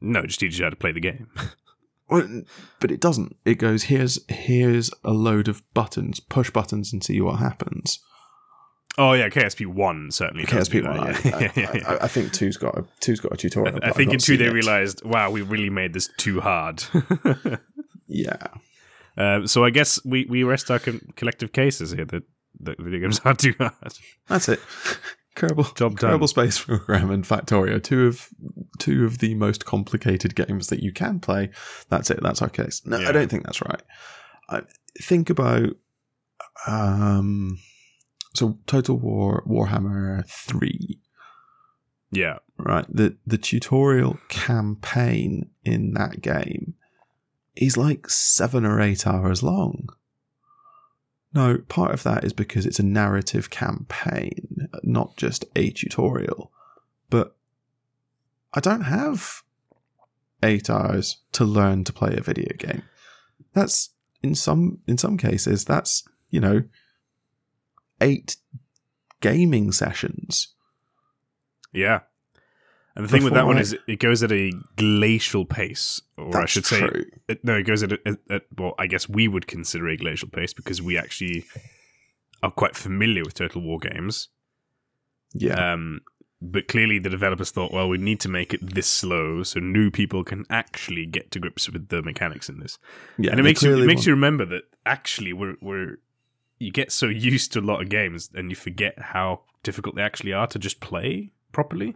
no, 0.00 0.20
it 0.20 0.26
just 0.28 0.40
teaches 0.40 0.58
you 0.58 0.64
how 0.64 0.70
to 0.70 0.76
play 0.76 0.92
the 0.92 1.00
game. 1.00 1.28
But 2.80 2.90
it 2.90 3.00
doesn't. 3.00 3.36
It 3.44 3.56
goes 3.56 3.84
here's 3.84 4.18
here's 4.28 4.90
a 5.04 5.12
load 5.12 5.48
of 5.48 5.62
buttons. 5.74 6.20
Push 6.20 6.50
buttons 6.50 6.92
and 6.92 7.02
see 7.04 7.20
what 7.20 7.38
happens. 7.38 7.98
oh 8.96 9.12
yeah, 9.12 9.28
KSP 9.28 9.66
one 9.66 10.10
certainly. 10.10 10.44
KSP 10.44 10.82
one. 10.86 10.98
I, 11.00 11.10
Yeah, 11.24 11.52
yeah, 11.54 11.72
yeah, 11.74 11.82
I, 11.88 11.94
I, 11.94 12.04
I 12.04 12.08
think 12.08 12.32
two's 12.32 12.56
got 12.56 12.76
a 12.78 12.84
two's 13.00 13.20
got 13.20 13.32
a 13.32 13.36
tutorial. 13.36 13.78
I 13.82 13.88
I've 13.88 13.94
think 13.96 14.12
in 14.12 14.18
two 14.18 14.36
they 14.36 14.46
it. 14.46 14.52
realized, 14.52 15.04
wow, 15.04 15.30
we 15.30 15.42
really 15.42 15.70
made 15.70 15.92
this 15.92 16.08
too 16.16 16.40
hard. 16.40 16.82
Yeah, 18.10 18.38
Um, 19.18 19.46
so 19.46 19.64
I 19.66 19.70
guess 19.70 20.02
we, 20.02 20.24
we 20.30 20.42
rest 20.42 20.70
our 20.70 20.78
con- 20.78 21.12
collective 21.14 21.52
cases 21.52 21.90
here 21.90 22.06
that, 22.06 22.22
that 22.60 22.80
video 22.80 23.00
games 23.00 23.20
are 23.22 23.34
too 23.34 23.52
hard. 23.58 23.74
that's 24.28 24.48
it. 24.48 24.60
Kerbal, 25.38 25.74
Job 25.76 25.98
done. 25.98 26.18
Kerbal 26.18 26.28
Space 26.28 26.62
Program 26.64 27.10
and 27.10 27.24
Factorio, 27.24 27.82
two 27.82 28.06
of 28.06 28.28
two 28.78 29.04
of 29.04 29.18
the 29.18 29.34
most 29.34 29.64
complicated 29.64 30.34
games 30.34 30.66
that 30.68 30.82
you 30.82 30.92
can 30.92 31.20
play. 31.20 31.50
That's 31.88 32.10
it. 32.10 32.20
That's 32.22 32.42
our 32.42 32.48
case. 32.48 32.82
No, 32.84 32.98
Yeah. 32.98 33.08
I 33.08 33.12
don't 33.12 33.30
think 33.30 33.44
that's 33.44 33.62
right. 33.62 33.82
I 34.50 34.62
think 35.00 35.30
about 35.30 35.70
um, 36.66 37.58
so 38.34 38.58
Total 38.66 38.96
War 38.96 39.42
Warhammer 39.46 40.26
three, 40.28 41.00
Yeah. 42.10 42.38
right? 42.58 42.86
The 42.88 43.16
the 43.26 43.38
tutorial 43.38 44.18
campaign 44.28 45.50
in 45.64 45.94
that 45.94 46.20
game 46.20 46.74
is 47.56 47.76
like 47.76 48.08
seven 48.08 48.64
or 48.64 48.80
eight 48.80 49.06
hours 49.06 49.42
long. 49.42 49.88
No, 51.34 51.58
part 51.68 51.92
of 51.92 52.02
that 52.04 52.24
is 52.24 52.32
because 52.32 52.64
it's 52.64 52.78
a 52.78 52.84
narrative 52.84 53.50
campaign, 53.50 54.68
not 54.82 55.16
just 55.16 55.44
a 55.54 55.70
tutorial. 55.70 56.50
But 57.10 57.36
I 58.54 58.60
don't 58.60 58.82
have 58.82 59.42
eight 60.42 60.70
hours 60.70 61.18
to 61.32 61.44
learn 61.44 61.84
to 61.84 61.92
play 61.92 62.14
a 62.16 62.22
video 62.22 62.48
game. 62.56 62.82
That's 63.52 63.90
in 64.22 64.34
some 64.34 64.78
in 64.86 64.98
some 64.98 65.16
cases 65.16 65.64
that's 65.64 66.02
you 66.30 66.40
know 66.40 66.62
eight 68.00 68.36
gaming 69.20 69.72
sessions. 69.72 70.54
Yeah. 71.72 72.00
And 72.98 73.06
the 73.06 73.10
thing 73.10 73.22
with 73.24 73.32
that 73.34 73.46
one 73.46 73.56
I- 73.58 73.60
is 73.60 73.76
it 73.86 74.00
goes 74.00 74.22
at 74.22 74.32
a 74.32 74.52
glacial 74.76 75.44
pace, 75.46 76.02
or 76.16 76.36
I 76.36 76.46
should 76.46 76.66
say, 76.66 76.82
it, 77.28 77.44
no, 77.44 77.54
it 77.56 77.62
goes 77.62 77.82
at, 77.84 77.92
a, 77.92 77.98
at, 78.04 78.18
at 78.28 78.42
well, 78.56 78.74
I 78.78 78.86
guess 78.88 79.08
we 79.08 79.28
would 79.28 79.46
consider 79.46 79.88
a 79.88 79.96
glacial 79.96 80.28
pace 80.28 80.52
because 80.52 80.82
we 80.82 80.98
actually 80.98 81.44
are 82.42 82.50
quite 82.50 82.74
familiar 82.76 83.22
with 83.24 83.34
Total 83.34 83.62
War 83.62 83.78
games. 83.78 84.28
Yeah, 85.32 85.72
Um, 85.74 86.00
but 86.42 86.68
clearly, 86.68 86.98
the 86.98 87.08
developers 87.10 87.50
thought, 87.50 87.72
well, 87.72 87.88
we 87.88 87.98
need 87.98 88.20
to 88.20 88.28
make 88.28 88.52
it 88.54 88.74
this 88.74 88.86
slow 88.86 89.42
so 89.42 89.60
new 89.60 89.90
people 89.90 90.24
can 90.24 90.44
actually 90.50 91.04
get 91.06 91.30
to 91.32 91.40
grips 91.40 91.70
with 91.70 91.88
the 91.88 92.02
mechanics 92.02 92.48
in 92.48 92.58
this. 92.60 92.78
yeah. 93.16 93.30
and 93.30 93.40
it 93.40 93.42
makes 93.44 93.62
you 93.62 93.74
it 93.80 93.86
makes 93.86 93.98
want- 94.00 94.06
you 94.06 94.12
remember 94.14 94.44
that 94.46 94.62
actually 94.86 95.32
we're 95.32 95.56
we're 95.60 95.98
you 96.58 96.72
get 96.72 96.90
so 96.90 97.06
used 97.06 97.52
to 97.52 97.60
a 97.60 97.62
lot 97.62 97.80
of 97.80 97.88
games 97.88 98.30
and 98.34 98.50
you 98.50 98.56
forget 98.56 98.98
how 98.98 99.42
difficult 99.62 99.94
they 99.94 100.02
actually 100.02 100.32
are 100.32 100.46
to 100.48 100.58
just 100.58 100.80
play 100.80 101.30
properly. 101.52 101.94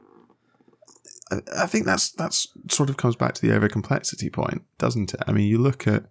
I- 1.57 1.67
think 1.67 1.87
that's 1.87 2.11
that's 2.13 2.47
sort 2.71 2.91
of 2.91 2.97
comes 2.97 3.17
back 3.17 3.35
to 3.35 3.43
the 3.43 3.55
over 3.55 3.69
complexity 3.69 4.31
point, 4.31 4.63
doesn't 4.79 5.15
it? 5.15 5.21
I 5.27 5.33
mean, 5.33 5.47
you 5.47 5.59
look 5.59 5.87
at 5.87 6.05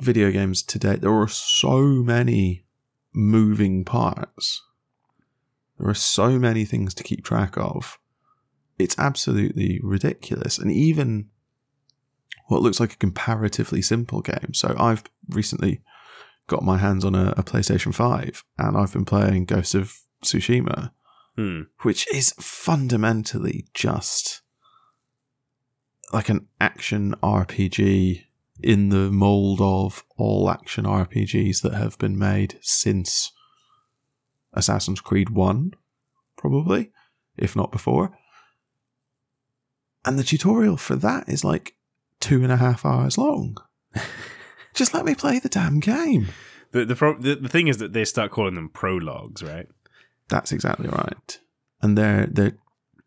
video 0.00 0.30
games 0.30 0.62
today. 0.62 0.96
There 0.96 1.12
are 1.12 1.28
so 1.28 1.80
many 1.80 2.64
moving 3.12 3.84
parts. 3.84 4.62
There 5.78 5.88
are 5.88 5.94
so 5.94 6.38
many 6.38 6.64
things 6.64 6.94
to 6.94 7.02
keep 7.02 7.24
track 7.24 7.56
of. 7.56 7.98
It's 8.78 8.98
absolutely 8.98 9.80
ridiculous, 9.82 10.58
and 10.58 10.70
even 10.70 11.28
what 12.46 12.62
looks 12.62 12.80
like 12.80 12.94
a 12.94 12.96
comparatively 12.96 13.82
simple 13.82 14.22
game. 14.22 14.54
So 14.54 14.74
I've 14.78 15.04
recently 15.28 15.82
got 16.48 16.64
my 16.64 16.78
hands 16.78 17.04
on 17.04 17.14
a, 17.14 17.32
a 17.36 17.42
PlayStation 17.42 17.94
Five, 17.94 18.42
and 18.58 18.76
I've 18.76 18.92
been 18.92 19.04
playing 19.04 19.44
Ghost 19.44 19.74
of 19.74 19.96
Tsushima 20.24 20.90
Hmm. 21.36 21.62
which 21.82 22.12
is 22.12 22.34
fundamentally 22.38 23.66
just 23.72 24.42
like 26.12 26.28
an 26.28 26.48
action 26.60 27.14
RPG 27.22 28.24
in 28.62 28.88
the 28.90 29.10
mold 29.10 29.60
of 29.60 30.04
all 30.16 30.50
action 30.50 30.84
RPGs 30.84 31.62
that 31.62 31.74
have 31.74 31.96
been 31.98 32.18
made 32.18 32.58
since 32.60 33.32
Assassin's 34.52 35.00
Creed 35.00 35.30
1, 35.30 35.72
probably, 36.36 36.90
if 37.38 37.54
not 37.56 37.72
before. 37.72 38.16
And 40.04 40.18
the 40.18 40.24
tutorial 40.24 40.76
for 40.76 40.96
that 40.96 41.28
is 41.28 41.44
like 41.44 41.76
two 42.20 42.42
and 42.42 42.52
a 42.52 42.56
half 42.56 42.84
hours 42.84 43.16
long. 43.16 43.56
Just 44.74 44.94
let 44.94 45.04
me 45.04 45.14
play 45.14 45.38
the 45.38 45.48
damn 45.48 45.80
game. 45.80 46.28
The 46.72 46.84
the, 46.84 46.96
pro- 46.96 47.18
the 47.18 47.34
the 47.34 47.48
thing 47.48 47.68
is 47.68 47.78
that 47.78 47.92
they 47.92 48.04
start 48.04 48.30
calling 48.30 48.54
them 48.54 48.68
prologues, 48.68 49.42
right? 49.42 49.66
That's 50.30 50.52
exactly 50.52 50.88
right. 50.88 51.38
And 51.82 51.98
they're 51.98 52.26
they're 52.26 52.56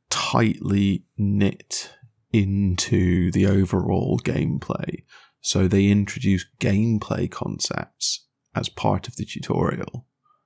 tightly 0.09 1.05
knit 1.17 1.91
into 2.31 3.31
the 3.31 3.45
overall 3.47 4.19
gameplay. 4.19 5.03
So 5.41 5.67
they 5.67 5.87
introduce 5.87 6.45
gameplay 6.59 7.29
concepts 7.29 8.25
as 8.55 8.69
part 8.69 9.07
of 9.07 9.15
the 9.15 9.25
tutorial, 9.25 10.05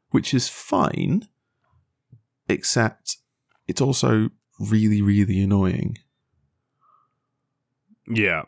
which 0.10 0.34
is 0.34 0.50
fine, 0.50 1.28
except 2.48 3.18
it's 3.68 3.82
also 3.82 4.30
really, 4.60 5.02
really 5.02 5.42
annoying. 5.42 5.98
Yeah. 8.08 8.44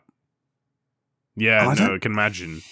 Yeah, 1.36 1.68
I 1.68 1.74
no, 1.74 1.94
I 1.94 1.98
can 1.98 2.12
imagine. 2.12 2.62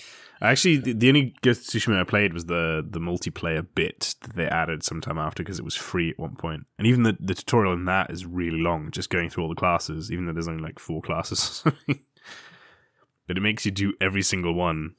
Actually, 0.41 0.77
the, 0.77 0.93
the 0.93 1.09
only 1.09 1.35
Ghost 1.43 1.75
of 1.75 1.83
Tsushima 1.83 2.01
I 2.01 2.05
played 2.05 2.33
was 2.33 2.45
the 2.45 2.87
the 2.89 3.01
multiplayer 3.01 3.67
bit 3.75 4.15
that 4.23 4.37
they 4.37 4.47
added 4.47 4.85
sometime 4.85 5.19
after 5.19 5.43
because 5.43 5.59
it 5.59 5.65
was 5.65 5.75
free 5.75 6.11
at 6.11 6.19
one 6.19 6.37
point. 6.37 6.67
And 6.79 6.87
even 6.87 7.03
the, 7.03 7.17
the 7.19 7.35
tutorial 7.35 7.73
in 7.73 7.87
that 7.87 8.11
is 8.11 8.25
really 8.25 8.61
long, 8.61 8.91
just 8.93 9.11
going 9.11 9.31
through 9.31 9.45
all 9.45 9.49
the 9.49 9.57
classes, 9.57 10.13
even 10.13 10.27
though 10.27 10.33
there's 10.33 10.49
only 10.49 10.63
like 10.63 10.79
four 10.79 11.03
classes. 11.03 11.63
but 11.87 13.37
it 13.37 13.41
makes 13.41 13.65
you 13.65 13.73
do 13.73 13.95
every 14.01 14.23
single 14.23 14.55
one. 14.55 14.95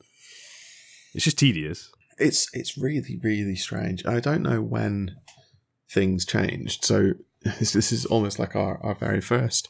It's 1.14 1.24
just 1.24 1.40
tedious. 1.40 1.90
It's 2.18 2.50
it's 2.54 2.78
really, 2.78 3.18
really 3.24 3.56
strange. 3.56 4.06
I 4.06 4.20
don't 4.20 4.44
know 4.44 4.62
when 4.62 5.16
things 5.90 6.26
changed. 6.26 6.84
So 6.84 7.14
this, 7.42 7.72
this 7.72 7.94
is 7.94 8.06
almost 8.06 8.40
like 8.40 8.56
our, 8.56 8.78
our 8.84 8.96
very 8.96 9.22
first 9.22 9.70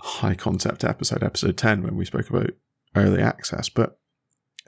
high 0.00 0.34
concept 0.34 0.82
episode, 0.82 1.22
episode 1.22 1.56
10, 1.56 1.82
when 1.82 1.96
we 1.96 2.04
spoke 2.04 2.28
about 2.28 2.50
early 2.96 3.22
access, 3.22 3.68
but 3.68 3.99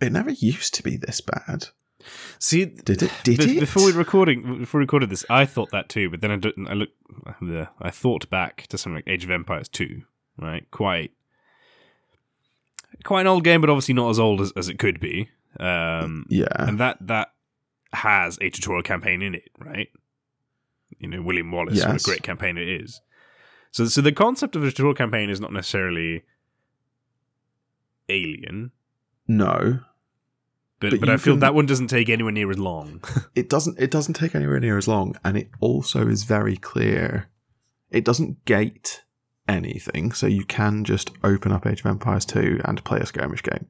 it 0.03 0.13
never 0.13 0.31
used 0.31 0.75
to 0.75 0.83
be 0.83 0.97
this 0.97 1.21
bad. 1.21 1.69
See, 2.39 2.65
Did 2.65 3.03
it? 3.03 3.13
Did 3.23 3.39
Be- 3.39 3.57
it? 3.59 3.61
Before 3.61 3.85
we 3.87 3.93
recording, 3.93 4.59
before 4.59 4.81
we 4.81 4.85
recorded 4.85 5.11
this, 5.11 5.25
I 5.31 5.45
thought 5.45 5.71
that 5.71 5.89
too. 5.89 6.11
But 6.11 6.21
then 6.21 6.31
I, 6.33 6.71
I 6.71 6.75
looked, 6.75 6.97
I 7.81 7.91
thought 7.91 8.29
back 8.29 8.67
to 8.69 8.79
something 8.79 8.97
like 8.97 9.09
Age 9.09 9.25
of 9.25 9.31
Empires 9.31 9.69
two, 9.69 10.03
right? 10.37 10.69
Quite, 10.71 11.13
quite 13.05 13.21
an 13.23 13.27
old 13.29 13.45
game, 13.45 13.61
but 13.61 13.71
obviously 13.71 13.95
not 13.95 14.11
as 14.11 14.19
old 14.19 14.41
as, 14.41 14.53
as 14.57 14.69
it 14.69 14.79
could 14.79 14.99
be. 14.99 15.31
Um, 15.61 16.27
yeah. 16.29 16.47
and 16.59 16.81
that 16.81 16.97
that 17.03 17.29
has 17.93 18.39
a 18.41 18.51
tutorial 18.51 18.83
campaign 18.83 19.23
in 19.23 19.35
it, 19.35 19.51
right? 19.59 19.89
You 20.99 21.09
know, 21.09 21.23
William 21.23 21.51
Wallace, 21.53 21.85
what 21.85 22.01
a 22.01 22.05
great 22.05 22.23
campaign 22.23 22.57
it 22.57 22.69
is. 22.69 23.01
So, 23.71 23.87
so 23.87 24.01
the 24.01 24.13
concept 24.13 24.57
of 24.57 24.65
a 24.65 24.71
tutorial 24.71 24.95
campaign 24.95 25.31
is 25.31 25.41
not 25.41 25.53
necessarily 25.53 26.23
alien, 28.09 28.73
No, 29.27 29.81
but 30.83 30.91
But 30.91 31.01
but, 31.01 31.09
I 31.09 31.17
feel 31.17 31.35
can- 31.35 31.41
that 31.41 31.55
one 31.55 31.67
doesn't 31.67 31.87
take 31.89 32.09
anywhere 32.11 32.33
near 32.33 32.51
as 32.51 32.59
long. 32.59 33.03
it 33.35 33.49
doesn't. 33.49 33.79
It 33.79 33.91
doesn't 33.91 34.15
take 34.15 34.35
anywhere 34.35 34.61
near 34.61 34.77
as 34.77 34.87
long, 34.87 35.17
and 35.25 35.37
it 35.39 35.49
also 35.61 36.07
is 36.09 36.25
very 36.25 36.57
clear. 36.57 37.29
It 37.91 38.05
doesn't 38.05 38.45
gate 38.45 39.03
anything, 39.49 40.13
so 40.13 40.27
you 40.27 40.45
can 40.45 40.85
just 40.85 41.11
open 41.25 41.53
up 41.53 41.67
Age 41.67 41.81
of 41.81 41.87
Empires 41.87 42.25
two 42.25 42.61
and 42.65 42.83
play 42.85 42.99
a 43.01 43.07
skirmish 43.07 43.43
game. 43.43 43.67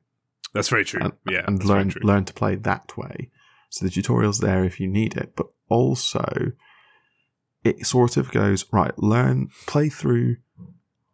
That's 0.54 0.68
very 0.68 0.84
true. 0.84 1.00
and, 1.02 1.12
yeah, 1.28 1.44
and 1.46 1.62
learn 1.64 1.92
learn 2.02 2.24
to 2.26 2.32
play 2.34 2.56
that 2.56 2.96
way. 2.96 3.30
So 3.70 3.84
the 3.86 3.90
tutorial's 3.90 4.40
there 4.40 4.64
if 4.64 4.80
you 4.80 4.86
need 4.88 5.16
it, 5.16 5.34
but 5.34 5.46
also 5.68 6.52
it 7.64 7.86
sort 7.86 8.16
of 8.16 8.30
goes 8.30 8.66
right. 8.72 8.96
Learn, 8.98 9.48
play 9.66 9.88
through 9.88 10.36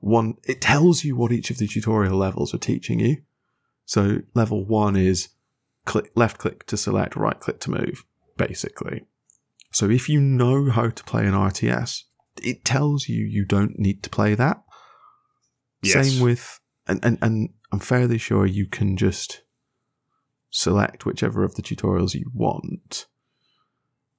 one. 0.00 0.34
It 0.44 0.60
tells 0.60 1.04
you 1.04 1.14
what 1.14 1.30
each 1.32 1.50
of 1.50 1.58
the 1.58 1.66
tutorial 1.68 2.16
levels 2.16 2.52
are 2.54 2.58
teaching 2.58 2.98
you. 3.00 3.18
So 3.84 4.22
level 4.34 4.64
one 4.64 4.96
is 4.96 5.28
click 5.88 6.12
left 6.14 6.36
click 6.36 6.66
to 6.66 6.76
select, 6.76 7.16
right 7.16 7.40
click 7.40 7.60
to 7.60 7.70
move, 7.70 8.04
basically. 8.36 9.06
So 9.72 9.88
if 9.88 10.06
you 10.08 10.20
know 10.20 10.70
how 10.70 10.90
to 10.90 11.04
play 11.04 11.26
an 11.26 11.32
RTS, 11.32 12.02
it 12.42 12.62
tells 12.62 13.08
you 13.08 13.24
you 13.24 13.46
don't 13.46 13.78
need 13.78 14.02
to 14.02 14.10
play 14.10 14.34
that. 14.34 14.62
Yes. 15.82 16.10
Same 16.10 16.22
with, 16.22 16.60
and, 16.86 17.02
and, 17.02 17.18
and 17.22 17.48
I'm 17.72 17.78
fairly 17.78 18.18
sure 18.18 18.44
you 18.44 18.66
can 18.66 18.98
just 18.98 19.42
select 20.50 21.06
whichever 21.06 21.42
of 21.42 21.54
the 21.54 21.62
tutorials 21.62 22.14
you 22.14 22.30
want. 22.34 23.06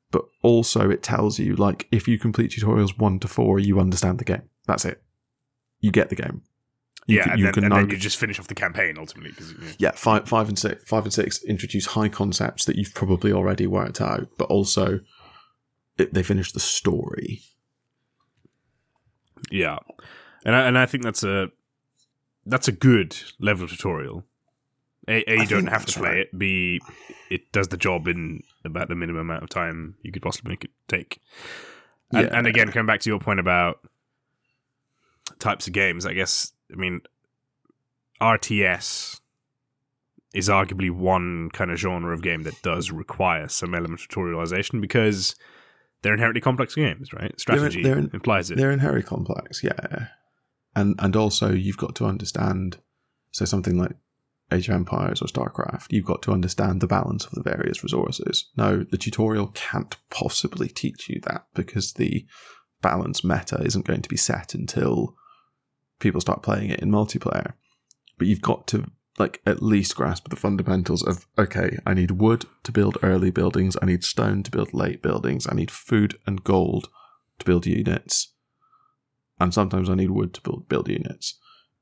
But 0.10 0.24
also, 0.42 0.90
it 0.90 1.04
tells 1.04 1.38
you, 1.38 1.56
like, 1.56 1.88
if 1.92 2.08
you 2.08 2.18
complete 2.18 2.50
tutorials 2.50 2.98
one 2.98 3.20
to 3.20 3.28
four, 3.28 3.60
you 3.60 3.80
understand 3.80 4.18
the 4.18 4.26
game. 4.26 4.50
That's 4.66 4.86
it. 4.86 5.04
You 5.82 5.92
get 5.92 6.10
the 6.10 6.16
game. 6.16 6.42
You 7.10 7.18
yeah, 7.18 7.24
can, 7.24 7.32
and, 7.32 7.40
you 7.40 7.46
then, 7.46 7.54
can 7.54 7.64
and 7.64 7.74
then 7.74 7.90
you 7.90 7.98
just 7.98 8.18
finish 8.18 8.40
off 8.40 8.48
the 8.48 8.56
campaign 8.56 8.96
ultimately. 9.00 9.32
Cause, 9.32 9.54
yeah. 9.60 9.72
yeah, 9.80 9.92
five, 9.92 10.30
five 10.30 10.48
and 10.48 10.60
six, 10.60 10.84
five 10.84 11.04
and 11.06 11.14
six 11.14 11.44
introduce 11.44 11.88
high 11.88 12.08
concepts 12.10 12.66
that 12.66 12.76
you've 12.76 12.94
probably 12.94 13.34
already 13.34 13.66
worked 13.66 14.00
out, 14.00 14.28
but 14.38 14.46
also 14.46 15.00
it, 15.98 16.14
they 16.14 16.22
finish 16.22 16.52
the 16.52 16.60
story. 16.60 17.42
yeah, 19.50 19.78
and 20.46 20.56
I, 20.56 20.68
and 20.68 20.78
I 20.78 20.86
think 20.86 21.04
that's 21.04 21.24
a 21.24 21.50
that's 22.46 22.68
a 22.68 22.72
good 22.72 23.18
level 23.40 23.64
of 23.64 23.72
tutorial. 23.72 24.24
A, 25.08 25.24
a 25.28 25.40
you 25.40 25.48
don't 25.48 25.68
have 25.68 25.88
to 25.88 26.00
play 26.00 26.10
right. 26.10 26.18
it. 26.20 26.38
B 26.38 26.80
it 27.32 27.52
does 27.52 27.70
the 27.70 27.78
job 27.78 28.08
in 28.08 28.44
about 28.64 28.90
the 28.90 28.96
minimum 28.96 29.22
amount 29.22 29.42
of 29.42 29.50
time 29.50 29.96
you 30.04 30.12
could 30.12 30.22
possibly 30.22 30.52
make 30.52 30.66
it 30.66 30.72
take. 30.88 31.22
And, 32.12 32.28
Yeah. 32.28 32.38
and 32.38 32.46
again, 32.46 32.72
coming 32.72 32.86
back 32.86 33.00
to 33.02 33.10
your 33.10 33.20
point 33.20 33.40
about 33.40 33.80
types 35.40 35.66
of 35.68 35.74
games, 35.74 36.06
I 36.06 36.14
guess 36.14 36.52
I 36.72 36.76
mean 36.76 37.02
RTS 38.22 39.20
is 40.34 40.50
arguably 40.50 40.92
one 40.92 41.50
kind 41.52 41.72
of 41.72 41.78
genre 41.78 42.14
of 42.14 42.22
game 42.22 42.44
that 42.44 42.62
does 42.62 42.92
require 42.92 43.48
some 43.48 43.74
element 43.74 44.02
of 44.02 44.08
tutorialization 44.08 44.80
because 44.80 45.36
they're 46.02 46.14
inherently 46.14 46.42
complex 46.42 46.76
games, 46.76 47.12
right? 47.14 47.38
Strategy 47.40 47.82
they're 47.82 47.98
in- 47.98 48.12
implies 48.14 48.52
it. 48.52 48.58
They're 48.58 48.72
inherently 48.72 49.04
complex, 49.04 49.64
yeah. 49.64 50.08
And 50.76 50.96
and 51.00 51.16
also 51.16 51.52
you've 51.52 51.78
got 51.78 51.96
to 51.96 52.06
understand 52.06 52.78
so 53.32 53.46
something 53.46 53.78
like 53.78 53.96
Age 54.52 54.68
of 54.68 54.76
Empires 54.76 55.22
or 55.22 55.26
StarCraft, 55.26 55.88
you've 55.92 56.06
got 56.06 56.22
to 56.24 56.32
understand 56.32 56.82
the 56.82 56.88
balance 56.88 57.26
of 57.26 57.34
the 57.34 57.44
various 57.44 57.84
resources. 57.84 58.50
No, 58.58 58.84
the 58.84 58.98
tutorial 58.98 59.48
can't 59.54 59.96
possibly 60.10 60.68
teach 60.68 61.08
you 61.08 61.22
that 61.28 61.46
because 61.54 61.94
the 61.94 62.26
balance 62.82 63.24
meta 63.24 63.62
isn't 63.62 63.86
going 63.86 64.02
to 64.02 64.10
be 64.10 64.18
set 64.18 64.56
until 64.56 65.16
people 66.00 66.22
start 66.22 66.44
playing 66.44 66.70
it 66.70 66.80
in 66.80 66.90
multiplayer. 66.92 67.54
But 68.18 68.28
you've 68.28 68.42
got 68.42 68.68
to 68.68 68.86
like 69.18 69.42
at 69.46 69.62
least 69.62 69.96
grasp 69.96 70.30
the 70.30 70.36
fundamentals 70.36 71.04
of 71.06 71.28
okay, 71.38 71.78
I 71.86 71.94
need 71.94 72.12
wood 72.12 72.46
to 72.64 72.72
build 72.72 72.98
early 73.04 73.32
buildings, 73.32 73.76
I 73.82 73.86
need 73.86 74.04
stone 74.04 74.44
to 74.44 74.52
build 74.52 74.74
late 74.74 75.02
buildings, 75.02 75.46
I 75.50 75.56
need 75.56 75.72
food 75.72 76.18
and 76.26 76.44
gold 76.44 76.88
to 77.40 77.46
build 77.46 77.66
units. 77.66 78.34
And 79.40 79.54
sometimes 79.54 79.90
I 79.90 79.96
need 79.96 80.12
wood 80.12 80.34
to 80.36 80.42
build 80.42 80.68
build 80.70 80.88
units. 80.88 81.38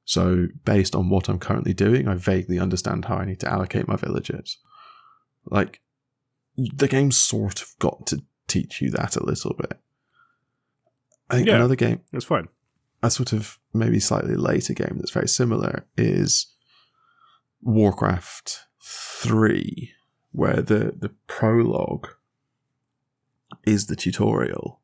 So 0.05 0.47
based 0.63 0.95
on 0.95 1.09
what 1.09 1.27
I'm 1.27 1.39
currently 1.39 1.73
doing, 1.73 2.07
I 2.07 2.15
vaguely 2.15 2.59
understand 2.59 3.05
how 3.05 3.17
I 3.17 3.25
need 3.25 3.39
to 3.41 3.51
allocate 3.51 3.87
my 3.87 3.97
villages. 3.97 4.57
Like 5.45 5.81
the 6.55 6.87
game 6.87 7.11
sort 7.11 7.61
of 7.61 7.69
got 7.79 8.07
to 8.07 8.23
teach 8.47 8.81
you 8.81 8.89
that 8.91 9.15
a 9.15 9.23
little 9.23 9.53
bit. 9.53 9.79
I 11.29 11.35
think 11.35 11.47
Yeah. 11.47 11.55
another 11.55 11.75
game 11.75 12.01
It's 12.13 12.25
fine. 12.25 12.47
A 13.03 13.11
sort 13.11 13.33
of 13.33 13.59
maybe 13.73 13.99
slightly 13.99 14.35
later 14.35 14.73
game 14.73 14.95
that's 14.97 15.11
very 15.11 15.27
similar 15.27 15.85
is 15.97 16.47
Warcraft 17.61 18.65
3, 18.81 19.91
where 20.31 20.61
the, 20.61 20.93
the 20.97 21.11
prologue 21.27 22.07
is 23.65 23.87
the 23.87 23.95
tutorial. 23.95 24.81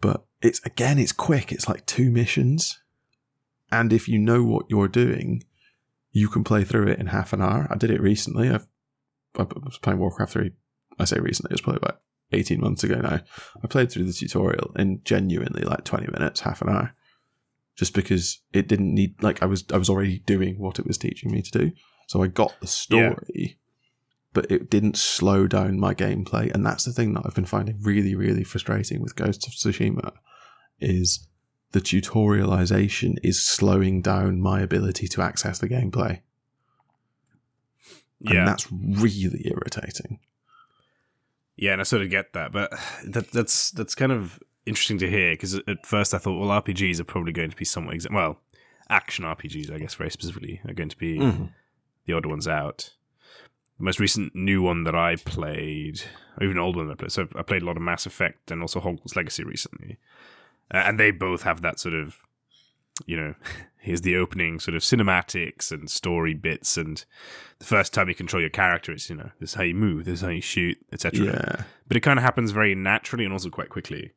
But 0.00 0.24
it's 0.40 0.60
again, 0.64 0.98
it's 0.98 1.12
quick. 1.12 1.52
It's 1.52 1.68
like 1.68 1.86
two 1.86 2.10
missions. 2.10 2.80
And 3.70 3.92
if 3.92 4.08
you 4.08 4.18
know 4.18 4.42
what 4.42 4.66
you're 4.68 4.88
doing, 4.88 5.44
you 6.12 6.28
can 6.28 6.44
play 6.44 6.64
through 6.64 6.88
it 6.88 6.98
in 6.98 7.08
half 7.08 7.32
an 7.32 7.42
hour. 7.42 7.68
I 7.70 7.76
did 7.76 7.90
it 7.90 8.00
recently. 8.00 8.48
I've, 8.48 8.66
I 9.38 9.42
was 9.42 9.78
playing 9.78 9.98
Warcraft 9.98 10.32
3. 10.32 10.50
I 10.98 11.04
say 11.04 11.18
recently, 11.20 11.50
it 11.50 11.54
was 11.54 11.60
probably 11.60 11.80
about 11.82 12.00
18 12.32 12.60
months 12.60 12.82
ago 12.82 12.96
now. 12.96 13.20
I 13.62 13.66
played 13.66 13.90
through 13.90 14.04
the 14.04 14.12
tutorial 14.12 14.72
in 14.76 15.00
genuinely 15.04 15.62
like 15.62 15.84
20 15.84 16.06
minutes, 16.12 16.40
half 16.40 16.62
an 16.62 16.70
hour 16.70 16.94
just 17.78 17.94
because 17.94 18.42
it 18.52 18.66
didn't 18.66 18.92
need 18.92 19.22
like 19.22 19.40
I 19.40 19.46
was 19.46 19.64
I 19.72 19.78
was 19.78 19.88
already 19.88 20.18
doing 20.18 20.58
what 20.58 20.80
it 20.80 20.86
was 20.86 20.98
teaching 20.98 21.30
me 21.30 21.42
to 21.42 21.50
do. 21.50 21.72
So 22.08 22.22
I 22.22 22.26
got 22.26 22.52
the 22.60 22.66
story, 22.66 23.58
but 24.32 24.50
it 24.50 24.68
didn't 24.68 24.96
slow 24.96 25.46
down 25.46 25.78
my 25.78 25.94
gameplay. 25.94 26.52
And 26.52 26.66
that's 26.66 26.84
the 26.84 26.92
thing 26.92 27.14
that 27.14 27.22
I've 27.24 27.36
been 27.36 27.44
finding 27.44 27.78
really, 27.80 28.16
really 28.16 28.42
frustrating 28.42 29.00
with 29.00 29.14
Ghost 29.14 29.46
of 29.46 29.52
Tsushima 29.52 30.12
is 30.80 31.28
the 31.70 31.80
tutorialization 31.80 33.16
is 33.22 33.40
slowing 33.40 34.02
down 34.02 34.40
my 34.40 34.60
ability 34.60 35.06
to 35.08 35.22
access 35.22 35.60
the 35.60 35.68
gameplay. 35.68 36.22
Yeah. 38.20 38.38
And 38.38 38.48
that's 38.48 38.66
really 38.72 39.42
irritating. 39.44 40.18
Yeah, 41.54 41.72
and 41.72 41.80
I 41.80 41.84
sort 41.84 42.02
of 42.02 42.10
get 42.10 42.32
that, 42.32 42.52
but 42.52 42.72
that 43.04 43.30
that's 43.30 43.70
that's 43.70 43.94
kind 43.94 44.12
of 44.12 44.40
interesting 44.68 44.98
to 44.98 45.08
hear 45.10 45.32
because 45.32 45.54
at 45.54 45.84
first 45.86 46.14
I 46.14 46.18
thought, 46.18 46.38
well, 46.38 46.62
RPGs 46.62 47.00
are 47.00 47.04
probably 47.04 47.32
going 47.32 47.50
to 47.50 47.56
be 47.56 47.64
somewhat 47.64 47.94
exa- 47.96 48.12
well, 48.12 48.38
action 48.90 49.24
RPGs, 49.24 49.70
I 49.72 49.78
guess, 49.78 49.94
very 49.94 50.10
specifically, 50.10 50.60
are 50.66 50.74
going 50.74 50.88
to 50.88 50.96
be 50.96 51.18
the 52.06 52.12
odd 52.12 52.26
ones 52.26 52.46
out. 52.48 52.90
The 53.78 53.84
most 53.84 54.00
recent 54.00 54.34
new 54.34 54.62
one 54.62 54.84
that 54.84 54.94
I 54.96 55.16
played, 55.16 56.00
or 56.38 56.44
even 56.44 56.56
an 56.56 56.62
old 56.62 56.74
one 56.76 56.86
that 56.88 56.94
I 56.94 56.96
played, 56.96 57.12
so 57.12 57.28
I 57.36 57.42
played 57.42 57.62
a 57.62 57.64
lot 57.64 57.76
of 57.76 57.82
Mass 57.82 58.06
Effect 58.06 58.50
and 58.50 58.60
also 58.60 58.80
Hogwarts 58.80 59.14
Legacy 59.14 59.44
recently, 59.44 59.98
uh, 60.72 60.78
and 60.78 60.98
they 60.98 61.10
both 61.12 61.42
have 61.42 61.60
that 61.62 61.78
sort 61.78 61.94
of, 61.94 62.16
you 63.06 63.16
know, 63.16 63.34
here's 63.80 64.00
the 64.00 64.16
opening 64.16 64.58
sort 64.58 64.74
of 64.74 64.82
cinematics 64.82 65.70
and 65.70 65.88
story 65.88 66.34
bits, 66.34 66.76
and 66.76 67.04
the 67.60 67.64
first 67.64 67.94
time 67.94 68.08
you 68.08 68.14
control 68.16 68.40
your 68.40 68.50
character, 68.50 68.90
it's 68.90 69.08
you 69.08 69.14
know, 69.16 69.30
this 69.38 69.50
is 69.50 69.54
how 69.54 69.62
you 69.62 69.74
move, 69.74 70.06
this 70.06 70.14
is 70.14 70.20
how 70.22 70.28
you 70.28 70.40
shoot, 70.40 70.76
etc 70.92 71.26
Yeah. 71.26 71.62
but 71.86 71.96
it 71.96 72.00
kind 72.00 72.18
of 72.18 72.24
happens 72.24 72.50
very 72.50 72.74
naturally 72.74 73.24
and 73.24 73.32
also 73.32 73.48
quite 73.50 73.68
quickly. 73.68 74.10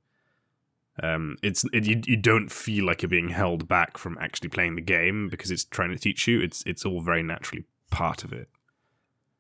Um, 1.01 1.37
it's 1.41 1.65
it, 1.73 1.85
you 1.85 2.01
you 2.05 2.17
don't 2.17 2.51
feel 2.51 2.85
like 2.85 3.01
you're 3.01 3.09
being 3.09 3.29
held 3.29 3.67
back 3.67 3.97
from 3.97 4.17
actually 4.19 4.49
playing 4.49 4.75
the 4.75 4.81
game 4.81 5.29
because 5.29 5.51
it's 5.51 5.63
trying 5.63 5.91
to 5.91 5.97
teach 5.97 6.27
you. 6.27 6.41
It's 6.41 6.63
it's 6.65 6.85
all 6.85 7.01
very 7.01 7.23
naturally 7.23 7.65
part 7.89 8.23
of 8.23 8.33
it. 8.33 8.49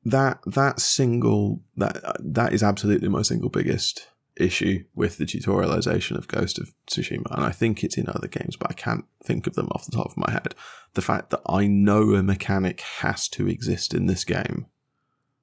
that 0.03 0.39
that 0.45 0.79
single 0.79 1.61
that 1.77 1.97
that 2.19 2.53
is 2.53 2.63
absolutely 2.63 3.09
my 3.09 3.21
single 3.21 3.49
biggest 3.49 4.07
issue 4.37 4.83
with 4.95 5.17
the 5.17 5.25
tutorialization 5.25 6.17
of 6.17 6.27
Ghost 6.27 6.57
of 6.57 6.73
Tsushima, 6.87 7.29
and 7.31 7.43
I 7.45 7.51
think 7.51 7.83
it's 7.83 7.97
in 7.97 8.07
other 8.07 8.27
games, 8.27 8.55
but 8.55 8.71
I 8.71 8.73
can't 8.73 9.05
think 9.23 9.45
of 9.45 9.55
them 9.55 9.67
off 9.71 9.85
the 9.85 9.95
top 9.95 10.07
of 10.09 10.17
my 10.17 10.31
head. 10.31 10.55
The 10.93 11.01
fact 11.01 11.29
that 11.29 11.41
I 11.47 11.67
know 11.67 12.15
a 12.15 12.23
mechanic 12.23 12.81
has 12.81 13.27
to 13.29 13.47
exist 13.47 13.93
in 13.93 14.07
this 14.07 14.23
game. 14.23 14.67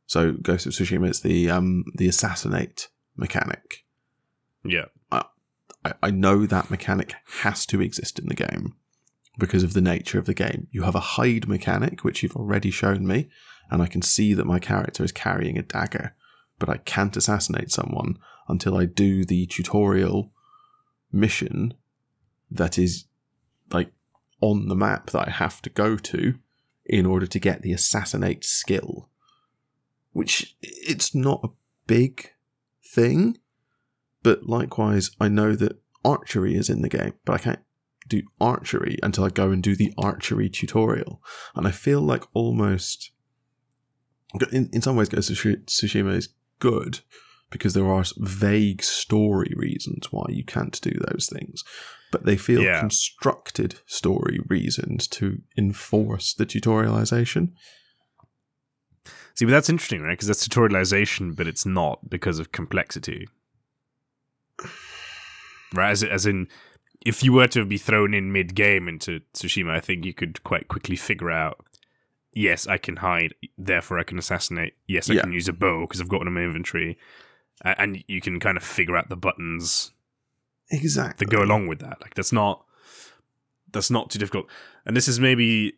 So 0.06 0.32
Ghost 0.32 0.66
of 0.66 0.72
Tsushima 0.72 1.10
is 1.10 1.20
the 1.20 1.50
um 1.50 1.84
the 1.94 2.08
assassinate 2.08 2.88
mechanic. 3.16 3.84
Yeah, 4.64 4.86
I, 5.84 5.94
I 6.02 6.10
know 6.10 6.46
that 6.46 6.70
mechanic 6.70 7.14
has 7.42 7.66
to 7.66 7.80
exist 7.80 8.18
in 8.18 8.26
the 8.26 8.34
game 8.34 8.74
because 9.38 9.62
of 9.62 9.72
the 9.72 9.80
nature 9.80 10.18
of 10.18 10.26
the 10.26 10.34
game. 10.34 10.66
You 10.70 10.82
have 10.82 10.94
a 10.94 11.00
hide 11.00 11.48
mechanic, 11.48 12.02
which 12.02 12.22
you've 12.22 12.36
already 12.36 12.70
shown 12.70 13.06
me, 13.06 13.28
and 13.70 13.80
I 13.80 13.86
can 13.86 14.02
see 14.02 14.34
that 14.34 14.46
my 14.46 14.58
character 14.58 15.04
is 15.04 15.12
carrying 15.12 15.56
a 15.58 15.62
dagger, 15.62 16.14
but 16.58 16.68
I 16.68 16.78
can't 16.78 17.16
assassinate 17.16 17.70
someone 17.70 18.18
until 18.48 18.76
I 18.76 18.86
do 18.86 19.24
the 19.24 19.46
tutorial 19.46 20.32
mission 21.12 21.74
that 22.50 22.78
is 22.78 23.04
like 23.70 23.92
on 24.40 24.68
the 24.68 24.76
map 24.76 25.10
that 25.10 25.28
I 25.28 25.30
have 25.30 25.62
to 25.62 25.70
go 25.70 25.96
to 25.96 26.34
in 26.86 27.06
order 27.06 27.26
to 27.26 27.38
get 27.38 27.62
the 27.62 27.72
assassinate 27.72 28.44
skill. 28.44 29.10
Which 30.12 30.56
it's 30.62 31.14
not 31.14 31.40
a 31.44 31.50
big 31.86 32.32
thing, 32.84 33.38
but 34.28 34.46
likewise, 34.46 35.10
I 35.18 35.28
know 35.28 35.54
that 35.56 35.80
archery 36.04 36.54
is 36.54 36.68
in 36.68 36.82
the 36.82 36.90
game, 36.90 37.14
but 37.24 37.32
I 37.32 37.38
can't 37.38 37.60
do 38.08 38.20
archery 38.38 38.98
until 39.02 39.24
I 39.24 39.30
go 39.30 39.50
and 39.50 39.62
do 39.62 39.74
the 39.74 39.90
archery 39.96 40.50
tutorial. 40.50 41.22
And 41.54 41.66
I 41.66 41.70
feel 41.70 42.02
like 42.02 42.24
almost, 42.34 43.10
in, 44.52 44.68
in 44.70 44.82
some 44.82 44.96
ways, 44.96 45.08
Ghost 45.08 45.30
of 45.30 45.36
Tsushima 45.38 46.14
is 46.14 46.28
good 46.58 47.00
because 47.48 47.72
there 47.72 47.90
are 47.90 48.04
vague 48.18 48.82
story 48.82 49.54
reasons 49.56 50.12
why 50.12 50.26
you 50.28 50.44
can't 50.44 50.78
do 50.82 50.90
those 50.90 51.30
things, 51.32 51.64
but 52.12 52.26
they 52.26 52.36
feel 52.36 52.60
Yeah. 52.62 52.80
constructed 52.80 53.76
story 53.86 54.40
reasons 54.46 55.08
to 55.08 55.38
enforce 55.56 56.34
the 56.34 56.44
tutorialization. 56.44 57.52
see, 59.34 59.46
but 59.46 59.52
that's 59.52 59.70
interesting, 59.70 60.02
right? 60.02 60.12
Because 60.18 60.28
that's 60.28 60.46
tutorialization, 60.46 61.34
but 61.34 61.46
it's 61.46 61.64
not 61.64 62.10
because 62.10 62.38
of 62.38 62.52
complexity, 62.52 63.26
right? 65.74 65.90
As 65.90 66.02
as 66.02 66.26
in, 66.26 66.48
if 67.04 67.22
you 67.22 67.32
were 67.32 67.46
to 67.48 67.64
be 67.64 67.78
thrown 67.78 68.14
in 68.14 68.32
mid 68.32 68.54
game 68.54 68.88
into 68.88 69.20
Tsushima, 69.34 69.70
I 69.70 69.80
think 69.80 70.04
you 70.04 70.14
could 70.14 70.42
quite 70.44 70.68
quickly 70.68 70.96
figure 70.96 71.30
out. 71.30 71.64
Yes, 72.32 72.66
I 72.66 72.78
can 72.78 72.96
hide. 72.96 73.34
Therefore, 73.56 73.98
I 73.98 74.02
can 74.04 74.18
assassinate. 74.18 74.74
Yes, 74.86 75.10
I 75.10 75.14
Yeah. 75.14 75.22
can 75.22 75.32
use 75.32 75.48
a 75.48 75.52
bow 75.52 75.82
because 75.82 76.00
I've 76.00 76.08
got 76.08 76.18
one 76.20 76.28
in 76.28 76.34
my 76.34 76.42
inventory, 76.42 76.98
and 77.64 78.04
you 78.06 78.20
can 78.20 78.38
kind 78.38 78.56
of 78.56 78.62
figure 78.62 78.96
out 78.96 79.08
the 79.08 79.16
buttons 79.16 79.92
Exactly. 80.70 81.24
that 81.24 81.30
go 81.34 81.42
along 81.42 81.66
with 81.66 81.80
that. 81.80 82.00
Like 82.00 82.14
that's 82.14 82.32
not 82.32 82.64
that's 83.72 83.90
not 83.90 84.10
too 84.10 84.18
difficult. 84.18 84.46
And 84.86 84.96
this 84.96 85.08
is 85.08 85.18
maybe 85.20 85.74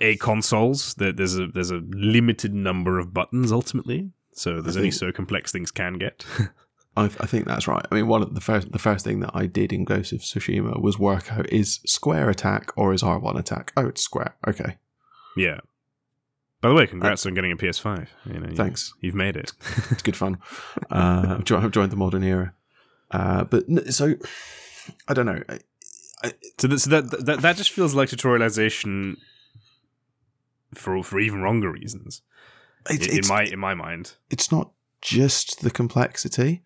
a 0.00 0.16
consoles 0.16 0.94
that 0.94 1.16
there's 1.16 1.38
a 1.38 1.46
there's 1.48 1.70
a 1.70 1.82
limited 1.90 2.54
number 2.54 2.98
of 2.98 3.12
buttons 3.14 3.52
ultimately. 3.52 4.10
So 4.32 4.60
there's 4.60 4.76
only 4.76 4.90
so 4.90 5.10
complex 5.12 5.50
things 5.52 5.70
can 5.70 5.94
get. 5.94 6.24
I, 6.96 7.04
I 7.04 7.26
think 7.26 7.46
that's 7.46 7.68
right. 7.68 7.84
I 7.90 7.94
mean, 7.94 8.06
one 8.06 8.22
of 8.22 8.34
the 8.34 8.40
first 8.40 8.72
the 8.72 8.78
first 8.78 9.04
thing 9.04 9.20
that 9.20 9.32
I 9.34 9.46
did 9.46 9.72
in 9.72 9.84
Ghost 9.84 10.12
of 10.12 10.20
Tsushima 10.20 10.80
was 10.80 10.98
work 10.98 11.32
out 11.32 11.50
is 11.52 11.80
square 11.86 12.30
attack 12.30 12.70
or 12.76 12.94
is 12.94 13.02
R 13.02 13.18
one 13.18 13.36
attack. 13.36 13.72
Oh, 13.76 13.86
it's 13.86 14.02
square. 14.02 14.36
Okay, 14.46 14.76
yeah. 15.36 15.60
By 16.62 16.70
the 16.70 16.74
way, 16.74 16.86
congrats 16.86 17.26
on 17.26 17.34
getting 17.34 17.52
a 17.52 17.56
PS5. 17.56 18.08
You 18.24 18.40
know, 18.40 18.54
thanks. 18.54 18.94
You've 19.00 19.14
made 19.14 19.36
it. 19.36 19.52
It's 19.90 20.02
good 20.02 20.16
fun. 20.16 20.38
uh, 20.90 21.36
I've, 21.38 21.44
joined 21.44 21.92
the 21.92 21.96
modern 21.96 22.24
era. 22.24 22.54
Uh, 23.10 23.44
but 23.44 23.66
so 23.92 24.14
I 25.06 25.14
don't 25.14 25.26
know. 25.26 25.42
I, 25.48 26.32
so, 26.58 26.66
that, 26.68 26.78
so 26.78 26.90
that, 26.90 27.26
that 27.26 27.40
that 27.42 27.56
just 27.56 27.70
feels 27.70 27.94
like 27.94 28.08
tutorialization 28.08 29.16
for 30.74 31.02
for 31.02 31.20
even 31.20 31.42
wronger 31.42 31.70
reasons. 31.70 32.22
It's, 32.88 33.06
in, 33.06 33.26
my 33.28 33.44
in 33.44 33.58
my 33.58 33.74
mind, 33.74 34.14
it's 34.30 34.50
not 34.50 34.72
just 35.00 35.60
the 35.60 35.70
complexity, 35.70 36.62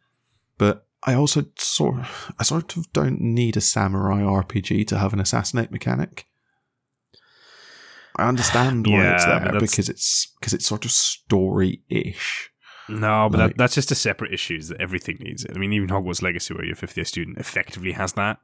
but 0.61 0.87
I 1.03 1.15
also 1.15 1.47
sort 1.57 1.97
I 2.39 2.43
sort 2.45 2.77
of 2.77 2.93
don't 2.93 3.21
need 3.21 3.57
a 3.57 3.61
samurai 3.63 4.21
RPG 4.21 4.87
to 4.89 4.99
have 4.99 5.13
an 5.15 5.19
assassinate 5.21 5.73
mechanic. 5.73 6.27
I 8.17 8.29
understand 8.29 8.87
why 8.87 9.15
it's 9.15 9.25
Yeah, 9.25 9.39
there 9.51 9.61
because 9.61 9.89
it's 9.89 10.27
because 10.39 10.53
it's 10.53 10.67
sort 10.67 10.85
of 10.85 10.91
story 10.91 11.83
ish. 11.89 12.51
no, 12.89 13.29
but 13.31 13.39
Like- 13.41 13.51
that, 13.53 13.57
that's 13.59 13.75
just 13.75 13.91
a 13.91 13.95
separate 13.95 14.33
issue. 14.35 14.57
Is 14.57 14.69
that 14.69 14.81
everything 14.81 15.17
needs 15.21 15.45
it. 15.45 15.53
I 15.55 15.59
mean, 15.59 15.73
even 15.73 15.89
Hogwarts 15.89 16.23
Legacy, 16.23 16.53
where 16.55 16.65
you're 16.65 16.75
a 16.75 16.77
fifth 16.77 16.97
year 16.99 17.05
student, 17.07 17.39
effectively 17.39 17.93
has 17.93 18.13
that. 18.15 18.39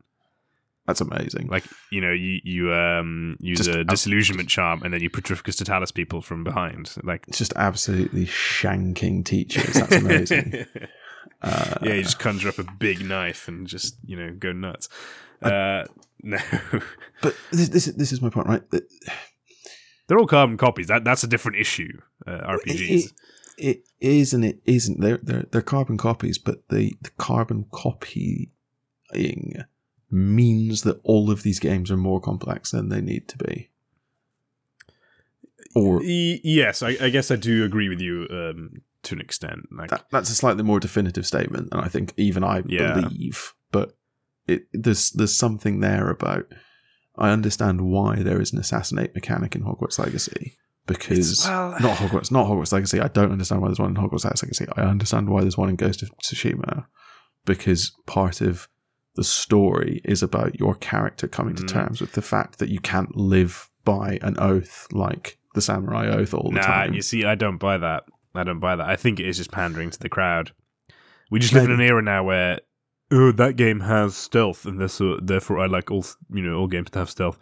That's 0.86 1.00
amazing. 1.00 1.48
Like 1.48 1.64
you 1.90 2.00
know, 2.00 2.12
you 2.12 2.38
you 2.44 2.72
um 2.72 3.36
use 3.40 3.58
Just 3.58 3.70
a 3.76 3.80
ab- 3.80 3.88
disillusionment 3.88 4.48
charm, 4.48 4.82
and 4.82 4.94
then 4.94 5.02
you 5.02 5.10
Petrificus 5.10 5.56
Totalis 5.58 5.90
people 5.92 6.22
from 6.22 6.44
behind. 6.44 6.94
Like 7.02 7.24
It's 7.28 7.38
just 7.38 7.52
absolutely 7.56 8.24
shanking 8.26 9.24
teachers. 9.24 9.74
That's 9.74 9.96
amazing. 9.96 10.64
uh, 11.42 11.74
yeah, 11.82 11.94
you 11.94 12.02
just 12.02 12.18
conjure 12.18 12.48
up 12.48 12.58
a 12.58 12.64
big 12.78 13.04
knife 13.04 13.48
and 13.48 13.66
just 13.66 13.96
you 14.04 14.16
know 14.16 14.32
go 14.32 14.52
nuts. 14.52 14.88
Uh, 15.42 15.84
no, 16.22 16.38
but 17.22 17.36
this, 17.50 17.68
this 17.68 17.88
is 17.88 17.94
this 17.94 18.12
is 18.12 18.22
my 18.22 18.30
point, 18.30 18.46
right? 18.46 18.62
They're 20.06 20.18
all 20.18 20.26
carbon 20.26 20.56
copies. 20.56 20.86
That 20.88 21.04
that's 21.04 21.24
a 21.24 21.28
different 21.28 21.58
issue. 21.58 22.00
Uh, 22.26 22.56
RPGs. 22.56 23.04
It, 23.06 23.12
it 23.58 23.84
is 24.00 24.34
and 24.34 24.44
it 24.44 24.60
isn't. 24.64 25.00
They're 25.00 25.20
they're 25.22 25.46
they're 25.50 25.62
carbon 25.62 25.96
copies, 25.96 26.38
but 26.38 26.68
the 26.68 26.96
the 27.02 27.10
carbon 27.18 27.66
copying 27.70 28.50
means 30.10 30.82
that 30.82 31.00
all 31.02 31.30
of 31.30 31.42
these 31.42 31.58
games 31.58 31.90
are 31.90 31.96
more 31.96 32.20
complex 32.20 32.70
than 32.70 32.88
they 32.88 33.00
need 33.00 33.28
to 33.28 33.38
be. 33.38 33.70
Or 35.74 36.02
yes, 36.02 36.82
I, 36.82 36.96
I 37.00 37.10
guess 37.10 37.30
I 37.30 37.36
do 37.36 37.64
agree 37.64 37.90
with 37.90 38.00
you 38.00 38.26
um, 38.30 38.80
to 39.06 39.14
an 39.14 39.20
extent. 39.20 39.60
Like, 39.76 39.90
that, 39.90 40.06
that's 40.10 40.30
a 40.30 40.34
slightly 40.34 40.62
more 40.62 40.78
definitive 40.80 41.26
statement 41.26 41.70
than 41.70 41.80
I 41.80 41.88
think 41.88 42.12
even 42.16 42.44
I 42.44 42.62
Yeah. 42.66 42.94
believe. 43.00 43.52
But 43.72 43.96
it 44.46 44.66
there's 44.72 45.10
there's 45.10 45.36
something 45.36 45.80
there 45.80 46.08
about. 46.10 46.44
I 47.18 47.30
understand 47.30 47.80
why 47.80 48.16
there 48.22 48.40
is 48.42 48.52
an 48.52 48.58
assassinate 48.58 49.14
mechanic 49.14 49.56
in 49.56 49.62
Hogwarts 49.62 49.98
Legacy 49.98 50.56
because 50.86 51.46
well- 51.46 51.70
not 51.80 51.96
Hogwarts, 51.96 52.30
not 52.30 52.46
Hogwarts 52.46 52.72
Legacy. 52.72 53.00
I 53.00 53.08
don't 53.08 53.32
understand 53.32 53.62
why 53.62 53.68
there's 53.68 53.78
one 53.80 53.96
in 53.96 54.02
Hogwarts 54.02 54.24
Legacy. 54.26 54.66
I 54.76 54.82
understand 54.82 55.28
why 55.30 55.40
there's 55.40 55.56
one 55.58 55.70
in 55.70 55.76
Ghost 55.76 56.02
of 56.02 56.10
Tsushima 56.22 56.84
because 57.46 57.92
part 58.06 58.40
of 58.40 58.68
the 59.14 59.24
story 59.24 60.02
is 60.04 60.22
about 60.22 60.58
your 60.60 60.74
character 60.74 61.26
coming 61.26 61.54
to 61.56 61.62
Mm. 61.62 61.68
terms 61.68 62.00
with 62.02 62.12
the 62.12 62.22
fact 62.22 62.58
that 62.58 62.68
you 62.68 62.80
can't 62.80 63.16
live 63.16 63.70
by 63.84 64.18
an 64.20 64.36
oath 64.38 64.86
like 64.92 65.38
the 65.54 65.62
samurai 65.62 66.06
oath 66.08 66.34
all 66.34 66.50
the 66.50 66.56
nah, 66.56 66.66
time. 66.66 66.92
you 66.92 67.00
see, 67.02 67.24
I 67.24 67.34
don't 67.34 67.56
buy 67.58 67.78
that. 67.78 68.02
I 68.38 68.44
don't 68.44 68.60
buy 68.60 68.76
that. 68.76 68.88
I 68.88 68.96
think 68.96 69.20
it 69.20 69.26
is 69.26 69.36
just 69.36 69.50
pandering 69.50 69.90
to 69.90 69.98
the 69.98 70.08
crowd. 70.08 70.52
We 71.30 71.40
just 71.40 71.54
live 71.54 71.64
in 71.64 71.72
an 71.72 71.80
era 71.80 72.02
now 72.02 72.24
where 72.24 72.60
oh, 73.10 73.32
that 73.32 73.56
game 73.56 73.80
has 73.80 74.16
stealth, 74.16 74.64
and 74.64 74.80
therefore, 74.80 75.18
therefore 75.20 75.58
I 75.58 75.66
like 75.66 75.90
all 75.90 76.04
you 76.32 76.42
know 76.42 76.58
all 76.58 76.66
games 76.66 76.90
to 76.90 76.98
have 76.98 77.10
stealth. 77.10 77.38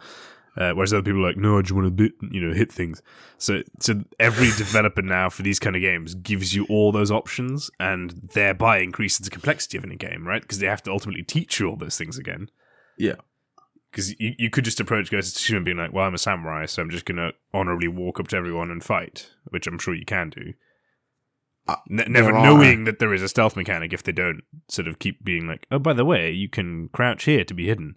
Uh, 0.57 0.71
whereas 0.71 0.93
other 0.93 1.03
people 1.03 1.19
are 1.19 1.27
like, 1.27 1.37
no, 1.37 1.57
I 1.57 1.61
just 1.61 1.73
want 1.73 1.97
to 1.97 2.11
you 2.31 2.39
know 2.39 2.53
hit 2.53 2.71
things. 2.71 3.01
So 3.37 3.61
so 3.79 4.03
every 4.19 4.47
developer 4.57 5.01
now 5.01 5.29
for 5.29 5.41
these 5.41 5.59
kind 5.59 5.75
of 5.75 5.81
games 5.81 6.15
gives 6.15 6.55
you 6.55 6.65
all 6.69 6.91
those 6.91 7.11
options, 7.11 7.69
and 7.79 8.11
thereby 8.33 8.79
increases 8.79 9.25
the 9.25 9.31
complexity 9.31 9.77
of 9.77 9.83
any 9.83 9.95
game, 9.95 10.27
right? 10.27 10.41
Because 10.41 10.59
they 10.59 10.67
have 10.67 10.83
to 10.83 10.91
ultimately 10.91 11.23
teach 11.23 11.59
you 11.59 11.69
all 11.69 11.75
those 11.75 11.97
things 11.97 12.17
again. 12.17 12.49
Yeah. 12.97 13.15
Because 13.91 14.19
you, 14.19 14.33
you 14.37 14.49
could 14.49 14.65
just 14.65 14.81
approach 14.81 15.09
Ghost 15.09 15.35
of 15.35 15.41
Tsushima 15.41 15.63
being 15.63 15.77
like, 15.77 15.93
well, 15.93 16.05
I'm 16.05 16.13
a 16.13 16.17
samurai, 16.17 16.65
so 16.65 16.81
I'm 16.81 16.89
just 16.89 17.05
going 17.05 17.15
to 17.15 17.31
honorably 17.53 17.87
walk 17.87 18.19
up 18.19 18.27
to 18.29 18.35
everyone 18.35 18.69
and 18.69 18.83
fight, 18.83 19.29
which 19.45 19.67
I'm 19.67 19.79
sure 19.79 19.93
you 19.93 20.03
can 20.03 20.31
do. 20.31 20.53
Uh, 21.67 21.75
Ne- 21.89 22.05
never 22.07 22.31
are- 22.31 22.43
knowing 22.43 22.83
that 22.83 22.99
there 22.99 23.13
is 23.13 23.21
a 23.23 23.27
stealth 23.29 23.55
mechanic 23.55 23.91
if 23.93 24.03
they 24.03 24.11
don't 24.11 24.41
sort 24.67 24.87
of 24.87 24.99
keep 24.99 25.23
being 25.23 25.47
like, 25.47 25.65
oh, 25.71 25.79
by 25.79 25.93
the 25.93 26.05
way, 26.05 26.29
you 26.31 26.47
can 26.49 26.89
crouch 26.93 27.23
here 27.23 27.43
to 27.43 27.53
be 27.53 27.65
hidden. 27.67 27.95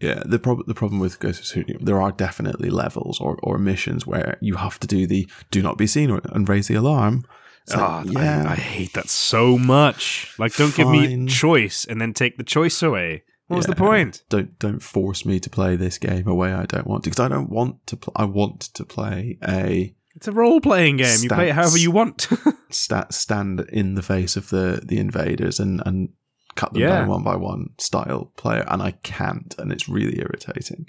Yeah, 0.00 0.22
the 0.24 0.38
problem 0.38 0.64
the 0.68 0.74
problem 0.74 1.00
with 1.00 1.18
Ghost 1.18 1.40
of 1.40 1.46
Tsushima, 1.66 1.84
there 1.84 2.00
are 2.00 2.12
definitely 2.12 2.70
levels 2.70 3.20
or, 3.20 3.36
or 3.42 3.58
missions 3.58 4.06
where 4.06 4.38
you 4.40 4.54
have 4.54 4.78
to 4.80 4.86
do 4.86 5.08
the 5.08 5.28
do 5.50 5.60
not 5.62 5.76
be 5.76 5.88
seen 5.88 6.10
or, 6.12 6.20
and 6.32 6.48
raise 6.48 6.68
the 6.68 6.76
alarm. 6.76 7.24
It's 7.64 7.74
like, 7.74 7.82
Ah, 7.82 8.02
yeah, 8.06 8.44
I, 8.46 8.52
I 8.52 8.54
hate 8.54 8.92
that 8.92 9.08
so 9.08 9.58
much. 9.58 10.32
Like, 10.38 10.54
don't 10.54 10.74
give 10.74 10.88
me 10.88 11.26
choice 11.26 11.84
and 11.84 12.00
then 12.00 12.12
take 12.14 12.36
the 12.38 12.44
choice 12.44 12.80
away. 12.82 13.24
What 13.48 13.56
was 13.56 13.66
the 13.66 13.74
point? 13.74 14.22
don't 14.28 14.56
don't 14.60 14.82
force 14.82 15.24
me 15.24 15.40
to 15.40 15.50
play 15.50 15.74
this 15.74 15.98
game 15.98 16.28
a 16.28 16.34
way 16.34 16.52
I 16.52 16.66
don't 16.66 16.86
want 16.86 17.02
to 17.04 17.10
because 17.10 17.24
I 17.24 17.28
don't 17.28 17.50
want 17.50 17.84
to. 17.88 17.96
Pl- 17.96 18.12
I 18.14 18.24
want 18.24 18.60
to 18.60 18.84
play 18.84 19.38
a 19.42 19.94
It's 20.16 20.26
a 20.28 20.32
role 20.32 20.60
playing 20.60 20.96
game. 20.96 21.18
You 21.22 21.28
play 21.28 21.48
it 21.50 21.54
however 21.54 21.78
you 21.78 21.90
want. 21.90 22.28
stat 22.70 23.12
stand 23.14 23.60
in 23.72 23.94
the 23.94 24.02
face 24.02 24.36
of 24.36 24.48
the 24.50 24.82
the 24.84 24.98
invaders 24.98 25.60
and 25.60 25.80
and 25.86 26.10
cut 26.56 26.72
them 26.72 26.82
Yeah. 26.82 26.88
down 27.00 27.08
one 27.08 27.22
by 27.22 27.36
one 27.36 27.70
style 27.78 28.32
player, 28.36 28.64
and 28.68 28.82
I 28.82 28.92
can't, 29.02 29.54
and 29.58 29.70
it's 29.72 29.88
really 29.88 30.18
irritating. 30.18 30.86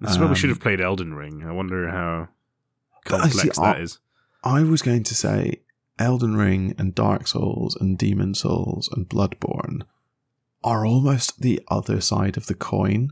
this 0.00 0.12
is 0.12 0.18
why 0.18 0.24
we 0.24 0.28
Um, 0.30 0.34
should 0.36 0.50
have 0.50 0.60
played 0.60 0.80
Elden 0.80 1.14
Ring. 1.14 1.44
I 1.44 1.52
wonder 1.52 1.88
how 1.88 2.28
But 3.08 3.20
I 3.20 3.28
see, 3.28 3.38
complex 3.38 3.58
I- 3.58 3.72
that 3.72 3.80
is. 3.80 3.98
I 4.44 4.62
was 4.62 4.82
going 4.82 5.02
to 5.04 5.14
say 5.14 5.62
Elden 5.98 6.36
Ring 6.36 6.74
and 6.78 6.94
Dark 6.94 7.26
Souls 7.28 7.76
and 7.76 7.96
Demon 7.98 8.34
Souls 8.34 8.88
and 8.92 9.08
Bloodborne 9.08 9.82
are 10.64 10.84
almost 10.86 11.40
the 11.40 11.60
other 11.68 12.00
side 12.00 12.36
of 12.36 12.46
the 12.46 12.54
coin 12.54 13.10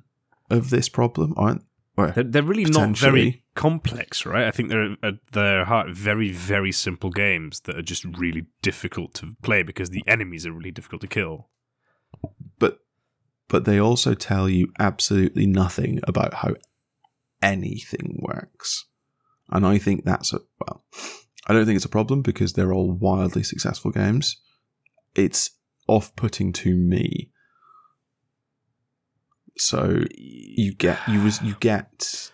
of 0.48 0.70
this 0.70 0.88
problem, 0.88 1.34
aren't? 1.36 1.64
Where 1.94 2.12
They're, 2.12 2.24
they're 2.24 2.42
really 2.42 2.64
not 2.64 2.96
very 2.96 3.42
complex, 3.54 4.24
right? 4.24 4.46
I 4.46 4.50
think 4.50 4.68
they're 4.68 4.92
uh, 4.92 5.08
at 5.08 5.14
their 5.32 5.64
heart 5.64 5.90
very, 5.90 6.30
very 6.30 6.72
simple 6.72 7.10
games 7.10 7.60
that 7.60 7.76
are 7.76 7.82
just 7.82 8.04
really 8.04 8.46
difficult 8.62 9.12
to 9.14 9.36
play 9.42 9.62
because 9.62 9.90
the 9.90 10.04
enemies 10.06 10.46
are 10.46 10.52
really 10.52 10.70
difficult 10.70 11.00
to 11.02 11.08
kill. 11.08 11.48
but 12.58 12.78
but 13.48 13.64
they 13.64 13.80
also 13.80 14.14
tell 14.14 14.48
you 14.48 14.72
absolutely 14.78 15.46
nothing 15.46 16.00
about 16.04 16.34
how 16.34 16.54
anything 17.42 18.20
works. 18.20 18.86
And 19.50 19.66
I 19.66 19.78
think 19.78 20.04
that's 20.04 20.32
a 20.32 20.38
well, 20.60 20.84
I 21.46 21.52
don't 21.52 21.66
think 21.66 21.76
it's 21.76 21.84
a 21.84 21.88
problem 21.88 22.22
because 22.22 22.52
they're 22.52 22.72
all 22.72 22.92
wildly 22.92 23.42
successful 23.42 23.90
games. 23.90 24.36
It's 25.16 25.50
off-putting 25.88 26.52
to 26.52 26.76
me. 26.76 27.32
So 29.60 30.04
you 30.16 30.72
get 30.74 30.98
you 31.06 31.20
was 31.22 31.40
you 31.42 31.54
get 31.60 32.30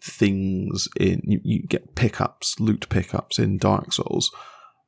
things 0.00 0.88
in 0.98 1.20
you, 1.24 1.40
you 1.44 1.62
get 1.62 1.94
pickups, 1.94 2.58
loot 2.58 2.88
pickups 2.88 3.38
in 3.38 3.58
Dark 3.58 3.92
Souls, 3.92 4.30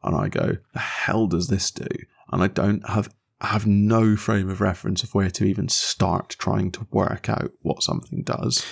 and 0.02 0.16
I 0.16 0.28
go, 0.28 0.56
the 0.72 0.78
hell 0.78 1.26
does 1.26 1.48
this 1.48 1.70
do? 1.70 1.86
And 2.32 2.42
I 2.42 2.46
don't 2.48 2.88
have 2.88 3.12
I 3.40 3.48
have 3.48 3.66
no 3.66 4.16
frame 4.16 4.48
of 4.48 4.60
reference 4.62 5.02
of 5.02 5.14
where 5.14 5.30
to 5.30 5.44
even 5.44 5.68
start 5.68 6.36
trying 6.38 6.72
to 6.72 6.86
work 6.90 7.28
out 7.28 7.52
what 7.60 7.82
something 7.82 8.22
does. 8.22 8.64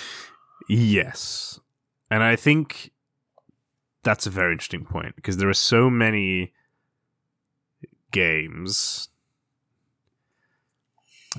Yes. 0.67 1.59
And 2.09 2.23
I 2.23 2.35
think 2.35 2.91
that's 4.03 4.25
a 4.25 4.31
very 4.31 4.53
interesting 4.53 4.85
point 4.85 5.15
because 5.15 5.37
there 5.37 5.49
are 5.49 5.53
so 5.53 5.89
many 5.89 6.53
games 8.11 9.09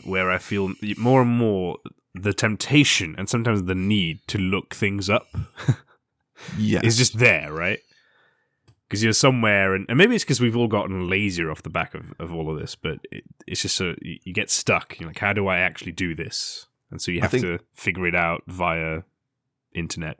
where 0.05 0.31
I 0.31 0.39
feel 0.39 0.75
more 0.97 1.23
and 1.23 1.31
more 1.31 1.79
the 2.15 2.33
temptation 2.33 3.15
and 3.19 3.29
sometimes 3.29 3.63
the 3.65 3.75
need 3.75 4.21
to 4.29 4.39
look 4.39 4.75
things 4.75 5.09
up 5.11 5.27
Yes. 6.57 6.85
is 6.85 6.97
just 6.99 7.19
there, 7.19 7.53
right? 7.53 7.81
Because 8.89 9.03
you're 9.05 9.13
somewhere, 9.13 9.75
and, 9.75 9.85
and 9.89 9.99
maybe 9.99 10.15
it's 10.15 10.25
because 10.25 10.41
we've 10.41 10.57
all 10.57 10.69
gotten 10.69 11.09
lazier 11.11 11.51
off 11.51 11.63
the 11.63 11.69
back 11.71 11.95
of, 11.95 12.15
of 12.19 12.33
all 12.33 12.51
of 12.51 12.59
this, 12.59 12.75
but 12.75 12.99
it, 13.11 13.25
it's 13.47 13.61
just 13.63 13.77
so 13.77 13.95
you, 14.01 14.19
you 14.25 14.33
get 14.33 14.51
stuck. 14.51 14.99
You're 14.99 15.09
like, 15.11 15.19
how 15.19 15.33
do 15.35 15.47
I 15.47 15.59
actually 15.59 15.93
do 15.93 16.15
this? 16.15 16.67
And 16.91 17.03
so 17.03 17.11
you 17.11 17.21
have 17.21 17.31
think- 17.33 17.43
to 17.43 17.59
figure 17.75 18.07
it 18.07 18.15
out 18.15 18.45
via 18.47 19.03
internet. 19.75 20.19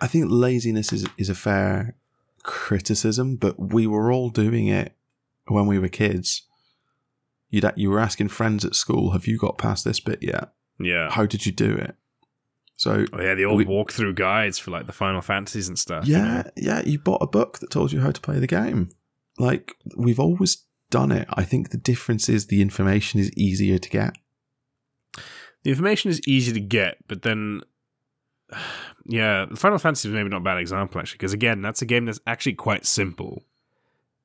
I 0.00 0.06
think 0.06 0.26
laziness 0.28 0.92
is 0.92 1.06
is 1.18 1.28
a 1.28 1.34
fair 1.34 1.96
criticism, 2.44 3.36
but 3.36 3.58
we 3.58 3.86
were 3.86 4.10
all 4.12 4.30
doing 4.30 4.68
it 4.68 4.94
when 5.48 5.66
we 5.66 5.78
were 5.78 5.88
kids. 5.88 6.42
You'd 7.50 7.70
you 7.76 7.90
were 7.90 8.00
asking 8.00 8.28
friends 8.28 8.64
at 8.64 8.74
school, 8.74 9.12
"Have 9.12 9.26
you 9.26 9.38
got 9.38 9.58
past 9.58 9.84
this 9.84 10.00
bit 10.00 10.22
yet? 10.22 10.52
Yeah. 10.78 11.10
How 11.10 11.26
did 11.26 11.46
you 11.46 11.52
do 11.52 11.74
it?" 11.74 11.96
So 12.76 13.06
Oh 13.12 13.20
yeah, 13.20 13.34
the 13.34 13.44
old 13.44 13.56
We- 13.58 13.64
walkthrough 13.66 14.14
guides 14.14 14.58
for 14.58 14.70
like 14.70 14.86
the 14.86 14.92
Final 14.92 15.20
Fantasies 15.20 15.68
and 15.68 15.78
stuff. 15.78 16.06
you 16.06 16.16
yeah, 16.16 16.42
know? 16.42 16.50
yeah, 16.56 16.82
you 16.84 16.98
bought 16.98 17.22
a 17.22 17.26
book 17.26 17.58
that 17.58 17.70
told 17.70 17.90
you 17.92 18.00
how 18.00 18.10
to 18.12 18.20
play 18.20 18.38
the 18.38 18.46
game. 18.46 18.90
Like 19.38 19.74
we've 19.96 20.20
always 20.20 20.64
done 20.90 21.10
it. 21.12 21.26
I 21.32 21.44
think 21.44 21.70
the 21.70 21.76
difference 21.78 22.28
is 22.28 22.46
the 22.46 22.62
information 22.62 23.18
is 23.20 23.32
easier 23.32 23.78
to 23.78 23.88
get. 23.90 24.14
the 25.64 25.70
information 25.70 26.10
is 26.10 26.20
easy 26.28 26.52
to 26.52 26.60
get, 26.60 26.98
but 27.08 27.22
then, 27.22 27.62
yeah, 29.06 29.46
the 29.50 29.56
Final 29.56 29.78
Fantasy 29.78 30.08
is 30.08 30.14
maybe 30.14 30.28
not 30.28 30.38
a 30.42 30.44
bad 30.44 30.58
example 30.58 31.00
actually, 31.00 31.16
because 31.18 31.32
again, 31.32 31.62
that's 31.62 31.82
a 31.82 31.86
game 31.86 32.04
that's 32.04 32.20
actually 32.26 32.54
quite 32.54 32.86
simple, 32.86 33.44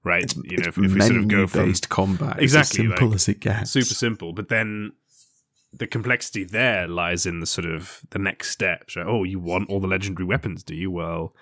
right? 0.03 0.23
It's, 0.23 0.35
you 0.35 0.57
know, 0.57 0.67
if, 0.67 0.77
if 0.77 0.93
we 0.93 1.01
sort 1.01 1.17
of 1.17 1.27
go 1.27 1.47
from 1.47 1.61
menu-based 1.61 1.89
combat. 1.89 2.41
Exactly, 2.41 2.49
it's 2.49 2.55
as 2.55 2.69
simple 2.69 3.07
like, 3.07 3.15
as 3.15 3.29
it 3.29 3.39
gets. 3.39 3.71
super 3.71 3.93
simple, 3.93 4.33
but 4.33 4.49
then 4.49 4.93
the 5.71 5.87
complexity 5.87 6.43
there 6.43 6.87
lies 6.87 7.25
in 7.25 7.39
the 7.39 7.47
sort 7.47 7.65
of 7.65 8.01
the 8.11 8.19
next 8.19 8.51
steps. 8.51 8.95
Right? 8.95 9.07
Oh, 9.07 9.23
you 9.23 9.39
want 9.39 9.69
all 9.69 9.79
the 9.79 9.87
legendary 9.87 10.25
weapons, 10.25 10.63
do 10.63 10.75
you? 10.75 10.91
Well, 10.91 11.33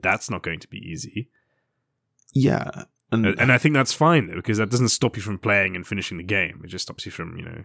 that's 0.00 0.30
not 0.30 0.42
going 0.42 0.60
to 0.60 0.68
be 0.68 0.78
easy. 0.78 1.30
Yeah, 2.32 2.84
and 3.10 3.26
And 3.26 3.52
I 3.52 3.58
think 3.58 3.74
that's 3.74 3.92
fine 3.92 4.26
though, 4.26 4.36
because 4.36 4.58
that 4.58 4.70
doesn't 4.70 4.88
stop 4.88 5.16
you 5.16 5.22
from 5.22 5.38
playing 5.38 5.76
and 5.76 5.86
finishing 5.86 6.18
the 6.18 6.24
game. 6.24 6.60
It 6.64 6.68
just 6.68 6.82
stops 6.82 7.06
you 7.06 7.12
from, 7.12 7.36
you 7.36 7.44
know, 7.44 7.64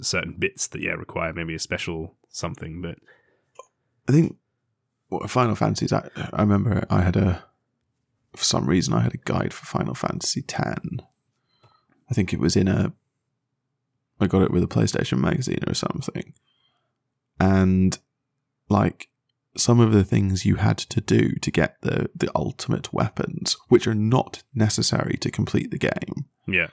certain 0.00 0.34
bits 0.38 0.66
that 0.68 0.82
yeah 0.82 0.92
require 0.92 1.32
maybe 1.32 1.54
a 1.54 1.58
special 1.58 2.14
something. 2.28 2.82
But 2.82 2.98
I 4.08 4.12
think 4.12 4.36
Final 5.28 5.54
Fantasy. 5.54 5.94
I, 5.94 6.08
I 6.32 6.40
remember 6.42 6.86
I 6.90 7.02
had 7.02 7.16
a 7.16 7.44
for 8.36 8.44
some 8.44 8.66
reason 8.66 8.94
I 8.94 9.00
had 9.02 9.14
a 9.14 9.18
guide 9.18 9.52
for 9.52 9.64
Final 9.66 9.94
Fantasy 9.94 10.44
X. 10.48 10.80
I 12.10 12.14
think 12.14 12.32
it 12.32 12.40
was 12.40 12.56
in 12.56 12.68
a. 12.68 12.92
I 14.20 14.26
got 14.26 14.42
it 14.42 14.50
with 14.50 14.62
a 14.62 14.68
PlayStation 14.68 15.18
magazine 15.18 15.64
or 15.66 15.74
something, 15.74 16.34
and 17.40 17.98
like 18.68 19.08
some 19.56 19.80
of 19.80 19.92
the 19.92 20.04
things 20.04 20.44
you 20.44 20.56
had 20.56 20.78
to 20.78 21.00
do 21.00 21.34
to 21.36 21.50
get 21.50 21.76
the 21.82 22.10
the 22.14 22.30
ultimate 22.34 22.92
weapons, 22.92 23.56
which 23.68 23.86
are 23.86 23.94
not 23.94 24.42
necessary 24.54 25.16
to 25.20 25.30
complete 25.30 25.70
the 25.70 25.78
game, 25.78 26.26
yeah, 26.46 26.68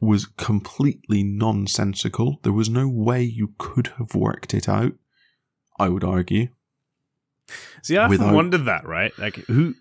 was 0.00 0.26
completely 0.26 1.22
nonsensical. 1.22 2.38
There 2.42 2.52
was 2.52 2.68
no 2.70 2.88
way 2.88 3.22
you 3.22 3.54
could 3.58 3.88
have 3.98 4.14
worked 4.14 4.54
it 4.54 4.68
out. 4.68 4.92
I 5.80 5.88
would 5.88 6.04
argue. 6.04 6.48
see, 7.82 7.96
I 7.96 8.04
often 8.04 8.18
Without- 8.18 8.34
wondered 8.34 8.64
that, 8.66 8.86
right? 8.86 9.16
Like 9.18 9.36
who 9.46 9.74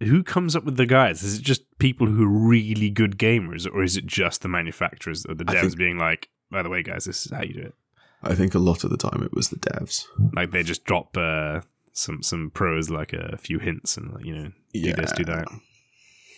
who 0.00 0.22
comes 0.22 0.54
up 0.54 0.64
with 0.64 0.76
the 0.76 0.86
guides? 0.86 1.22
Is 1.22 1.38
it 1.38 1.42
just 1.42 1.62
people 1.78 2.06
who 2.06 2.24
are 2.24 2.48
really 2.48 2.90
good 2.90 3.18
gamers, 3.18 3.66
or 3.72 3.82
is 3.82 3.96
it 3.96 4.06
just 4.06 4.42
the 4.42 4.48
manufacturers 4.48 5.24
or 5.26 5.34
the 5.34 5.44
devs 5.44 5.60
think- 5.60 5.76
being 5.78 5.98
like, 5.98 6.28
by 6.50 6.62
the 6.62 6.68
way, 6.68 6.82
guys, 6.82 7.04
this 7.06 7.26
is 7.26 7.32
how 7.32 7.42
you 7.42 7.54
do 7.54 7.60
it? 7.62 7.74
I 8.22 8.34
think 8.34 8.54
a 8.54 8.58
lot 8.58 8.82
of 8.84 8.90
the 8.90 8.96
time 8.96 9.22
it 9.22 9.34
was 9.34 9.50
the 9.50 9.56
devs. 9.56 10.04
Like 10.34 10.50
they 10.50 10.62
just 10.62 10.84
drop 10.84 11.16
uh, 11.16 11.60
some 11.92 12.22
some 12.22 12.50
pros 12.50 12.90
like 12.90 13.12
a 13.12 13.36
few 13.36 13.58
hints 13.58 13.96
and 13.96 14.16
you 14.24 14.34
know 14.34 14.52
do 14.72 14.92
this, 14.94 15.12
do 15.12 15.24
that. 15.26 15.46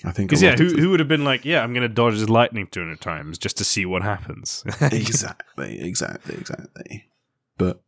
I 0.05 0.13
think 0.13 0.29
Because 0.31 0.43
yeah, 0.43 0.55
who 0.57 0.69
the- 0.71 0.81
who 0.81 0.91
would 0.91 1.01
have 1.01 1.09
been 1.09 1.25
like, 1.25 1.45
yeah, 1.45 1.63
I'm 1.63 1.73
going 1.73 1.83
to 1.89 1.93
dodge 1.93 2.15
his 2.15 2.29
lightning 2.31 2.69
200 2.69 3.01
times 3.01 3.37
just 3.39 3.57
to 3.59 3.65
see 3.65 3.85
what 3.87 4.03
happens. 4.03 4.63
exactly, 4.81 5.81
exactly, 5.81 6.37
exactly. 6.37 7.09
But 7.57 7.83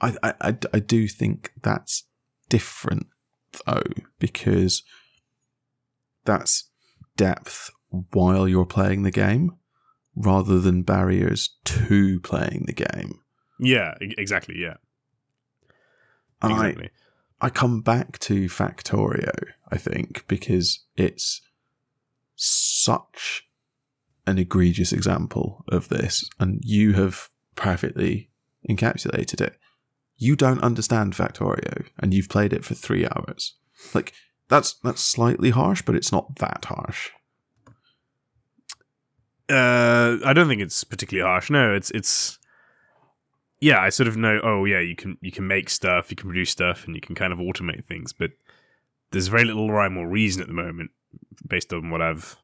I, 0.00 0.16
I, 0.22 0.34
I, 0.40 0.56
I 0.74 0.78
do 0.80 1.06
think 1.06 1.52
that's 1.62 2.04
different 2.48 3.06
though 3.66 3.82
because 4.18 4.82
that's 6.24 6.68
depth 7.16 7.70
while 8.12 8.46
you're 8.48 8.66
playing 8.66 9.02
the 9.02 9.10
game 9.10 9.56
rather 10.14 10.58
than 10.58 10.82
barriers 10.82 11.56
to 11.64 12.20
playing 12.20 12.64
the 12.66 12.72
game. 12.72 13.20
yeah, 13.58 13.94
exactly. 14.00 14.56
Yeah, 14.58 14.74
And 16.42 16.52
I. 16.54 16.90
I 17.40 17.50
come 17.50 17.82
back 17.82 18.18
to 18.20 18.46
Factorio, 18.46 19.32
I 19.70 19.76
think, 19.76 20.26
because 20.26 20.80
it's 20.96 21.40
such 22.34 23.44
an 24.26 24.38
egregious 24.38 24.92
example 24.92 25.64
of 25.68 25.88
this, 25.88 26.28
and 26.40 26.60
you 26.64 26.94
have 26.94 27.28
perfectly 27.54 28.30
encapsulated 28.68 29.40
it. 29.40 29.56
You 30.18 30.36
don't 30.36 30.62
understand 30.62 31.14
Factorio, 31.14 31.86
and 31.98 32.12
you've 32.12 32.28
played 32.28 32.52
it 32.52 32.64
for 32.64 32.74
three 32.74 33.06
hours. 33.06 33.54
Like 33.94 34.12
that's 34.48 34.74
that's 34.82 35.00
slightly 35.00 35.50
harsh, 35.50 35.82
but 35.82 35.94
it's 35.94 36.12
not 36.12 36.36
that 36.36 36.64
harsh. 36.66 37.10
Uh, 39.48 40.18
I 40.24 40.32
don't 40.34 40.48
think 40.48 40.60
it's 40.60 40.84
particularly 40.84 41.26
harsh. 41.26 41.50
No, 41.50 41.72
it's 41.72 41.90
it's. 41.92 42.38
Yeah, 43.60 43.80
I 43.80 43.88
sort 43.88 44.08
of 44.08 44.16
know. 44.16 44.40
Oh, 44.42 44.64
yeah, 44.64 44.80
you 44.80 44.94
can 44.94 45.16
you 45.20 45.32
can 45.32 45.46
make 45.46 45.70
stuff, 45.70 46.10
you 46.10 46.16
can 46.16 46.28
produce 46.28 46.50
stuff, 46.50 46.84
and 46.86 46.94
you 46.94 47.00
can 47.00 47.14
kind 47.14 47.32
of 47.32 47.38
automate 47.38 47.86
things. 47.86 48.12
But 48.12 48.30
there's 49.10 49.28
very 49.28 49.44
little 49.44 49.70
rhyme 49.70 49.96
or 49.96 50.08
reason 50.08 50.42
at 50.42 50.48
the 50.48 50.54
moment, 50.54 50.90
based 51.46 51.72
on 51.72 51.90
what 51.90 52.02
I've 52.02 52.36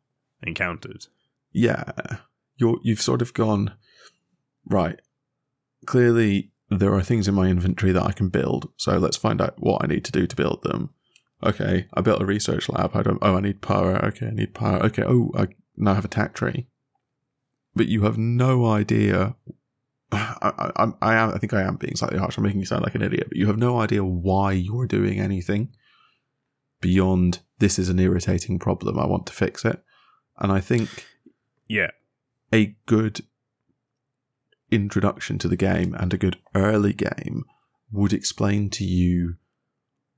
encountered. 0.42 1.06
Yeah, 1.52 1.92
you're 2.56 2.78
you've 2.82 3.02
sort 3.02 3.22
of 3.22 3.34
gone 3.34 3.74
right. 4.66 5.00
Clearly, 5.86 6.50
there 6.80 6.94
are 6.94 7.02
things 7.02 7.28
in 7.28 7.34
my 7.34 7.48
inventory 7.48 7.92
that 7.92 8.04
I 8.04 8.12
can 8.12 8.28
build. 8.28 8.70
So 8.76 8.98
let's 8.98 9.16
find 9.16 9.40
out 9.40 9.54
what 9.58 9.82
I 9.82 9.86
need 9.86 10.04
to 10.04 10.12
do 10.12 10.26
to 10.26 10.36
build 10.36 10.62
them. 10.62 10.90
Okay, 11.42 11.86
I 11.92 12.00
built 12.00 12.22
a 12.22 12.26
research 12.26 12.68
lab. 12.68 12.96
I 12.96 13.02
don't. 13.02 13.18
Oh, 13.20 13.36
I 13.36 13.40
need 13.40 13.60
power. 13.60 14.02
Okay, 14.06 14.28
I 14.28 14.30
need 14.30 14.54
power. 14.54 14.82
Okay. 14.84 15.02
Oh, 15.06 15.30
I 15.36 15.48
now 15.76 15.94
have 15.94 16.04
a 16.04 16.08
tech 16.08 16.34
tree. 16.34 16.66
But 17.74 17.88
you 17.88 18.02
have 18.02 18.16
no 18.16 18.66
idea. 18.66 19.36
I, 20.12 20.70
I, 20.76 20.92
I 21.02 21.14
am. 21.16 21.30
I 21.34 21.38
think 21.38 21.52
I 21.52 21.62
am 21.62 21.76
being 21.76 21.96
slightly 21.96 22.18
harsh. 22.18 22.38
I'm 22.38 22.44
making 22.44 22.60
you 22.60 22.66
sound 22.66 22.82
like 22.82 22.94
an 22.94 23.02
idiot. 23.02 23.26
But 23.28 23.36
you 23.36 23.46
have 23.48 23.58
no 23.58 23.80
idea 23.80 24.04
why 24.04 24.52
you're 24.52 24.86
doing 24.86 25.20
anything 25.20 25.74
beyond 26.80 27.40
this 27.58 27.78
is 27.78 27.88
an 27.88 27.98
irritating 27.98 28.58
problem. 28.58 28.98
I 28.98 29.06
want 29.06 29.26
to 29.26 29.32
fix 29.32 29.64
it. 29.64 29.82
And 30.38 30.52
I 30.52 30.60
think 30.60 31.06
Yeah, 31.66 31.90
a 32.52 32.76
good 32.86 33.22
introduction 34.74 35.38
to 35.38 35.48
the 35.48 35.56
game 35.56 35.94
and 35.94 36.12
a 36.12 36.18
good 36.18 36.38
early 36.54 36.92
game 36.92 37.44
would 37.92 38.12
explain 38.12 38.70
to 38.70 38.84
you 38.84 39.36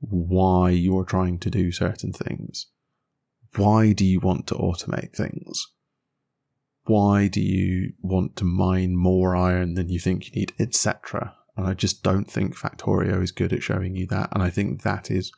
why 0.01 0.71
you're 0.71 1.05
trying 1.05 1.39
to 1.41 1.51
do 1.51 1.73
certain 1.73 2.13
things. 2.13 2.67
Why 3.57 3.93
do 3.93 4.05
you 4.05 4.21
want 4.21 4.47
to 4.49 4.55
automate 4.55 5.15
things? 5.15 5.67
Why 6.85 7.29
do 7.29 7.41
you 7.41 7.93
want 8.01 8.37
to 8.37 8.45
mine 8.45 8.97
more 8.97 9.35
iron 9.35 9.75
than 9.75 9.89
you 9.89 9.99
think 9.99 10.27
you 10.27 10.33
need, 10.41 10.53
etc.? 10.61 11.35
And 11.57 11.67
I 11.67 11.75
just 11.75 12.03
don't 12.03 12.31
think 12.31 12.57
Factorio 12.57 13.23
is 13.23 13.33
good 13.33 13.53
at 13.53 13.63
showing 13.63 13.97
you 13.97 14.07
that. 14.09 14.29
And 14.33 14.43
I 14.43 14.51
think 14.51 14.83
that 14.83 15.11
is 15.11 15.33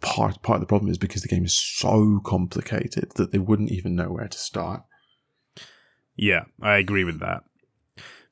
part 0.00 0.42
part 0.42 0.56
of 0.56 0.60
the 0.60 0.66
problem 0.66 0.90
is 0.90 0.98
because 0.98 1.22
the 1.22 1.28
game 1.28 1.44
is 1.44 1.56
so 1.56 2.20
complicated 2.24 3.12
that 3.16 3.32
they 3.32 3.38
wouldn't 3.38 3.72
even 3.72 3.96
know 3.96 4.10
where 4.10 4.28
to 4.28 4.38
start. 4.38 4.82
Yeah, 6.16 6.44
I 6.62 6.76
agree 6.76 7.04
with 7.04 7.20
that. 7.20 7.44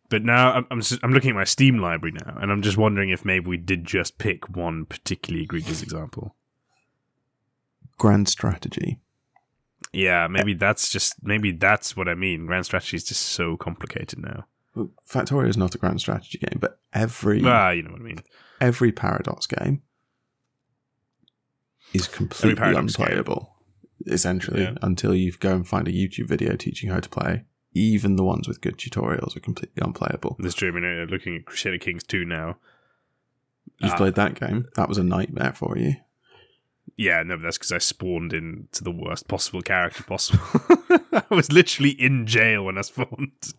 But 0.08 0.24
now 0.24 0.52
I'm 0.52 0.66
I'm, 0.70 0.82
I'm 1.02 1.12
looking 1.12 1.30
at 1.30 1.36
my 1.36 1.44
Steam 1.44 1.78
library 1.78 2.12
now, 2.24 2.36
and 2.40 2.52
I'm 2.52 2.62
just 2.62 2.76
wondering 2.76 3.10
if 3.10 3.24
maybe 3.24 3.46
we 3.46 3.56
did 3.56 3.84
just 3.84 4.18
pick 4.18 4.48
one 4.56 4.84
particularly 4.84 5.44
egregious 5.44 5.82
example. 5.82 6.36
Grand 7.98 8.28
strategy. 8.28 9.00
Yeah, 9.92 10.26
maybe 10.28 10.54
that's 10.54 10.88
just 10.90 11.14
maybe 11.22 11.50
that's 11.52 11.96
what 11.96 12.08
I 12.08 12.14
mean. 12.14 12.46
Grand 12.46 12.64
strategy 12.66 12.96
is 12.96 13.04
just 13.04 13.22
so 13.22 13.56
complicated 13.56 14.18
now. 14.20 14.44
Well, 14.74 14.90
Factorio 15.08 15.48
is 15.48 15.56
not 15.56 15.74
a 15.74 15.78
grand 15.78 16.00
strategy 16.00 16.38
game, 16.38 16.58
but 16.60 16.78
every 16.94 17.42
Ah, 17.44 17.70
you 17.70 17.82
know 17.82 17.90
what 17.92 18.00
I 18.00 18.04
mean. 18.04 18.18
every 18.60 18.92
Paradox 18.92 19.46
game 19.46 19.82
is 21.92 22.06
completely 22.08 22.54
Paradox 22.56 22.96
game. 22.96 23.06
unplayable. 23.06 23.54
Essentially, 24.06 24.62
Yeah. 24.62 24.74
until 24.82 25.14
you 25.14 25.32
go 25.32 25.54
and 25.54 25.66
find 25.68 25.86
a 25.88 25.92
YouTube 25.92 26.26
video 26.28 26.56
teaching 26.56 26.90
how 26.90 27.00
to 27.00 27.08
play. 27.08 27.44
Even 27.74 28.16
the 28.16 28.24
ones 28.24 28.46
with 28.48 28.60
good 28.60 28.76
tutorials 28.76 29.36
are 29.36 29.40
completely 29.40 29.80
unplayable. 29.82 30.36
This 30.38 30.54
true. 30.54 30.68
I 30.68 30.72
mean, 30.72 30.84
uh, 30.84 31.04
looking 31.10 31.36
at 31.36 31.46
Crusader 31.46 31.78
Kings 31.78 32.02
2 32.04 32.24
now. 32.24 32.56
You've 33.78 33.92
Ah. 33.92 33.96
played 33.96 34.14
that 34.16 34.38
game. 34.38 34.68
That 34.76 34.88
was 34.88 34.98
a 34.98 35.04
nightmare 35.04 35.52
for 35.54 35.76
you. 35.78 35.94
Yeah, 36.96 37.22
no, 37.22 37.36
but 37.36 37.44
that's 37.44 37.56
because 37.58 37.72
I 37.72 37.78
spawned 37.78 38.32
into 38.34 38.84
the 38.84 38.90
worst 38.90 39.26
possible 39.26 39.62
character 39.62 40.02
possible. 40.02 40.42
I 41.12 41.22
was 41.30 41.50
literally 41.50 41.90
in 41.90 42.26
jail 42.26 42.64
when 42.64 42.78
I 42.78 42.82
spawned. 42.82 43.32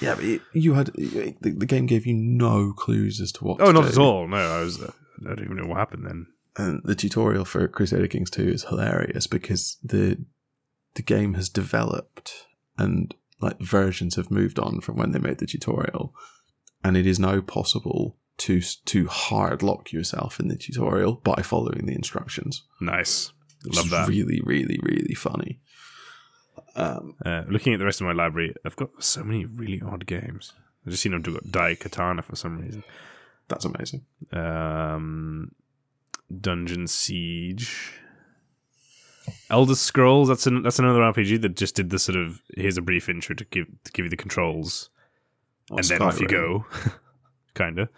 Yeah, 0.00 0.14
but 0.14 0.24
it, 0.24 0.40
you 0.54 0.72
had 0.72 0.86
the, 0.94 1.34
the 1.42 1.66
game 1.66 1.84
gave 1.84 2.06
you 2.06 2.14
no 2.14 2.72
clues 2.72 3.20
as 3.20 3.32
to 3.32 3.44
what. 3.44 3.60
Oh, 3.60 3.66
to 3.66 3.72
not 3.74 3.82
do. 3.82 3.88
at 3.88 3.98
all. 3.98 4.26
No, 4.26 4.36
I 4.38 4.60
was. 4.62 4.80
Uh, 4.80 4.92
I 5.20 5.34
don't 5.34 5.44
even 5.44 5.58
know 5.58 5.66
what 5.66 5.76
happened 5.76 6.06
then. 6.06 6.26
and 6.56 6.80
the 6.84 6.94
tutorial 6.94 7.44
for 7.44 7.68
Crusader 7.68 8.06
Kings 8.06 8.30
2 8.30 8.42
is 8.48 8.64
hilarious 8.64 9.26
because 9.26 9.76
the 9.84 10.16
the 10.94 11.02
game 11.02 11.34
has 11.34 11.50
developed 11.50 12.46
and 12.78 13.14
like 13.40 13.58
versions 13.60 14.16
have 14.16 14.30
moved 14.30 14.58
on 14.58 14.80
from 14.80 14.96
when 14.96 15.12
they 15.12 15.18
made 15.18 15.38
the 15.38 15.46
tutorial 15.46 16.14
and 16.84 16.96
it 16.96 17.06
is 17.06 17.18
now 17.18 17.40
possible 17.40 18.16
to 18.38 18.60
to 18.86 19.06
hard 19.06 19.62
lock 19.62 19.92
yourself 19.92 20.40
in 20.40 20.48
the 20.48 20.56
tutorial 20.56 21.14
by 21.16 21.42
following 21.42 21.86
the 21.86 21.94
instructions. 21.94 22.62
Nice. 22.80 23.32
Which 23.64 23.76
Love 23.76 23.90
that. 23.90 24.08
really 24.08 24.40
really 24.44 24.78
really 24.82 25.14
funny. 25.14 25.60
Um 26.76 27.14
Uh, 27.24 27.42
looking 27.48 27.72
at 27.74 27.78
the 27.78 27.84
rest 27.84 28.00
of 28.00 28.06
my 28.06 28.12
library, 28.12 28.54
I've 28.64 28.76
got 28.76 28.90
so 29.02 29.22
many 29.24 29.44
really 29.44 29.82
odd 29.82 30.06
games. 30.06 30.52
I've 30.84 30.92
just 30.92 31.02
seen 31.02 31.12
them 31.12 31.22
do 31.22 31.34
got 31.34 31.44
Daikatana 31.44 32.24
for 32.24 32.36
some 32.36 32.58
reason. 32.58 32.82
that's 33.48 33.64
amazing. 33.66 34.06
Um, 34.32 35.50
Dungeon 36.40 36.86
Siege, 36.86 37.92
Elder 39.48 39.74
Scrolls. 39.74 40.28
That's 40.28 40.46
an, 40.46 40.62
that's 40.62 40.78
another 40.78 41.00
RPG 41.00 41.42
that 41.42 41.56
just 41.56 41.74
did 41.74 41.90
the 41.90 41.98
sort 41.98 42.16
of 42.16 42.40
here's 42.56 42.78
a 42.78 42.82
brief 42.82 43.08
intro 43.08 43.34
to 43.34 43.44
give 43.44 43.66
to 43.84 43.92
give 43.92 44.04
you 44.06 44.10
the 44.10 44.16
controls, 44.16 44.90
oh, 45.70 45.76
and 45.76 45.84
then 45.84 46.02
off 46.02 46.20
you 46.20 46.28
go. 46.28 46.66
Kinda. 47.54 47.88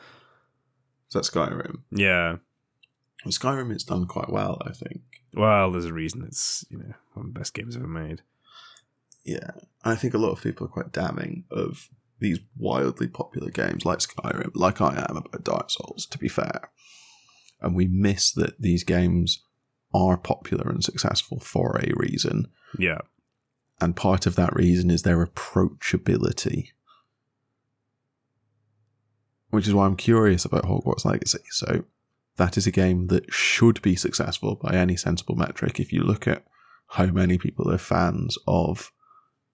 Is 1.09 1.15
that 1.15 1.25
Skyrim? 1.25 1.83
Yeah. 1.91 2.37
Well, 3.25 3.33
Skyrim 3.33 3.75
is 3.75 3.85
done 3.85 4.07
quite 4.07 4.31
well, 4.31 4.59
I 4.63 4.73
think. 4.73 5.03
Well, 5.35 5.71
there's 5.71 5.85
a 5.85 5.93
reason 5.93 6.25
it's 6.27 6.65
you 6.71 6.79
know 6.79 6.95
one 7.15 7.27
of 7.27 7.35
the 7.35 7.39
best 7.39 7.55
games 7.55 7.77
ever 7.77 7.87
made. 7.87 8.23
Yeah, 9.25 9.51
I 9.85 9.95
think 9.95 10.15
a 10.15 10.19
lot 10.19 10.33
of 10.33 10.43
people 10.43 10.67
are 10.67 10.71
quite 10.71 10.93
damning 10.93 11.45
of 11.51 11.89
these 12.19 12.41
wildly 12.57 13.09
popular 13.09 13.51
games 13.51 13.85
like 13.85 13.99
Skyrim, 13.99 14.51
like 14.55 14.81
I 14.81 15.07
am 15.09 15.17
about 15.17 15.45
Dark 15.45 15.71
Souls. 15.71 16.07
To 16.07 16.19
be 16.19 16.29
fair, 16.29 16.71
and 17.61 17.75
we 17.75 17.87
miss 17.87 18.33
that 18.33 18.61
these 18.61 18.85
games 18.85 19.45
are 19.95 20.17
popular 20.17 20.69
and 20.71 20.83
successful 20.83 21.41
for 21.41 21.79
a 21.79 21.93
reason. 21.97 22.49
Yeah. 22.79 22.99
And 23.81 23.97
part 23.97 24.27
of 24.27 24.37
that 24.37 24.55
reason 24.55 24.91
is 24.91 25.03
their 25.03 25.25
approachability. 25.25 26.69
Which 29.51 29.67
is 29.67 29.75
why 29.75 29.87
I'm 29.87 29.97
curious 29.97 30.45
about 30.45 30.65
Hogwarts 30.65 31.05
Legacy. 31.05 31.41
So, 31.51 31.85
that 32.37 32.57
is 32.57 32.67
a 32.67 32.71
game 32.71 33.09
that 33.09 33.33
should 33.33 33.83
be 33.83 33.97
successful 33.97 34.55
by 34.55 34.75
any 34.75 34.97
sensible 34.97 35.35
metric 35.35 35.79
if 35.79 35.93
you 35.93 36.03
look 36.03 36.27
at 36.27 36.45
how 36.89 37.07
many 37.07 37.39
people 37.39 37.71
are 37.71 37.79
fans 37.79 38.39
of 38.47 38.93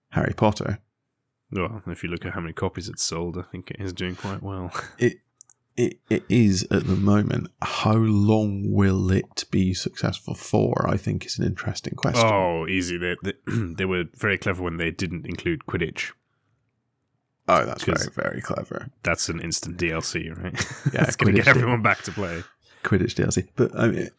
Harry 0.09 0.33
Potter. 0.35 0.79
Well, 1.51 1.81
if 1.87 2.03
you 2.03 2.09
look 2.09 2.25
at 2.25 2.33
how 2.33 2.41
many 2.41 2.53
copies 2.53 2.87
it's 2.87 3.03
sold, 3.03 3.37
I 3.37 3.41
think 3.41 3.71
it 3.71 3.79
is 3.79 3.93
doing 3.93 4.15
quite 4.15 4.43
well. 4.43 4.71
It 4.97 5.19
it, 5.79 5.99
it 6.09 6.23
is 6.27 6.67
at 6.71 6.85
the 6.85 6.95
moment. 6.95 7.47
How 7.61 7.95
long 7.95 8.69
will 8.69 9.11
it 9.11 9.45
be 9.49 9.73
successful 9.73 10.33
for? 10.33 10.85
I 10.89 10.97
think 10.97 11.25
is 11.25 11.39
an 11.39 11.45
interesting 11.45 11.95
question. 11.95 12.27
Oh, 12.27 12.67
easy. 12.67 12.97
They, 12.97 13.15
they, 13.23 13.33
they 13.47 13.85
were 13.85 14.03
very 14.15 14.37
clever 14.37 14.61
when 14.61 14.75
they 14.75 14.91
didn't 14.91 15.25
include 15.25 15.61
Quidditch. 15.67 16.11
Oh, 17.47 17.65
that's 17.65 17.83
very, 17.83 18.09
very 18.13 18.41
clever. 18.41 18.89
That's 19.03 19.29
an 19.29 19.39
instant 19.39 19.77
DLC, 19.77 20.37
right? 20.37 20.53
Yeah, 20.93 21.05
it's 21.05 21.15
going 21.15 21.33
to 21.33 21.41
get 21.41 21.47
everyone 21.47 21.81
back 21.81 22.03
to 22.03 22.11
play. 22.11 22.43
Quidditch 22.83 23.15
DLC. 23.15 23.47
But 23.55 23.71
I 23.73 23.87
mean, 23.87 24.09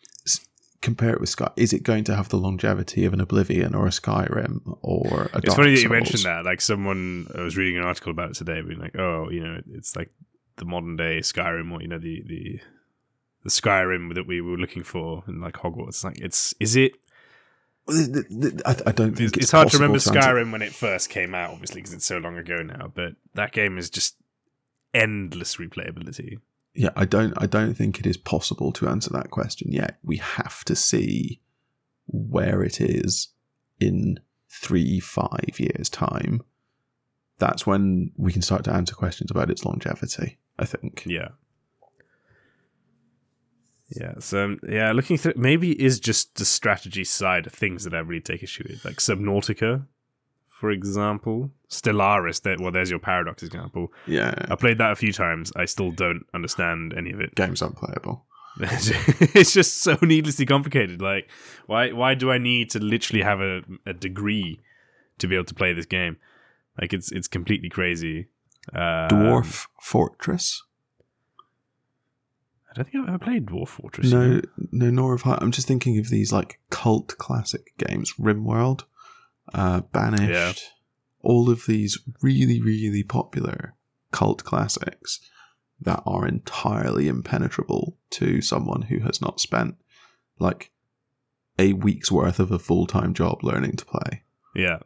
compare 0.80 1.12
it 1.12 1.20
with 1.20 1.28
Sky. 1.28 1.50
Is 1.56 1.74
it 1.74 1.82
going 1.82 2.04
to 2.04 2.16
have 2.16 2.30
the 2.30 2.38
longevity 2.38 3.04
of 3.04 3.12
an 3.12 3.20
Oblivion 3.20 3.74
or 3.74 3.86
a 3.86 3.90
Skyrim 3.90 4.78
or 4.80 5.30
a 5.34 5.38
It's 5.38 5.46
Dark 5.46 5.56
funny 5.58 5.74
that 5.74 5.82
you 5.82 5.90
mentioned 5.90 6.22
that. 6.22 6.46
Like 6.46 6.62
someone, 6.62 7.30
I 7.36 7.42
was 7.42 7.56
reading 7.58 7.76
an 7.76 7.84
article 7.84 8.11
about 8.11 8.30
it 8.30 8.36
today, 8.36 8.62
being 8.62 8.80
like, 8.80 8.98
"Oh, 8.98 9.28
you 9.30 9.44
know, 9.44 9.61
it's 9.74 9.94
like 9.94 10.11
the 10.61 10.64
modern 10.64 10.96
day 10.96 11.18
Skyrim, 11.18 11.72
or 11.72 11.82
you 11.82 11.88
know, 11.88 11.98
the 11.98 12.22
the 12.24 12.61
the 13.42 13.50
Skyrim 13.50 14.14
that 14.14 14.26
we 14.26 14.40
were 14.40 14.56
looking 14.56 14.84
for 14.84 15.24
in 15.26 15.40
like 15.40 15.54
Hogwarts." 15.54 16.04
Like, 16.04 16.20
it's 16.20 16.54
is 16.61 16.76
it? 16.76 16.92
I, 17.88 18.76
I 18.86 18.92
don't 18.92 19.16
think 19.16 19.30
It's, 19.36 19.44
it's, 19.44 19.50
hard 19.50 19.68
to 19.70 19.78
remember 19.78 19.96
answer- 19.96 20.12
Skyrim 20.12 20.52
when 20.52 20.62
it 20.62 20.72
first 20.72 21.11
came 21.11 21.34
out, 21.34 21.50
obviously, 21.50 21.80
because 21.80 21.94
it's 21.94 22.06
so 22.06 22.18
long 22.18 22.36
ago 22.38 22.58
now. 22.62 22.92
But 22.94 23.16
that 23.34 23.50
game 23.50 23.78
is 23.78 23.90
just 23.90 24.14
endless 24.94 25.56
replayability. 25.56 26.38
Yeah, 26.74 26.90
I 26.94 27.04
don't. 27.04 27.34
I 27.36 27.46
don't 27.46 27.74
think 27.74 27.98
it 27.98 28.06
is 28.06 28.16
possible 28.16 28.70
to 28.72 28.86
answer 28.88 29.11
that 29.11 29.30
question 29.30 29.72
yet. 29.72 29.98
We 30.04 30.18
have 30.18 30.64
to 30.66 30.76
see 30.76 31.40
where 32.06 32.62
it 32.62 32.80
is 32.80 33.28
in 33.80 34.20
three, 34.48 35.00
five 35.00 35.58
years' 35.58 35.88
time. 35.88 36.42
That's 37.38 37.66
when 37.66 38.12
we 38.16 38.32
can 38.32 38.42
start 38.42 38.64
to 38.64 38.72
answer 38.72 38.94
questions 38.94 39.30
about 39.30 39.50
its 39.50 39.64
longevity. 39.64 40.38
I 40.61 40.66
think. 40.66 41.04
Yeah. 41.06 41.28
Yeah, 43.88 44.14
so 44.20 44.44
um, 44.44 44.61
yeah, 44.68 44.92
looking 44.92 45.16
through 45.16 45.32
maybe 45.36 45.72
it 45.72 45.80
is 45.80 45.98
just 45.98 46.36
the 46.36 46.44
strategy 46.44 47.02
side 47.02 47.46
of 47.46 47.52
things 47.52 47.82
that 47.82 47.92
I 47.92 47.98
really 47.98 48.20
take 48.20 48.42
issue 48.42 48.64
with, 48.68 48.84
like 48.84 48.98
Subnautica, 48.98 49.84
for 50.48 50.70
example, 50.70 51.50
Stellaris. 51.68 52.42
That 52.42 52.61
well, 52.61 52.70
there's 52.70 52.90
your 52.90 53.00
paradox 53.00 53.42
example. 53.42 53.92
Yeah, 54.06 54.32
I 54.48 54.54
played 54.54 54.78
that 54.78 54.92
a 54.92 54.96
few 54.96 55.12
times. 55.12 55.52
I 55.56 55.64
still 55.64 55.90
don't 55.90 56.24
understand 56.32 56.94
any 56.96 57.11
of 57.11 57.20
it. 57.20 57.34
game's 57.34 57.62
unplayable. 57.62 58.24
it's 58.61 59.52
just 59.52 59.78
so 59.82 59.98
needlessly 60.02 60.46
complicated. 60.46 61.02
Like, 61.02 61.28
why 61.66 61.90
why 61.90 62.14
do 62.14 62.30
I 62.30 62.38
need 62.38 62.70
to 62.70 62.78
literally 62.78 63.22
have 63.22 63.40
a, 63.40 63.62
a 63.86 63.92
degree 63.92 64.61
to 65.18 65.26
be 65.26 65.34
able 65.34 65.46
to 65.46 65.54
play 65.54 65.72
this 65.72 65.86
game? 65.86 66.16
Like, 66.80 66.92
it's 66.92 67.11
it's 67.11 67.26
completely 67.26 67.70
crazy. 67.70 68.28
Um, 68.72 69.08
Dwarf 69.08 69.66
Fortress. 69.80 70.62
I 72.70 72.74
don't 72.74 72.88
think 72.90 73.02
I've 73.02 73.08
ever 73.14 73.18
played 73.24 73.46
Dwarf 73.46 73.68
Fortress. 73.68 74.11
No, 74.12 74.40
no, 74.70 74.90
nor 74.90 75.16
have 75.16 75.26
I. 75.26 75.38
I'm 75.40 75.50
just 75.50 75.66
thinking 75.66 75.98
of 75.98 76.08
these 76.08 76.32
like 76.32 76.61
cult 76.70 77.16
classic 77.18 77.72
games, 77.78 78.14
RimWorld, 78.18 78.84
uh, 79.52 79.80
Banished, 79.92 80.30
Yeah. 80.30 80.52
all 81.20 81.50
of 81.50 81.66
these 81.66 81.98
really, 82.22 82.61
really 82.61 83.02
popular 83.02 83.74
cult 84.12 84.44
classics 84.44 85.20
that 85.80 86.02
are 86.06 86.28
entirely 86.28 87.08
impenetrable 87.08 87.96
to 88.11 88.40
someone 88.40 88.82
who 88.82 89.00
has 89.00 89.20
not 89.20 89.40
spent 89.40 89.76
like 90.38 90.70
a 91.58 91.72
week's 91.72 92.12
worth 92.12 92.38
of 92.38 92.50
a 92.52 92.58
full 92.58 92.86
time 92.86 93.14
job 93.14 93.42
learning 93.42 93.72
to 93.76 93.84
play. 93.84 94.22
Yeah. 94.54 94.78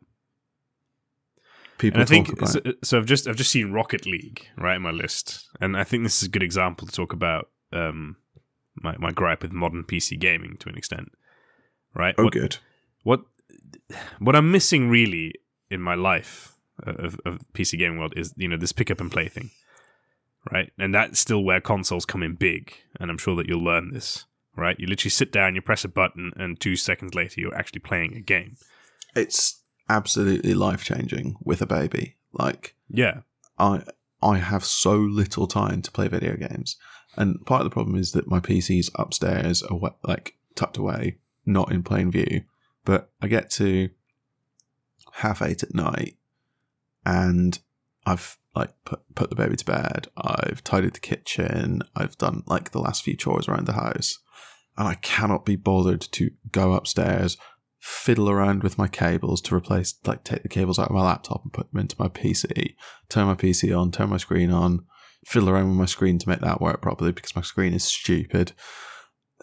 People 1.78 2.00
And 2.00 2.02
I 2.02 2.06
think 2.08 2.28
talk 2.28 2.38
about 2.38 2.48
so, 2.50 2.60
so. 2.82 2.98
I've 2.98 3.06
just 3.06 3.26
I've 3.26 3.36
just 3.36 3.50
seen 3.50 3.72
Rocket 3.72 4.06
League 4.06 4.48
right 4.56 4.76
in 4.76 4.82
my 4.82 4.90
list, 4.90 5.48
and 5.60 5.76
I 5.76 5.84
think 5.84 6.04
this 6.04 6.22
is 6.22 6.28
a 6.28 6.30
good 6.30 6.42
example 6.42 6.86
to 6.86 6.92
talk 6.92 7.12
about 7.12 7.50
um, 7.72 8.16
my 8.76 8.96
my 8.98 9.10
gripe 9.10 9.42
with 9.42 9.52
modern 9.52 9.82
PC 9.82 10.18
gaming 10.18 10.56
to 10.60 10.68
an 10.68 10.76
extent. 10.76 11.10
Right? 11.94 12.14
oh, 12.16 12.24
what, 12.24 12.32
good. 12.32 12.58
what 13.02 13.22
what 14.18 14.36
I'm 14.36 14.50
missing 14.50 14.88
really 14.88 15.34
in 15.70 15.80
my 15.80 15.94
life 15.94 16.54
of, 16.82 17.20
of 17.24 17.40
PC 17.52 17.78
gaming 17.78 17.98
world 17.98 18.14
is 18.16 18.32
you 18.36 18.48
know 18.48 18.56
this 18.56 18.72
pick 18.72 18.90
up 18.90 19.00
and 19.00 19.10
play 19.10 19.28
thing, 19.28 19.50
right? 20.52 20.72
And 20.78 20.94
that's 20.94 21.18
still 21.18 21.42
where 21.42 21.60
consoles 21.60 22.04
come 22.04 22.22
in 22.22 22.36
big, 22.36 22.72
and 23.00 23.10
I'm 23.10 23.18
sure 23.18 23.34
that 23.36 23.48
you'll 23.48 23.64
learn 23.64 23.92
this. 23.92 24.26
Right? 24.56 24.78
You 24.78 24.86
literally 24.86 25.10
sit 25.10 25.32
down, 25.32 25.56
you 25.56 25.60
press 25.62 25.84
a 25.84 25.88
button, 25.88 26.30
and 26.36 26.60
two 26.60 26.76
seconds 26.76 27.16
later 27.16 27.40
you're 27.40 27.56
actually 27.56 27.80
playing 27.80 28.14
a 28.14 28.20
game. 28.20 28.56
It's 29.16 29.60
absolutely 29.88 30.54
life 30.54 30.84
changing 30.84 31.36
with 31.42 31.60
a 31.62 31.66
baby. 31.66 32.16
Like, 32.32 32.74
Yeah, 32.88 33.20
I 33.58 33.82
I 34.22 34.38
have 34.38 34.64
so 34.64 34.96
little 34.96 35.46
time 35.46 35.82
to 35.82 35.90
play 35.90 36.08
video 36.08 36.36
games, 36.36 36.76
and 37.16 37.44
part 37.46 37.60
of 37.60 37.64
the 37.64 37.74
problem 37.74 37.96
is 37.96 38.12
that 38.12 38.28
my 38.28 38.40
PC's 38.40 38.90
upstairs, 38.94 39.62
awa 39.62 39.94
like 40.02 40.36
tucked 40.54 40.76
away, 40.76 41.18
not 41.44 41.70
in 41.70 41.82
plain 41.82 42.10
view. 42.10 42.42
But 42.84 43.10
I 43.22 43.28
get 43.28 43.50
to 43.52 43.90
half 45.12 45.42
eight 45.42 45.62
at 45.62 45.74
night, 45.74 46.16
and 47.04 47.58
I've 48.06 48.38
like 48.54 48.72
put 48.84 49.00
put 49.14 49.30
the 49.30 49.36
baby 49.36 49.56
to 49.56 49.64
bed. 49.64 50.08
I've 50.16 50.62
tidied 50.64 50.94
the 50.94 51.00
kitchen. 51.00 51.82
I've 51.94 52.18
done 52.18 52.42
like 52.46 52.70
the 52.70 52.80
last 52.80 53.02
few 53.02 53.16
chores 53.16 53.48
around 53.48 53.66
the 53.66 53.72
house, 53.72 54.18
and 54.76 54.88
I 54.88 54.94
cannot 54.94 55.44
be 55.44 55.56
bothered 55.56 56.00
to 56.00 56.30
go 56.50 56.72
upstairs, 56.72 57.36
fiddle 57.84 58.30
around 58.30 58.62
with 58.62 58.78
my 58.78 58.88
cables 58.88 59.42
to 59.42 59.54
replace, 59.54 59.94
like, 60.06 60.24
take 60.24 60.42
the 60.42 60.48
cables 60.48 60.78
out 60.78 60.88
of 60.88 60.94
my 60.94 61.02
laptop 61.02 61.42
and 61.42 61.52
put 61.52 61.70
them 61.70 61.82
into 61.82 61.94
my 61.98 62.08
PC, 62.08 62.76
turn 63.10 63.26
my 63.26 63.34
PC 63.34 63.78
on, 63.78 63.92
turn 63.92 64.08
my 64.08 64.16
screen 64.16 64.50
on, 64.50 64.86
fiddle 65.26 65.50
around 65.50 65.68
with 65.68 65.76
my 65.76 65.84
screen 65.84 66.18
to 66.18 66.26
make 66.26 66.40
that 66.40 66.62
work 66.62 66.80
properly 66.80 67.12
because 67.12 67.36
my 67.36 67.42
screen 67.42 67.74
is 67.74 67.84
stupid. 67.84 68.52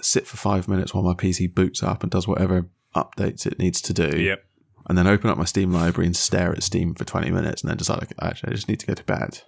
Sit 0.01 0.25
for 0.25 0.37
five 0.37 0.67
minutes 0.67 0.91
while 0.91 1.03
my 1.03 1.13
PC 1.13 1.53
boots 1.53 1.83
up 1.83 2.01
and 2.01 2.11
does 2.11 2.27
whatever 2.27 2.67
updates 2.95 3.45
it 3.45 3.59
needs 3.59 3.79
to 3.79 3.93
do. 3.93 4.19
yep. 4.19 4.43
And 4.89 4.97
then 4.97 5.05
open 5.05 5.29
up 5.29 5.37
my 5.37 5.45
Steam 5.45 5.71
library 5.71 6.07
and 6.07 6.15
stare 6.15 6.51
at 6.51 6.63
Steam 6.63 6.95
for 6.95 7.05
20 7.05 7.29
minutes 7.29 7.61
and 7.61 7.69
then 7.69 7.77
decide, 7.77 7.99
like, 7.99 8.13
actually, 8.19 8.53
I 8.53 8.55
just 8.55 8.67
need 8.67 8.79
to 8.79 8.87
go 8.87 8.95
to 8.95 9.03
bed. 9.03 9.41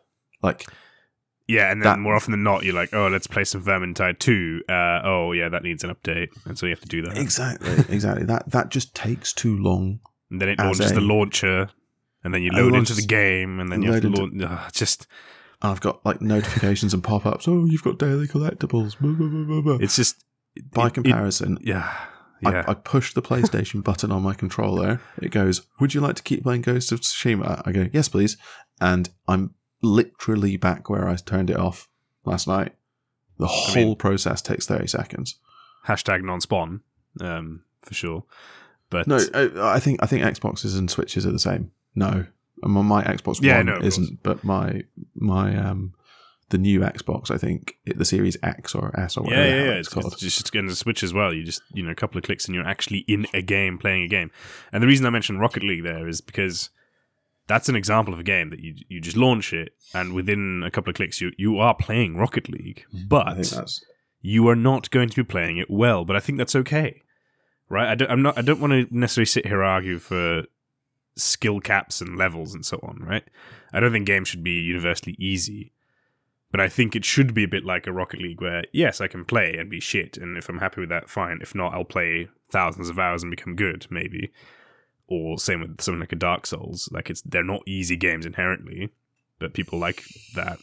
Like, 0.44 0.68
Yeah, 1.48 1.72
and 1.72 1.82
then 1.82 1.86
That- 1.90 2.00
more 2.00 2.16
often 2.16 2.32
than 2.32 2.44
not, 2.44 2.64
you're 2.64 2.74
like, 2.74 2.94
oh, 2.94 3.08
let's 3.08 3.28
play 3.28 3.44
some 3.44 3.64
Vermintide 3.64 4.20
2. 4.20 4.62
Uh, 4.70 5.02
oh, 5.04 5.34
yeah, 5.34 5.50
that 5.50 5.62
needs 5.64 5.84
an 5.84 5.94
update. 5.94 6.30
And 6.46 6.58
so 6.58 6.66
you 6.66 6.72
have 6.72 6.80
to 6.82 6.88
do 6.88 7.02
that. 7.04 7.18
exactly, 7.18 7.74
exactly. 7.94 8.26
That 8.26 8.50
that 8.52 8.70
just 8.70 8.96
takes 8.96 9.34
too 9.34 9.58
long. 9.58 10.00
And 10.32 10.42
then 10.42 10.50
it 10.50 10.58
launches 10.60 10.92
a- 10.92 10.96
the 10.96 11.02
launcher, 11.02 11.70
and 12.24 12.34
then 12.34 12.42
you 12.44 12.52
load 12.52 12.74
it 12.74 12.78
into 12.78 12.94
the 12.94 13.06
game, 13.06 13.60
and 13.60 13.72
then 13.72 13.82
you 13.82 13.92
have 13.92 14.02
to 14.04 14.10
launch. 14.10 14.42
ugh, 14.42 14.72
just, 14.74 15.06
I've 15.62 15.82
got 15.82 16.06
like 16.06 16.22
notifications 16.22 16.94
and 16.94 17.04
pop 17.04 17.26
ups. 17.26 17.48
Oh, 17.48 17.66
you've 17.66 17.84
got 17.84 18.00
daily 18.00 18.28
collectibles. 18.28 18.98
Blah, 19.00 19.12
blah, 19.12 19.62
blah, 19.62 19.78
it's 19.84 19.96
just. 19.98 20.24
By 20.72 20.84
it- 20.86 20.88
it- 20.90 20.94
comparison, 20.94 21.58
yeah. 21.62 21.92
Yeah. 22.42 22.64
I, 22.68 22.72
I 22.72 22.74
push 22.74 23.14
the 23.14 23.22
PlayStation 23.22 23.84
button 23.86 24.12
on 24.12 24.22
my 24.22 24.34
controller. 24.34 25.00
It 25.22 25.30
goes, 25.32 25.62
Would 25.80 25.94
you 25.94 26.02
like 26.02 26.16
to 26.18 26.24
keep 26.24 26.44
playing 26.44 26.62
Ghost 26.62 26.92
of 26.92 27.00
Tsushima? 27.02 27.62
I 27.66 27.72
go, 27.72 27.88
Yes, 27.94 28.10
please. 28.10 28.36
And 28.82 29.10
I'm 29.30 29.56
literally 29.84 30.58
back 30.58 30.90
where 30.90 31.08
I 31.08 31.16
turned 31.18 31.50
it 31.52 31.58
off 31.58 31.88
last 32.26 32.48
night. 32.48 32.74
The 33.38 33.48
whole 33.48 33.76
mean- 33.90 33.96
process 33.96 34.42
takes 34.42 34.66
30 34.66 34.88
seconds. 34.88 35.36
Hashtag 35.88 36.24
non 36.24 36.40
spawn, 36.42 36.82
um, 37.20 37.62
for 37.84 37.94
sure. 37.94 38.24
But 38.90 39.06
No, 39.08 39.20
I, 39.34 39.76
I 39.76 39.80
think 39.80 40.00
I 40.02 40.06
think 40.06 40.24
Xboxes 40.24 40.78
and 40.78 40.90
Switches 40.90 41.26
are 41.26 41.32
the 41.32 41.40
same. 41.40 41.72
No. 41.96 42.26
My, 42.62 42.82
my 42.82 43.04
Xbox 43.04 43.42
Yeah, 43.42 43.58
One 43.58 43.66
no, 43.66 43.78
isn't, 43.82 44.24
but 44.24 44.44
my 44.46 44.84
my 45.16 45.58
um 45.58 45.94
the 46.50 46.58
new 46.58 46.82
Xbox, 46.82 47.32
I 47.32 47.38
think, 47.38 47.78
the 47.86 48.06
Series 48.06 48.38
X 48.44 48.76
or 48.76 48.98
S 48.98 49.18
or 49.18 49.24
yeah, 49.24 49.30
whatever 49.30 49.48
yeah, 49.50 49.56
hell 49.56 49.66
yeah. 49.66 49.72
it's 49.80 49.88
It's, 49.88 49.94
called. 49.94 50.14
it's 50.14 50.22
just 50.22 50.52
getting 50.54 50.68
the 50.70 50.76
Switch 50.76 51.02
as 51.04 51.12
well. 51.14 51.34
You 51.34 51.44
just, 51.44 51.64
you 51.74 51.84
know, 51.84 51.90
a 51.92 51.96
couple 51.96 52.18
of 52.20 52.24
clicks 52.24 52.46
and 52.46 52.54
you're 52.56 52.68
actually 52.68 53.00
in 53.00 53.26
a 53.34 53.42
game, 53.42 53.78
playing 53.80 54.04
a 54.04 54.08
game. 54.08 54.30
And 54.72 54.82
the 54.84 54.88
reason 54.88 55.06
I 55.06 55.10
mentioned 55.10 55.40
Rocket 55.42 55.64
League 55.64 55.84
there 55.84 56.08
is 56.08 56.22
because 56.22 56.70
that's 57.48 57.70
an 57.70 57.76
example 57.76 58.14
of 58.14 58.20
a 58.20 58.24
game 58.24 58.50
that 58.52 58.60
you 58.60 58.76
you 58.88 59.00
just 59.02 59.18
launch 59.18 59.54
it, 59.54 59.74
and 59.94 60.14
within 60.14 60.64
a 60.66 60.72
couple 60.72 60.90
of 60.90 60.96
clicks, 60.96 61.20
you 61.22 61.32
you 61.38 61.60
are 61.60 61.76
playing 61.76 62.16
Rocket 62.18 62.50
League, 62.50 62.86
but 63.08 63.38
you 64.22 64.48
are 64.48 64.56
not 64.56 64.90
going 64.92 65.10
to 65.10 65.16
be 65.16 65.24
playing 65.24 65.58
it 65.58 65.70
well. 65.70 66.06
But 66.06 66.16
I 66.16 66.20
think 66.22 66.38
that's 66.38 66.56
okay, 66.56 67.02
right? 67.70 67.90
I 67.90 67.96
don't, 67.96 68.10
I'm 68.12 68.22
not. 68.22 68.38
I 68.38 68.42
don't 68.42 68.62
want 68.62 68.72
to 68.74 68.88
necessarily 68.98 69.26
sit 69.26 69.46
here 69.46 69.62
and 69.62 69.70
argue 69.70 70.00
for 70.00 70.44
skill 71.16 71.60
caps 71.60 72.02
and 72.02 72.18
levels 72.18 72.56
and 72.56 72.66
so 72.66 72.80
on, 72.82 72.98
right? 73.04 73.24
I 73.72 73.80
don't 73.80 73.92
think 73.92 74.08
games 74.08 74.30
should 74.30 74.44
be 74.44 74.62
universally 74.62 75.16
easy, 75.20 75.74
But 76.54 76.62
I 76.62 76.70
think 76.70 76.96
it 76.96 77.04
should 77.04 77.34
be 77.34 77.44
a 77.44 77.48
bit 77.48 77.66
like 77.66 77.88
a 77.88 77.92
Rocket 77.92 78.22
League 78.22 78.40
where, 78.40 78.64
yes, 78.72 79.02
I 79.02 79.08
can 79.08 79.26
play 79.26 79.58
and 79.58 79.72
be 79.72 79.80
shit. 79.80 80.18
And 80.18 80.38
if 80.38 80.48
I'm 80.50 80.60
happy 80.60 80.82
with 80.82 80.90
that, 80.90 81.10
fine. 81.10 81.40
If 81.42 81.56
not, 81.56 81.74
I'll 81.74 81.84
play 81.84 82.30
thousands 82.52 82.90
of 82.90 83.00
hours 83.00 83.24
and 83.24 83.32
become 83.32 83.56
good, 83.56 83.88
maybe. 83.90 84.32
Or 85.08 85.38
same 85.38 85.62
with 85.62 85.82
something 85.82 86.00
like 86.00 86.12
a 86.14 86.16
Dark 86.18 86.46
Souls. 86.48 86.90
Like 86.92 87.10
it's 87.10 87.22
they're 87.22 87.44
not 87.44 87.62
easy 87.68 87.96
games 87.98 88.26
inherently, 88.26 88.90
but 89.40 89.54
people 89.54 89.78
like 89.80 90.04
that. 90.36 90.58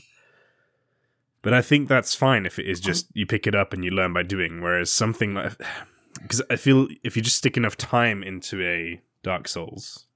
But 1.43 1.55
I 1.55 1.63
think 1.63 1.89
that's 1.89 2.15
fine 2.15 2.45
if 2.47 2.59
it 2.59 2.67
is 2.69 2.81
just 2.81 3.07
you 3.15 3.27
pick 3.27 3.47
it 3.47 3.55
up 3.55 3.73
and 3.73 3.85
you 3.85 3.91
learn 3.91 4.13
by 4.13 4.23
doing. 4.23 4.61
Whereas 4.61 4.91
something 4.91 5.35
like 5.35 5.53
because 6.23 6.43
I 6.51 6.57
feel 6.57 6.89
if 7.05 7.17
you 7.17 7.23
just 7.23 7.37
stick 7.37 7.57
enough 7.57 7.77
time 7.77 8.23
into 8.23 8.63
a 8.63 9.01
Dark 9.23 9.47
Souls, 9.49 10.07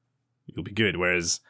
you'll 0.46 0.64
be 0.64 0.72
good. 0.72 0.96
Whereas 0.96 1.40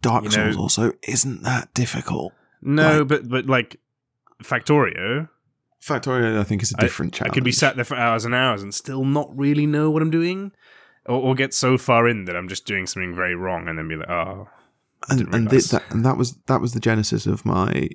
Dark 0.00 0.24
You 0.24 0.30
Souls 0.30 0.56
also 0.56 0.92
isn't 1.06 1.42
that 1.44 1.72
difficult. 1.74 2.32
no, 2.60 2.98
Like- 3.00 3.08
but 3.08 3.28
but 3.28 3.46
like 3.46 3.76
Factorio, 4.42 5.28
Factorio, 5.80 6.38
I 6.38 6.44
think, 6.44 6.62
is 6.62 6.72
a 6.72 6.76
different 6.76 7.14
I 7.14 7.18
challenge. 7.18 7.34
could 7.34 7.44
be 7.44 7.52
sat 7.52 7.76
there 7.76 7.84
for 7.84 7.96
hours 7.96 8.24
and 8.24 8.34
hours 8.34 8.62
and 8.62 8.74
still 8.74 9.04
not 9.04 9.28
really 9.36 9.66
know 9.66 9.90
what 9.90 10.02
I'm 10.02 10.10
doing, 10.10 10.52
or, 11.06 11.20
or 11.20 11.34
get 11.34 11.54
so 11.54 11.78
far 11.78 12.08
in 12.08 12.24
that 12.26 12.36
I'm 12.36 12.48
just 12.48 12.66
doing 12.66 12.86
something 12.86 13.14
very 13.14 13.34
wrong, 13.34 13.68
and 13.68 13.78
then 13.78 13.88
be 13.88 13.96
like, 13.96 14.08
oh, 14.08 14.48
and 15.08 15.34
and, 15.34 15.50
thi- 15.50 15.58
that, 15.58 15.84
and 15.90 16.04
that 16.04 16.16
was 16.16 16.36
that 16.46 16.60
was 16.60 16.72
the 16.72 16.80
genesis 16.80 17.26
of 17.26 17.44
my 17.44 17.90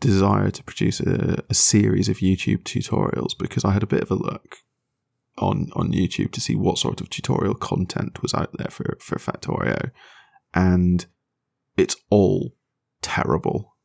desire 0.00 0.50
to 0.50 0.64
produce 0.64 1.00
a, 1.00 1.42
a 1.48 1.54
series 1.54 2.08
of 2.08 2.18
YouTube 2.18 2.64
tutorials 2.64 3.38
because 3.38 3.64
I 3.64 3.72
had 3.72 3.82
a 3.82 3.86
bit 3.86 4.02
of 4.02 4.10
a 4.10 4.14
look 4.14 4.58
on 5.38 5.70
on 5.74 5.92
YouTube 5.92 6.32
to 6.32 6.40
see 6.40 6.54
what 6.54 6.78
sort 6.78 7.00
of 7.00 7.08
tutorial 7.08 7.54
content 7.54 8.20
was 8.22 8.34
out 8.34 8.50
there 8.58 8.70
for 8.70 8.96
for 9.00 9.16
Factorio, 9.16 9.90
and 10.54 11.06
it's 11.76 11.96
all 12.10 12.54
terrible, 13.00 13.76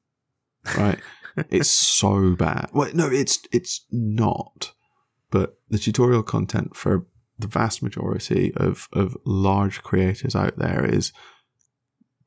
right? 0.78 1.00
it's 1.50 1.70
so 1.70 2.36
bad. 2.36 2.70
Well, 2.74 2.90
no, 2.94 3.08
it's 3.08 3.40
it's 3.52 3.86
not. 3.92 4.74
But 5.30 5.58
the 5.70 5.78
tutorial 5.78 6.24
content 6.24 6.76
for 6.76 7.06
the 7.40 7.48
vast 7.48 7.84
majority 7.84 8.54
of 8.56 8.88
of 8.94 9.16
large 9.26 9.84
creators 9.84 10.36
out 10.36 10.58
there 10.58 10.86
is 10.86 11.12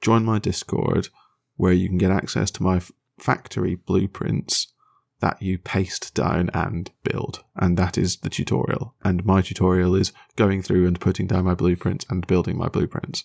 join 0.01 0.25
my 0.25 0.39
Discord 0.39 1.09
where 1.57 1.73
you 1.73 1.89
can 1.89 1.99
get 1.99 2.11
access 2.11 2.51
to 2.53 2.63
my 2.63 2.77
f- 2.77 2.93
factory 3.19 3.75
blueprints 3.75 4.73
that 5.21 5.43
you 5.43 5.59
paste 5.59 6.15
down 6.15 6.49
and 6.55 6.91
build. 7.05 7.45
And 7.55 7.77
that 7.77 7.99
is 7.99 8.19
the 8.19 8.31
tutorial. 8.31 8.95
And 9.05 9.23
my 9.27 9.43
tutorial 9.43 9.95
is 9.95 10.13
going 10.37 10.63
through 10.63 10.87
and 10.87 10.99
putting 10.99 11.27
down 11.27 11.45
my 11.45 11.55
blueprints 11.55 12.07
and 12.09 12.27
building 12.27 12.57
my 12.57 12.69
blueprints. 12.69 13.25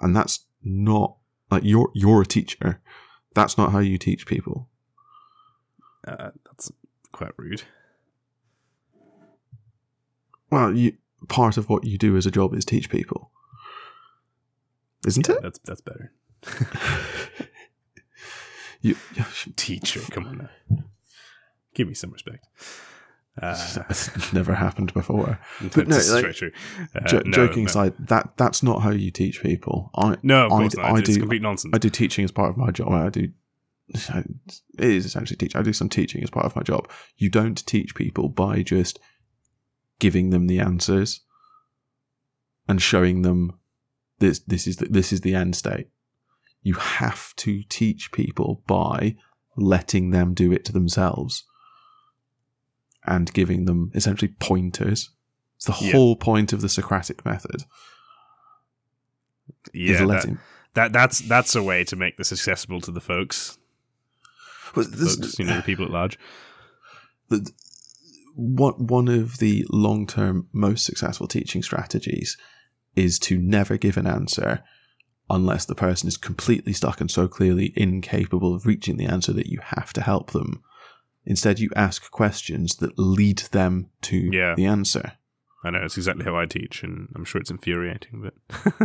And 0.00 0.16
that's 0.16 0.44
not 0.64 1.16
like 1.50 1.62
you're 1.64 1.90
you're 1.94 2.22
a 2.22 2.26
teacher. 2.26 2.80
That's 3.34 3.56
not 3.56 3.70
how 3.70 3.78
you 3.78 3.98
teach 3.98 4.26
people. 4.26 4.68
uh, 6.06 6.30
that's 6.46 6.72
quite 7.12 7.32
rude. 7.36 7.62
Well, 10.50 10.74
you 10.74 10.94
part 11.26 11.56
of 11.56 11.68
what 11.68 11.84
you 11.84 11.98
do 11.98 12.16
as 12.16 12.26
a 12.26 12.30
job 12.30 12.54
is 12.54 12.64
teach 12.64 12.88
people. 12.90 13.30
Isn't 15.06 15.28
it? 15.28 15.42
That's 15.42 15.58
that's 15.60 15.80
better. 15.80 16.12
You, 18.80 18.94
Teacher, 19.56 20.00
come 20.10 20.26
on 20.26 20.48
now, 20.70 20.84
give 21.74 21.88
me 21.88 21.94
some 21.94 22.12
respect. 22.12 22.46
Uh, 23.40 23.56
that's 23.74 24.32
never 24.32 24.54
happened 24.54 24.94
before. 24.94 25.40
But 25.74 25.88
no, 25.88 25.96
like, 26.12 26.34
true. 26.36 26.52
Uh, 26.94 27.00
Jo- 27.08 27.22
no, 27.24 27.32
joking 27.32 27.64
no. 27.64 27.70
aside, 27.70 27.94
that 27.98 28.36
that's 28.36 28.62
not 28.62 28.82
how 28.82 28.90
you 28.90 29.10
teach 29.10 29.42
people. 29.42 29.90
I 29.96 30.16
no, 30.22 30.46
of 30.46 30.52
I- 30.52 30.58
course 30.58 30.76
not. 30.76 30.86
I 30.92 30.98
it's 30.98 31.08
do- 31.12 31.18
complete 31.18 31.42
nonsense. 31.42 31.72
I 31.74 31.78
do 31.78 31.90
teaching 31.90 32.24
as 32.24 32.30
part 32.30 32.50
of 32.50 32.56
my 32.56 32.70
job. 32.70 32.92
I 32.92 33.08
do. 33.08 33.28
It 33.88 34.24
is 34.78 35.04
essentially 35.06 35.36
teach. 35.36 35.56
I 35.56 35.62
do 35.62 35.72
some 35.72 35.88
teaching 35.88 36.22
as 36.22 36.30
part 36.30 36.46
of 36.46 36.54
my 36.54 36.62
job. 36.62 36.88
You 37.16 37.30
don't 37.30 37.66
teach 37.66 37.96
people 37.96 38.28
by 38.28 38.62
just 38.62 39.00
giving 39.98 40.30
them 40.30 40.46
the 40.46 40.60
answers 40.60 41.20
and 42.68 42.80
showing 42.80 43.22
them 43.22 43.58
this. 44.18 44.38
This 44.40 44.66
is 44.66 44.76
the, 44.76 44.86
this 44.86 45.12
is 45.12 45.20
the 45.22 45.34
end 45.34 45.56
state. 45.56 45.88
You 46.62 46.74
have 46.74 47.34
to 47.36 47.62
teach 47.68 48.12
people 48.12 48.62
by 48.66 49.16
letting 49.56 50.10
them 50.10 50.34
do 50.34 50.52
it 50.52 50.64
to 50.66 50.72
themselves 50.72 51.44
and 53.06 53.32
giving 53.32 53.64
them 53.64 53.90
essentially 53.94 54.34
pointers. 54.38 55.10
It's 55.56 55.64
the 55.66 55.76
Yeah. 55.80 55.92
whole 55.92 56.14
point 56.16 56.52
of 56.52 56.60
the 56.60 56.68
Socratic 56.68 57.24
method. 57.24 57.64
yeah, 59.72 60.04
that, 60.04 60.36
that 60.74 60.92
that's 60.92 61.20
that's 61.20 61.54
a 61.56 61.62
way 61.62 61.84
to 61.84 61.96
make 61.96 62.16
this 62.16 62.32
accessible 62.32 62.80
to 62.82 62.90
the 62.90 63.00
folks, 63.00 63.58
Well, 64.74 64.86
this- 64.88 65.16
folks, 65.16 65.38
you 65.38 65.46
know, 65.46 65.56
the 65.56 65.62
people 65.62 65.84
at 65.84 65.90
large. 65.90 66.18
the, 67.28 67.50
what 68.40 68.80
one 68.80 69.08
of 69.08 69.38
the 69.38 69.66
long 69.68 70.06
term 70.06 70.46
most 70.52 70.84
successful 70.84 71.26
teaching 71.26 71.60
strategies 71.60 72.36
is 72.94 73.18
to 73.18 73.36
never 73.36 73.76
give 73.76 73.96
an 73.96 74.06
answer 74.06 74.62
unless 75.28 75.64
the 75.64 75.74
person 75.74 76.06
is 76.06 76.16
completely 76.16 76.72
stuck 76.72 77.00
and 77.00 77.10
so 77.10 77.26
clearly 77.26 77.72
incapable 77.74 78.54
of 78.54 78.64
reaching 78.64 78.96
the 78.96 79.06
answer 79.06 79.32
that 79.32 79.48
you 79.48 79.58
have 79.60 79.92
to 79.92 80.00
help 80.00 80.30
them. 80.30 80.62
Instead, 81.26 81.58
you 81.58 81.68
ask 81.74 82.10
questions 82.12 82.76
that 82.76 82.96
lead 82.96 83.38
them 83.50 83.90
to 84.02 84.16
Yeah. 84.32 84.54
the 84.54 84.66
answer. 84.66 85.12
I 85.64 85.70
know 85.70 85.80
it's 85.84 85.96
exactly 85.96 86.24
how 86.24 86.36
I 86.38 86.46
teach, 86.46 86.84
and 86.84 87.08
I'm 87.16 87.24
sure 87.24 87.40
it's 87.40 87.50
infuriating, 87.50 88.22
but 88.22 88.34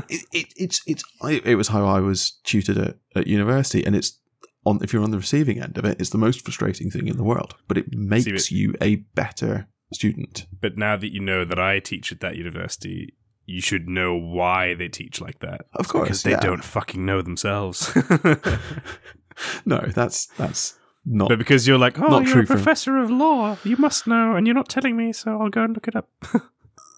It, 0.10 0.26
it, 0.34 0.48
it's 0.58 0.82
it's 0.88 1.04
I, 1.22 1.40
it 1.46 1.56
was 1.56 1.68
how 1.68 1.86
I 1.86 2.00
was 2.00 2.32
tutored 2.44 2.80
at, 2.80 2.98
at 3.16 3.28
university, 3.28 3.86
and 3.86 3.96
it's 3.96 4.20
on 4.66 4.80
if 4.82 4.94
you're 4.94 5.04
on 5.04 5.12
the 5.12 5.18
receiving 5.18 5.62
end 5.62 5.78
of 5.78 5.86
it, 5.86 6.00
it's 6.00 6.12
the 6.12 6.18
most 6.18 6.42
frustrating 6.42 6.90
thing 6.90 7.08
in 7.08 7.18
the 7.18 7.24
world. 7.24 7.56
But 7.68 7.78
it 7.78 7.94
makes 7.94 8.26
but- 8.26 8.52
you 8.52 8.76
a 8.82 8.96
better 8.96 9.68
student. 9.92 10.48
but 10.60 10.76
now 10.76 10.98
that 10.98 11.14
you 11.14 11.20
know 11.20 11.46
that 11.46 11.60
I 11.60 11.80
teach 11.80 12.12
at 12.12 12.20
that 12.22 12.36
university, 12.36 13.14
you 13.46 13.62
should 13.62 13.88
know 13.88 14.16
why 14.16 14.74
they 14.74 14.88
teach 14.88 15.22
like 15.22 15.40
that. 15.40 15.68
Of 15.74 15.88
course, 15.88 16.04
because 16.04 16.24
they 16.24 16.32
yeah. 16.32 16.40
don't 16.40 16.64
fucking 16.64 17.06
know 17.06 17.22
themselves. 17.22 17.96
No, 19.66 19.80
that's 19.88 20.28
that's 20.38 20.78
not 21.06 21.30
but 21.30 21.38
because 21.38 21.68
you're 21.68 21.78
like, 21.78 22.00
oh, 22.00 22.20
you're 22.20 22.42
a 22.42 22.46
professor 22.46 22.98
of 22.98 23.10
law, 23.10 23.58
you 23.64 23.78
must 23.78 24.08
know, 24.08 24.36
and 24.36 24.48
you're 24.48 24.56
not 24.56 24.70
telling 24.70 24.96
me, 24.96 25.12
so 25.12 25.40
I'll 25.40 25.50
go 25.50 25.64
and 25.64 25.74
look 25.74 25.88
it 25.88 25.96
up. 25.96 26.10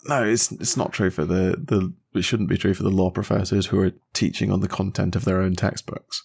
No, 0.07 0.23
it's 0.23 0.51
it's 0.51 0.77
not 0.77 0.93
true 0.93 1.09
for 1.09 1.25
the 1.25 1.57
the. 1.57 1.91
It 2.13 2.21
shouldn't 2.21 2.47
be 2.47 2.59
true 2.59 2.75
for 2.75 2.83
the 2.83 2.91
law 2.91 3.09
professors 3.09 3.65
who 3.65 3.79
are 3.79 3.91
teaching 4.13 4.51
on 4.51 4.59
the 4.59 4.67
content 4.67 5.15
of 5.15 5.25
their 5.25 5.41
own 5.41 5.55
textbooks. 5.55 6.21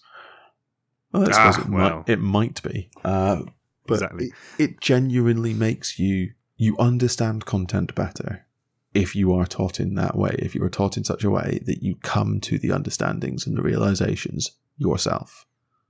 Well, 1.11 1.23
I 1.27 1.31
suppose 1.31 1.57
Ah, 1.57 1.61
it, 1.61 1.69
well. 1.69 1.95
might, 1.97 2.09
it 2.09 2.19
might 2.19 2.63
be, 2.63 2.89
uh, 3.03 3.41
but 3.87 3.95
Exactly. 3.95 4.31
it, 4.57 4.63
it 4.71 4.81
genuinely 4.81 5.53
makes 5.53 5.99
you 5.99 6.31
you 6.57 6.77
understand 6.77 7.45
content 7.45 7.93
better 7.95 8.45
if 8.93 9.15
you 9.15 9.33
are 9.33 9.45
taught 9.45 9.79
in 9.79 9.95
that 9.95 10.15
way. 10.15 10.35
If 10.39 10.53
you 10.55 10.63
are 10.63 10.69
taught 10.69 10.95
in 10.97 11.03
such 11.03 11.23
a 11.23 11.29
way 11.29 11.59
that 11.65 11.81
you 11.81 11.95
come 12.03 12.39
to 12.41 12.57
the 12.59 12.71
understandings 12.71 13.47
and 13.47 13.57
the 13.57 13.61
realizations 13.63 14.51
yourself. 14.77 15.45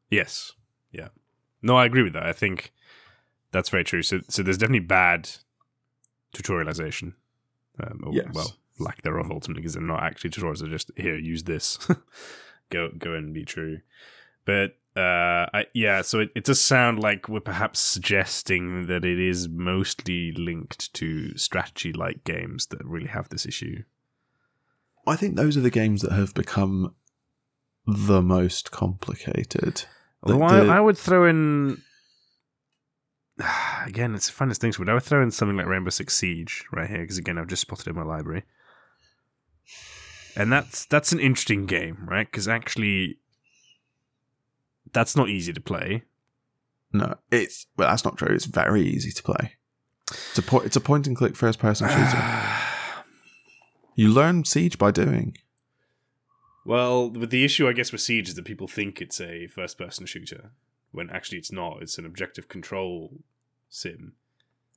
Yes. 0.10 0.54
Yeah. 0.92 1.10
No, 1.62 1.76
I 1.76 1.86
agree 1.86 2.04
with 2.04 2.14
that. 2.14 2.26
I 2.26 2.34
think 2.34 2.74
that's 3.52 3.70
very 3.70 3.84
true. 3.84 4.02
So, 4.02 4.22
so 4.30 4.42
there's 4.44 4.58
definitely 4.58 4.86
bad 4.86 5.30
tutorialization. 6.34 7.14
Um, 7.82 8.02
or, 8.06 8.14
Yes. 8.14 8.28
Well, 8.34 8.56
lack 8.80 9.02
thereof 9.02 9.30
ultimately, 9.32 9.62
because 9.62 9.74
they're 9.74 9.84
not 9.84 10.04
actually 10.04 10.30
tutorials. 10.32 10.60
They're 10.60 10.70
just 10.70 10.92
here, 10.98 11.16
use 11.18 11.44
this, 11.44 11.78
go, 12.70 12.90
go 12.98 13.14
and 13.14 13.34
be 13.34 13.46
true. 13.46 13.80
But 14.46 14.78
uh, 14.96 15.48
I, 15.54 15.66
yeah, 15.74 16.02
so 16.02 16.20
it, 16.20 16.30
it 16.36 16.44
does 16.44 16.60
sound 16.60 17.00
like 17.00 17.30
we're 17.30 17.40
perhaps 17.40 17.80
suggesting 17.80 18.88
that 18.88 19.06
it 19.06 19.20
is 19.20 19.48
mostly 19.50 20.32
linked 20.34 20.94
to 20.96 21.38
strategy-like 21.38 22.24
games 22.24 22.68
that 22.68 22.84
really 22.86 23.08
have 23.08 23.30
this 23.30 23.46
issue. 23.46 23.84
I 25.08 25.16
think 25.16 25.36
those 25.36 25.56
are 25.58 25.62
the 25.62 25.70
games 25.72 26.02
that 26.02 26.12
have 26.12 26.34
become 26.34 26.94
the 27.88 28.22
most 28.22 28.72
complicated. 28.72 29.84
The- 30.26 30.34
Although 30.34 30.66
the- 30.66 30.72
I, 30.72 30.78
I 30.78 30.80
would 30.80 30.98
throw 30.98 31.26
in 31.26 31.82
again, 33.86 34.14
it's 34.14 34.30
a 34.30 34.34
fun 34.34 34.50
distinction, 34.50 34.84
but 34.86 34.92
I 34.92 34.94
would 34.94 35.04
throw 35.04 35.24
in 35.24 35.32
something 35.32 35.58
like 35.58 35.66
Rainbow 35.68 35.90
Six 35.90 36.16
Siege 36.16 36.66
right 36.72 36.90
here 36.90 37.00
because 37.00 37.18
again, 37.18 37.38
I've 37.38 37.48
just 37.48 37.62
spotted 37.62 37.88
it 37.88 37.92
in 37.92 37.96
my 37.96 38.04
library, 38.04 38.44
and 40.36 40.52
that's 40.52 40.86
that's 40.86 41.12
an 41.12 41.20
interesting 41.20 41.66
game, 41.66 42.06
right? 42.08 42.28
Because 42.30 42.48
actually, 42.48 43.18
that's 44.94 45.16
not 45.16 45.30
easy 45.30 45.54
to 45.54 45.62
play. 45.62 46.04
No, 46.94 47.16
it's 47.32 47.68
well, 47.78 47.90
that's 47.90 48.04
not 48.04 48.18
true. 48.18 48.34
It's 48.34 48.46
very 48.46 48.82
easy 48.82 49.12
to 49.12 49.24
play. 49.24 49.54
It's 50.10 50.38
a 50.38 50.42
po- 50.42 50.60
it's 50.60 50.76
a 50.76 50.82
point 50.82 51.08
and 51.08 51.16
click 51.16 51.36
first 51.36 51.60
person 51.60 51.88
shooter. 51.90 52.54
You 53.96 54.10
learn 54.10 54.44
Siege 54.46 54.78
by 54.78 54.92
doing. 54.92 55.38
well, 56.66 57.10
with 57.10 57.30
the 57.30 57.44
issue, 57.46 57.68
I 57.68 57.74
guess, 57.74 57.92
with 57.92 58.02
Siege 58.02 58.30
is 58.30 58.36
that 58.36 58.46
people 58.46 58.68
think 58.68 59.02
it's 59.02 59.20
a 59.22 59.48
first 59.48 59.78
person 59.78 60.06
shooter 60.06 60.52
when 60.92 61.10
actually 61.10 61.38
it's 61.38 61.52
not. 61.52 61.82
It's 61.82 61.98
an 61.98 62.06
objective 62.06 62.48
control 62.50 63.22
sim. 63.70 64.14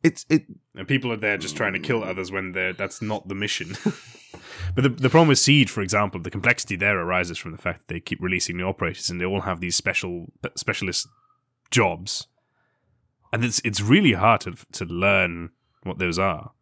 It's 0.05 0.27
it. 0.29 0.45
and 0.77 0.87
people 0.87 1.11
are 1.11 1.17
there 1.17 1.39
just 1.39 1.57
trying 1.57 1.73
to 1.73 1.79
kill 1.79 2.05
others 2.05 2.31
when 2.31 2.53
they're 2.53 2.75
that's 2.75 3.01
not 3.01 3.27
the 3.27 3.35
mission. 3.35 3.75
but 4.75 4.83
the 4.83 4.91
the 4.91 5.09
problem 5.09 5.29
with 5.29 5.39
Siege, 5.39 5.71
for 5.71 5.81
example, 5.81 6.21
the 6.21 6.31
complexity 6.31 6.77
there 6.77 7.01
arises 7.01 7.39
from 7.39 7.53
the 7.53 7.59
fact 7.59 7.81
that 7.81 7.95
they 7.95 8.01
keep 8.01 8.21
releasing 8.21 8.59
new 8.59 8.69
operators, 8.69 9.09
and 9.09 9.19
they 9.19 9.25
all 9.25 9.41
have 9.41 9.61
these 9.61 9.75
special 9.75 10.27
specialist 10.57 11.09
jobs, 11.71 12.27
and 13.33 13.43
it's 13.45 13.63
it's 13.65 13.81
really 13.81 14.13
hard 14.13 14.43
to 14.43 14.55
to 14.73 14.85
learn 14.85 15.51
what 15.85 15.99
those 15.99 16.19
are. 16.19 16.53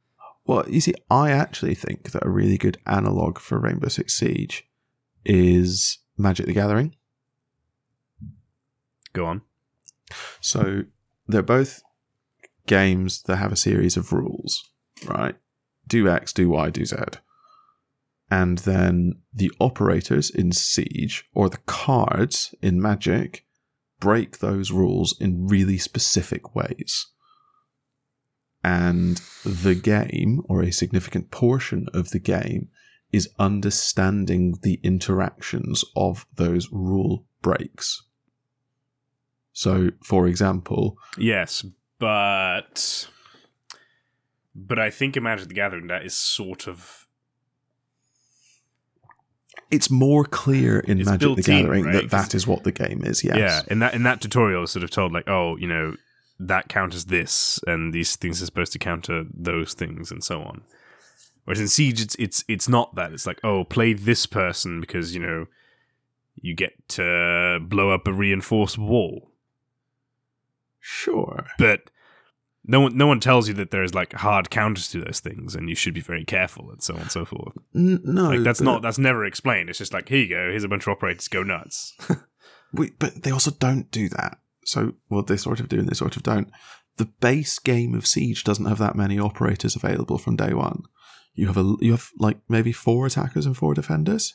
Well, 0.47 0.65
you 0.69 0.81
see, 0.81 0.95
I 1.11 1.33
actually 1.33 1.75
think 1.75 2.13
that 2.13 2.25
a 2.25 2.31
really 2.31 2.59
good 2.59 2.79
analog 2.87 3.41
for 3.41 3.59
Rainbow 3.59 3.89
Six 3.89 4.15
Siege 4.15 4.65
is 5.25 5.99
Magic 6.17 6.47
the 6.47 6.53
Gathering. 6.53 6.95
Go 9.13 9.27
on. 9.27 9.43
So 10.41 10.85
they're 11.27 11.43
both 11.43 11.83
games 12.67 13.23
that 13.23 13.37
have 13.37 13.53
a 13.53 13.57
series 13.57 13.97
of 13.97 14.13
rules, 14.13 14.71
right? 15.07 15.35
Do 15.87 16.09
X, 16.09 16.33
do 16.33 16.49
Y, 16.49 16.71
do 16.71 16.85
Z. 16.85 16.97
And 18.31 18.59
then 18.59 19.21
the 19.35 19.53
operators 19.61 20.31
in 20.31 20.53
Siege 20.53 21.25
or 21.35 21.51
the 21.51 21.59
cards 21.67 22.55
in 22.63 22.81
Magic 22.81 23.45
break 24.01 24.39
those 24.39 24.73
rules 24.73 25.15
in 25.21 25.47
really 25.47 25.79
specific 25.79 26.55
ways. 26.55 27.07
And 28.65 29.21
the 29.45 29.75
game, 29.75 30.41
or 30.47 30.63
a 30.63 30.73
significant 30.73 31.31
portion 31.31 31.89
of 31.93 32.11
the 32.11 32.19
game, 32.19 32.69
is 33.13 33.29
understanding 33.39 34.59
the 34.63 34.81
interactions 34.83 35.85
of 35.95 36.27
those 36.35 36.71
rule 36.73 37.27
breaks. 37.43 38.03
So, 39.53 39.91
for 40.03 40.27
example, 40.27 40.97
Yes, 41.19 41.65
but 42.03 43.09
but 44.57 44.81
I 44.81 44.91
think 44.91 45.17
in 45.17 45.23
Magic 45.23 45.47
the 45.47 45.55
Gathering 45.55 45.87
that 45.87 46.05
is 46.05 46.17
sort 46.17 46.67
of 46.67 47.07
it's 49.71 49.89
more 49.89 50.25
clear 50.25 50.81
in 50.81 50.99
Magic 50.99 51.13
the 51.13 51.19
built 51.19 51.39
in, 51.39 51.45
Gathering 51.45 51.85
right? 51.85 51.93
that 51.93 52.11
that 52.11 52.35
is 52.35 52.45
what 52.45 52.65
the 52.65 52.73
game 52.73 53.05
is. 53.05 53.23
Yes. 53.23 53.37
yeah. 53.37 53.63
In 53.69 53.79
that 53.79 53.95
in 53.95 54.03
that 54.03 54.21
tutorial, 54.21 54.65
it's 54.65 54.73
sort 54.73 54.83
of 54.83 54.91
told 54.91 55.13
like, 55.13 55.29
oh, 55.29 55.57
you 55.57 55.69
know, 55.69 55.95
that 56.41 56.69
counters 56.69 57.05
this, 57.05 57.61
and 57.69 57.95
these 57.95 58.17
things 58.17 58.43
are 58.43 58.47
supposed 58.47 58.73
to 58.73 58.81
counter 58.81 59.25
those 59.33 59.73
things, 59.73 60.11
and 60.11 60.25
so 60.25 60.43
on. 60.43 60.63
Whereas 61.45 61.61
in 61.61 61.69
Siege, 61.69 62.01
it's 62.01 62.17
it's 62.17 62.45
it's 62.49 62.69
not 62.69 62.97
that. 62.97 63.13
It's 63.13 63.29
like, 63.29 63.39
oh, 63.45 63.63
play 63.63 63.93
this 63.93 64.27
person 64.27 64.81
because 64.81 65.15
you 65.15 65.21
know 65.21 65.47
you 66.41 66.57
get 66.57 66.73
to 66.89 67.61
blow 67.63 67.91
up 67.91 68.09
a 68.09 68.13
reinforced 68.13 68.77
wall. 68.77 69.29
Sure. 70.81 71.47
but 71.59 71.92
no 72.65 72.81
one 72.81 72.97
no 72.97 73.07
one 73.07 73.21
tells 73.21 73.49
you 73.49 73.55
that 73.55 73.71
there's 73.71 73.95
like 73.95 74.13
hard 74.13 74.51
counters 74.51 74.89
to 74.91 75.01
those 75.05 75.21
things 75.21 75.55
and 75.55 75.69
you 75.69 75.75
should 75.75 75.95
be 75.95 76.01
very 76.01 76.25
careful 76.25 76.71
and 76.71 76.83
so 76.83 76.95
on 76.95 77.01
and 77.03 77.11
so 77.11 77.25
forth 77.25 77.57
N- 77.75 78.01
no, 78.05 78.31
like 78.31 78.41
that's 78.45 78.61
not 78.61 78.83
that's 78.83 78.99
never 78.99 79.25
explained 79.25 79.69
it's 79.69 79.79
just 79.79 79.93
like 79.93 80.09
here 80.09 80.19
you 80.19 80.29
go 80.29 80.51
here's 80.51 80.65
a 80.65 80.69
bunch 80.69 80.85
of 80.87 80.91
operators 80.93 81.29
go 81.29 81.43
nuts 81.43 81.97
We, 82.75 82.91
but 82.99 83.23
they 83.23 83.31
also 83.31 83.51
don't 83.51 83.91
do 83.91 84.09
that. 84.09 84.39
So, 84.65 84.95
well, 85.11 85.23
they 85.23 85.37
sort 85.37 85.61
of 85.61 85.69
do 85.69 85.79
and 85.79 85.87
they 85.87 85.95
sort 85.95 86.17
of 86.17 86.23
don't. 86.23 86.51
The 86.97 87.05
base 87.05 87.59
game 87.59 87.95
of 87.95 88.07
Siege 88.07 88.45
doesn't 88.45 88.65
have 88.65 88.79
that 88.79 88.97
many 88.97 89.19
operators 89.19 89.77
available 89.77 90.17
from 90.17 90.37
day 90.37 90.55
one. 90.55 90.85
You 91.35 91.49
have 91.49 91.59
a 91.59 91.75
you 91.81 91.91
have 91.91 92.09
like 92.19 92.39
maybe 92.49 92.73
four 92.73 93.05
attackers 93.05 93.45
and 93.45 93.55
four 93.55 93.75
defenders 93.75 94.33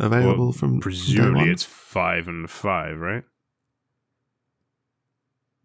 available 0.00 0.46
Well, 0.46 0.52
from 0.52 0.78
day 0.78 0.82
presumably 0.82 1.34
one. 1.42 1.50
it's 1.50 1.62
five 1.62 2.26
and 2.26 2.50
five 2.50 2.98
right 2.98 3.22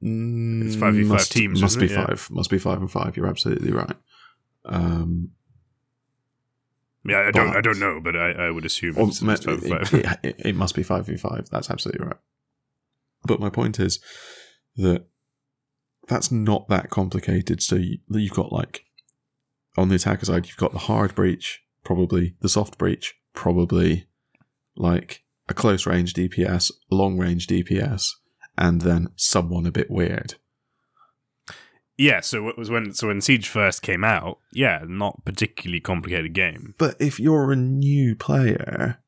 It's 0.06 0.76
5v5 0.76 1.30
teams, 1.30 1.62
Must 1.62 1.80
be 1.80 1.86
it? 1.86 1.92
Yeah. 1.92 2.06
five. 2.08 2.28
Must 2.32 2.50
be 2.50 2.58
five 2.60 2.80
and 2.82 2.92
five. 2.92 3.16
You're 3.16 3.28
absolutely 3.28 3.72
right. 3.72 3.96
Um, 4.66 5.32
yeah 7.06 7.20
i 7.28 7.32
don't 7.32 7.54
i 7.54 7.60
don't 7.60 7.80
know 7.80 8.00
but 8.02 8.16
i, 8.16 8.32
I 8.32 8.50
would 8.50 8.64
assume 8.64 8.96
it's, 8.98 9.22
ma- 9.22 9.34
it's 9.34 9.44
five, 9.44 9.62
it, 9.62 9.70
five. 9.88 9.94
it- 9.94 10.20
it- 10.24 10.46
it 10.46 10.56
must 10.56 10.74
be 10.74 10.84
5v5. 10.86 11.50
That's 11.50 11.70
absolutely 11.70 12.06
right. 12.08 12.16
But 13.26 13.40
my 13.42 13.50
point 13.50 13.78
is 13.80 14.00
that 14.78 15.06
that's 16.08 16.32
not 16.32 16.68
that 16.70 16.90
complicated. 16.90 17.62
So 17.62 17.76
you, 17.76 17.98
you've 18.10 18.32
got 18.34 18.52
like, 18.54 18.86
on 19.78 19.90
the 19.90 19.96
attacker 19.96 20.26
side, 20.26 20.48
you've 20.48 20.58
got 20.58 20.72
the 20.74 20.80
hard 20.80 21.14
breach, 21.16 21.62
probably 21.84 22.36
the 22.42 22.50
soft 22.50 22.78
breach, 22.78 23.16
probably 23.34 24.08
like 24.76 25.24
a 25.50 25.54
close 25.54 25.86
range 25.86 26.14
DPS, 26.14 26.72
long 26.92 27.18
range 27.18 27.48
DPS, 27.48 28.12
and 28.58 28.82
then 28.82 29.10
someone 29.16 29.66
a 29.66 29.72
bit 29.72 29.90
weird. 29.90 30.36
yeah 31.98 32.20
so 32.22 32.48
it 32.50 32.58
was 32.58 32.70
when 32.70 32.94
so 32.94 33.08
when 33.08 33.22
siege 33.22 33.48
first 33.48 33.82
came 33.82 34.04
out 34.04 34.40
yeah 34.52 34.84
not 34.88 35.24
particularly 35.26 35.80
complicated 35.80 36.34
game 36.34 36.74
But 36.78 36.96
if 37.00 37.20
you're 37.20 37.52
a 37.52 37.56
new 37.56 38.16
player, 38.16 39.00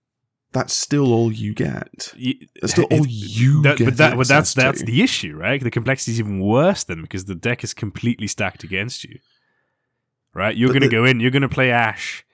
that's 0.51 0.73
still 0.73 1.11
all 1.11 1.31
you 1.33 1.53
get. 1.53 2.13
That's 2.61 2.71
still 2.73 2.85
all 2.85 3.05
you 3.05 3.61
that, 3.63 3.77
get 3.77 3.85
but 3.85 3.97
that, 3.97 4.15
but 4.17 4.27
that's 4.27 4.57
access 4.57 4.63
that's 4.63 4.83
the 4.83 5.01
issue, 5.01 5.35
right? 5.35 5.61
The 5.61 5.69
complexity 5.69 6.13
is 6.13 6.19
even 6.19 6.39
worse 6.39 6.85
then 6.85 7.01
because 7.01 7.25
the 7.25 7.35
deck 7.35 7.63
is 7.63 7.73
completely 7.73 8.27
stacked 8.27 8.63
against 8.63 9.03
you. 9.03 9.19
Right? 10.33 10.55
You're 10.55 10.69
going 10.69 10.81
to 10.81 10.87
go 10.89 11.03
in, 11.05 11.19
you're 11.19 11.31
going 11.31 11.41
to 11.41 11.49
play 11.49 11.71
Ash, 11.71 12.25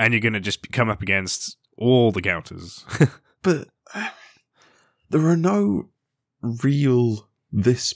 and 0.00 0.12
you're 0.12 0.20
going 0.20 0.32
to 0.32 0.40
just 0.40 0.72
come 0.72 0.88
up 0.90 1.02
against 1.02 1.56
all 1.78 2.10
the 2.10 2.22
counters. 2.22 2.84
but 3.42 3.68
uh, 3.94 4.08
there 5.10 5.24
are 5.26 5.36
no 5.36 5.88
real 6.42 7.28
this 7.50 7.94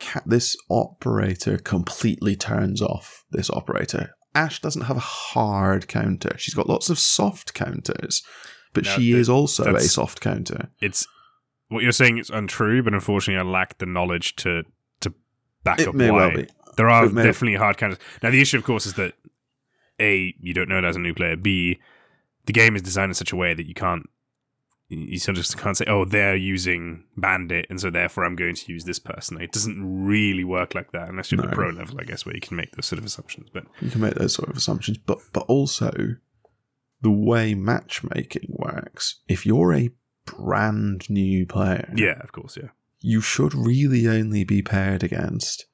ca- 0.00 0.22
this 0.26 0.56
operator 0.70 1.58
completely 1.58 2.36
turns 2.36 2.80
off 2.82 3.24
this 3.30 3.50
operator. 3.50 4.10
Ash 4.34 4.60
doesn't 4.60 4.82
have 4.82 4.96
a 4.96 5.00
hard 5.00 5.88
counter. 5.88 6.36
She's 6.38 6.54
got 6.54 6.68
lots 6.68 6.90
of 6.90 6.98
soft 6.98 7.54
counters, 7.54 8.22
but 8.74 8.84
No, 8.84 8.90
she 8.90 9.02
th- 9.12 9.16
is 9.16 9.28
also 9.28 9.74
a 9.74 9.80
soft 9.80 10.20
counter. 10.20 10.68
it's 10.80 11.06
what 11.68 11.82
you're 11.82 11.92
saying 11.92 12.18
is 12.18 12.30
untrue, 12.30 12.82
but 12.82 12.94
unfortunately, 12.94 13.40
I 13.40 13.50
lack 13.50 13.78
the 13.78 13.86
knowledge 13.86 14.36
to 14.36 14.62
to 15.00 15.12
back 15.64 15.80
It 15.80 15.88
up 15.88 15.94
may 15.94 16.10
why. 16.10 16.16
well 16.28 16.36
be. 16.36 16.46
There 16.76 16.90
are 16.90 17.08
definitely 17.08 17.54
hard 17.54 17.78
counters. 17.78 17.98
Now, 18.22 18.30
the 18.30 18.40
issue, 18.42 18.58
of 18.58 18.64
course, 18.64 18.84
is 18.86 18.94
that 18.94 19.14
a 20.00 20.34
you 20.38 20.52
don't 20.52 20.68
know 20.68 20.78
it 20.78 20.84
as 20.84 20.96
a 20.96 21.00
new 21.00 21.14
player. 21.14 21.36
B 21.36 21.78
the 22.44 22.52
game 22.52 22.76
is 22.76 22.82
designed 22.82 23.10
in 23.10 23.14
such 23.14 23.32
a 23.32 23.36
way 23.36 23.54
that 23.54 23.66
you 23.66 23.74
can't 23.74 24.08
you 24.88 25.18
sort 25.18 25.36
of 25.36 25.44
just 25.44 25.58
can't 25.58 25.76
say, 25.76 25.84
oh, 25.88 26.04
they're 26.04 26.36
using 26.36 27.04
Bandit, 27.16 27.66
and 27.68 27.80
so 27.80 27.90
therefore 27.90 28.24
I'm 28.24 28.36
going 28.36 28.54
to 28.54 28.72
use 28.72 28.84
this 28.84 29.00
person. 29.00 29.40
It 29.40 29.52
doesn't 29.52 30.06
really 30.06 30.44
work 30.44 30.74
like 30.74 30.92
that 30.92 31.08
unless 31.08 31.32
you're 31.32 31.42
at 31.42 31.50
the 31.50 31.56
pro 31.56 31.70
level, 31.70 31.98
I 32.00 32.04
guess, 32.04 32.24
where 32.24 32.34
you 32.34 32.40
can 32.40 32.56
make 32.56 32.70
those 32.72 32.86
sort 32.86 32.98
of 33.00 33.04
assumptions. 33.04 33.48
But 33.52 33.64
You 33.80 33.90
can 33.90 34.00
make 34.00 34.14
those 34.14 34.34
sort 34.34 34.48
of 34.48 34.56
assumptions, 34.56 34.98
but 34.98 35.18
but 35.32 35.44
also 35.48 35.90
the 37.02 37.10
way 37.10 37.54
matchmaking 37.54 38.46
works. 38.48 39.20
If 39.28 39.44
you're 39.44 39.74
a 39.74 39.90
brand 40.24 41.10
new 41.10 41.46
player, 41.46 41.92
yeah, 41.96 42.20
of 42.20 42.30
course, 42.32 42.56
yeah. 42.56 42.68
you 43.00 43.20
should 43.20 43.54
really 43.54 44.06
only 44.06 44.44
be 44.44 44.62
paired 44.62 45.02
against 45.02 45.66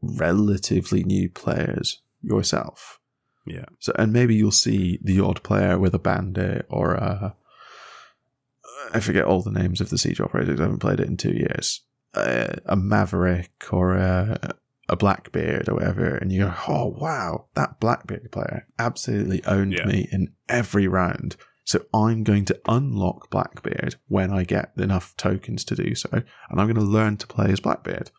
relatively 0.00 1.04
new 1.04 1.28
players 1.28 2.00
yourself. 2.22 3.00
Yeah. 3.46 3.66
So, 3.80 3.92
and 3.98 4.14
maybe 4.14 4.34
you'll 4.34 4.50
see 4.50 4.98
the 5.02 5.20
odd 5.20 5.42
player 5.42 5.78
with 5.78 5.94
a 5.94 5.98
bandit 5.98 6.64
or 6.70 6.94
a. 6.94 7.36
I 8.92 9.00
forget 9.00 9.24
all 9.24 9.42
the 9.42 9.50
names 9.50 9.80
of 9.80 9.90
the 9.90 9.98
siege 9.98 10.20
operators. 10.20 10.60
I 10.60 10.64
haven't 10.64 10.78
played 10.80 11.00
it 11.00 11.08
in 11.08 11.16
two 11.16 11.32
years. 11.32 11.82
Uh, 12.14 12.54
a 12.66 12.76
maverick 12.76 13.52
or 13.72 13.94
a, 13.94 14.54
a 14.88 14.96
blackbeard 14.96 15.68
or 15.68 15.74
whatever, 15.74 16.16
and 16.16 16.30
you 16.30 16.44
go, 16.44 16.54
"Oh 16.68 16.86
wow, 16.98 17.46
that 17.54 17.80
blackbeard 17.80 18.30
player 18.30 18.66
absolutely 18.78 19.44
owned 19.46 19.72
Yeah. 19.72 19.86
me 19.86 20.08
in 20.12 20.32
every 20.48 20.86
round." 20.86 21.36
So 21.66 21.82
I'm 21.94 22.24
going 22.24 22.44
to 22.44 22.60
unlock 22.68 23.30
Blackbeard 23.30 23.94
when 24.08 24.30
I 24.30 24.44
get 24.44 24.72
enough 24.76 25.16
tokens 25.16 25.64
to 25.64 25.74
do 25.74 25.94
so, 25.94 26.10
and 26.12 26.60
I'm 26.60 26.66
going 26.66 26.74
to 26.74 26.82
learn 26.82 27.16
to 27.16 27.26
play 27.26 27.46
as 27.50 27.58
Blackbeard. 27.60 28.10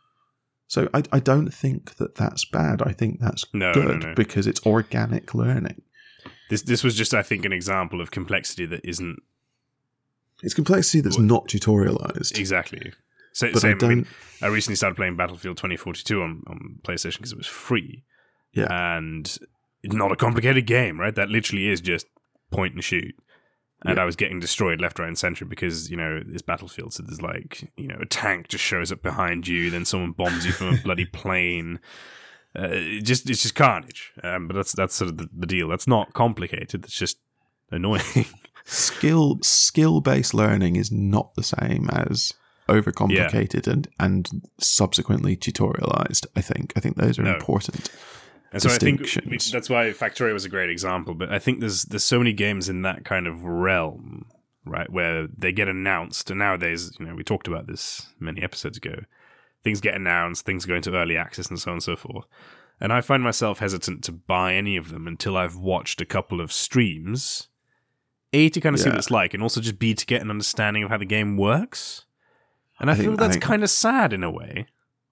So 0.65 0.89
I, 0.95 1.03
I 1.11 1.19
don't 1.19 1.53
think 1.53 1.97
that 1.97 2.15
that's 2.15 2.43
bad. 2.45 2.81
I 2.81 2.91
think 2.91 3.19
that's 3.19 3.45
No, 3.53 3.71
no, 3.71 3.73
good 3.73 4.01
no. 4.03 4.13
because 4.15 4.47
it's 4.47 4.65
organic 4.65 5.35
learning. 5.35 5.83
This 6.49 6.63
this 6.63 6.83
was 6.83 6.95
just, 6.95 7.13
I 7.13 7.21
think, 7.21 7.45
an 7.45 7.53
example 7.53 8.01
of 8.01 8.09
complexity 8.09 8.65
that 8.65 8.83
isn't 8.83 9.19
It's 10.45 10.53
complexity 10.53 11.01
that's 11.01 11.17
not 11.17 11.47
tutorialized. 11.47 12.37
exactly. 12.39 12.93
So, 13.33 13.47
But 13.47 13.57
I 13.57 13.59
same, 13.59 13.77
I, 13.81 13.87
mean, 13.87 13.97
don't. 14.03 14.07
I 14.41 14.47
recently 14.47 14.75
started 14.77 14.95
playing 14.95 15.17
Battlefield 15.17 15.57
2042 15.57 16.21
on, 16.21 16.43
on 16.47 16.79
PlayStation 16.83 17.17
because 17.17 17.33
it 17.33 17.37
was 17.37 17.47
free. 17.47 18.03
Yeah. 18.53 18.67
And 18.69 19.25
it's 19.83 19.93
not 19.93 20.13
a 20.13 20.15
complicated 20.15 20.65
game, 20.65 20.97
right? 20.99 21.13
That 21.13 21.27
literally 21.29 21.67
is 21.67 21.81
just 21.81 22.05
point 22.51 22.73
and 22.75 22.83
shoot. 22.83 23.13
And 23.83 23.97
Yeah. 23.97 24.03
I 24.03 24.05
was 24.05 24.15
getting 24.15 24.39
destroyed 24.39 24.79
left, 24.79 24.99
right, 24.99 25.07
and 25.09 25.17
center 25.17 25.43
because, 25.43 25.91
you 25.91 25.97
know, 25.97 26.21
it's 26.31 26.41
Battlefield. 26.41 26.93
So 26.93 27.03
there's 27.03 27.21
like, 27.21 27.69
you 27.75 27.87
know, 27.89 27.97
a 27.99 28.05
tank 28.05 28.47
just 28.47 28.63
shows 28.63 28.91
up 28.91 29.01
behind 29.01 29.47
you, 29.49 29.69
then 29.69 29.83
someone 29.83 30.11
bombs 30.13 30.45
you 30.45 30.53
from 30.53 30.73
a 30.75 30.77
bloody 30.83 31.05
plane. 31.05 31.79
Uh, 32.57 32.69
it 32.71 33.01
just 33.01 33.29
It's 33.29 33.41
just 33.41 33.55
carnage. 33.55 34.13
Um, 34.23 34.47
but 34.47 34.55
that's 34.55 34.71
that's 34.71 34.95
sort 34.95 35.09
of 35.11 35.17
the, 35.17 35.29
the 35.37 35.45
deal. 35.45 35.67
That's 35.67 35.87
not 35.87 36.13
complicated. 36.13 36.85
It's 36.85 36.97
just 36.97 37.17
annoying. 37.69 38.01
skill 38.65 39.39
skill 39.41 40.01
based 40.01 40.33
learning 40.33 40.75
is 40.75 40.91
not 40.91 41.33
the 41.35 41.43
same 41.43 41.89
as 41.91 42.33
overcomplicated 42.67 43.67
and 43.67 43.87
and 43.99 44.29
subsequently 44.59 45.37
tutorialized. 45.37 46.25
I 46.35 46.41
think. 46.41 46.73
I 46.75 46.79
think 46.79 46.97
those 46.97 47.17
are 47.19 47.23
No. 47.23 47.33
important. 47.35 47.89
And 48.51 48.61
so 48.61 48.69
I 48.69 48.77
think 48.77 49.01
distinctions. 49.01 49.51
that's 49.51 49.69
why 49.69 49.89
Factorio 49.91 50.31
was 50.33 50.45
a 50.45 50.49
great 50.49 50.69
example. 50.69 51.13
But 51.13 51.31
I 51.31 51.39
think 51.39 51.59
there's 51.59 51.83
there's 51.83 52.05
so 52.05 52.17
many 52.17 52.33
games 52.33 52.69
in 52.69 52.81
that 52.83 53.05
kind 53.05 53.27
of 53.27 53.43
realm 53.43 54.25
right? 54.65 54.91
Where 54.91 55.27
they 55.27 55.51
get 55.51 55.67
announced, 55.67 56.29
and 56.29 56.39
nowadays, 56.39 56.91
you 56.99 57.05
know, 57.05 57.15
we 57.15 57.23
talked 57.23 57.47
about 57.47 57.67
this 57.67 58.07
many 58.19 58.41
episodes 58.41 58.77
ago. 58.77 58.95
Things 59.63 59.79
get 59.81 59.95
announced, 59.95 60.45
things 60.45 60.65
go 60.65 60.75
into 60.75 60.95
early 60.95 61.17
access, 61.17 61.49
and 61.49 61.59
so 61.59 61.71
on 61.71 61.75
and 61.75 61.83
so 61.83 61.95
forth. 61.95 62.25
And 62.79 62.91
I 62.91 63.01
find 63.01 63.23
myself 63.23 63.59
hesitant 63.59 64.03
to 64.05 64.11
buy 64.11 64.53
any 64.53 64.75
of 64.75 64.89
them 64.89 65.07
until 65.07 65.37
I've 65.37 65.55
watched 65.55 66.01
a 66.01 66.05
couple 66.05 66.41
of 66.41 66.51
streams. 66.51 67.47
A 68.33 68.49
to 68.49 68.59
kind 68.61 68.75
of 68.75 68.81
see 68.81 68.89
what 68.89 68.97
it's 68.97 69.11
like, 69.11 69.33
and 69.33 69.41
also 69.41 69.61
just 69.61 69.79
B 69.79 69.93
to 69.93 70.05
get 70.05 70.21
an 70.21 70.29
understanding 70.29 70.83
of 70.83 70.89
how 70.89 70.97
the 70.97 71.05
game 71.05 71.37
works. 71.37 72.05
And 72.79 72.89
I, 72.89 72.93
I 72.93 72.95
feel 72.97 73.05
think- 73.11 73.19
that's 73.19 73.37
kind 73.37 73.63
of 73.63 73.69
sad 73.69 74.11
in 74.13 74.23
a 74.23 74.31
way. 74.31 74.65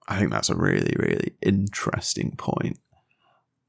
I 0.06 0.18
think 0.18 0.30
that's 0.30 0.50
a 0.50 0.54
really, 0.54 0.94
really 0.98 1.32
interesting 1.40 2.36
point. 2.36 2.78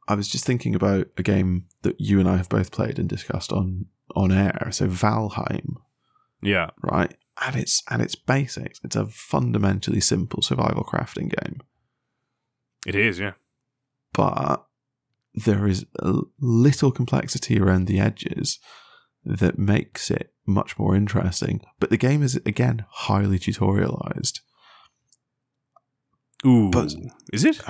I 0.07 0.15
was 0.15 0.27
just 0.27 0.45
thinking 0.45 0.75
about 0.75 1.07
a 1.17 1.23
game 1.23 1.65
that 1.83 1.99
you 2.01 2.19
and 2.19 2.27
I 2.27 2.35
have 2.37 2.49
both 2.49 2.71
played 2.71 2.99
and 2.99 3.07
discussed 3.07 3.51
on 3.53 3.85
on 4.15 4.31
air. 4.31 4.67
So 4.71 4.87
Valheim, 4.87 5.75
Yeah, 6.41 6.71
right? 6.81 7.15
At 7.41 7.55
its 7.55 7.81
at 7.89 8.01
its 8.01 8.15
basics, 8.15 8.79
it's 8.83 8.95
a 8.97 9.05
fundamentally 9.05 10.01
simple 10.01 10.41
survival 10.41 10.83
crafting 10.83 11.29
game. 11.41 11.61
it 12.85 12.95
is. 12.95 13.17
Yeah, 13.17 13.33
but 14.13 14.65
there 15.33 15.67
is 15.67 15.85
a 15.99 16.15
little 16.39 16.91
complexity 16.91 17.59
around 17.59 17.87
the 17.87 17.99
edges 17.99 18.59
that 19.25 19.57
makes 19.57 20.11
it 20.11 20.31
much 20.45 20.77
more 20.77 20.95
interesting. 20.95 21.61
But 21.79 21.89
the 21.89 21.97
game 21.97 22.21
is 22.23 22.35
again 22.45 22.85
highly 22.89 23.39
tutorialized 23.39 24.39
ooh, 26.45 26.69
But- 26.69 26.93
is 27.33 27.43
it? 27.43 27.61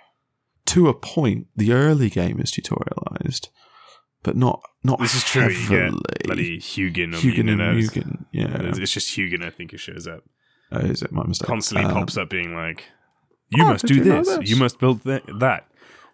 to 0.66 0.88
a 0.88 0.94
point. 0.94 1.46
The 1.56 1.72
early 1.72 2.10
game 2.10 2.38
is 2.40 2.50
tutorialized, 2.52 3.48
but 4.22 4.36
not 4.36 4.62
not 4.84 4.98
This 5.00 5.14
is 5.14 5.24
true. 5.24 5.48
Heavily. 5.52 6.00
get 6.08 6.22
bloody 6.24 6.58
Hugin, 6.58 7.12
the 7.12 7.52
and. 7.52 7.78
Mugen, 7.80 8.24
yeah, 8.32 8.72
It's 8.80 8.92
just 8.92 9.16
Hugin, 9.16 9.42
I 9.44 9.50
think, 9.50 9.72
who 9.72 9.76
shows 9.76 10.06
up. 10.06 10.24
Oh, 10.72 10.78
is 10.78 11.02
it 11.02 11.10
my 11.12 11.24
mistake? 11.26 11.48
Constantly 11.48 11.86
Um, 11.86 11.94
pops 11.94 12.16
up 12.16 12.30
being 12.30 12.54
like, 12.54 12.84
You 13.48 13.64
"Oh, 13.64 13.68
must 13.72 13.86
do 13.86 13.94
you 13.96 14.04
this. 14.04 14.28
this?" 14.28 14.48
You 14.48 14.56
must 14.56 14.78
build 14.78 15.02
th- 15.02 15.24
that. 15.40 15.66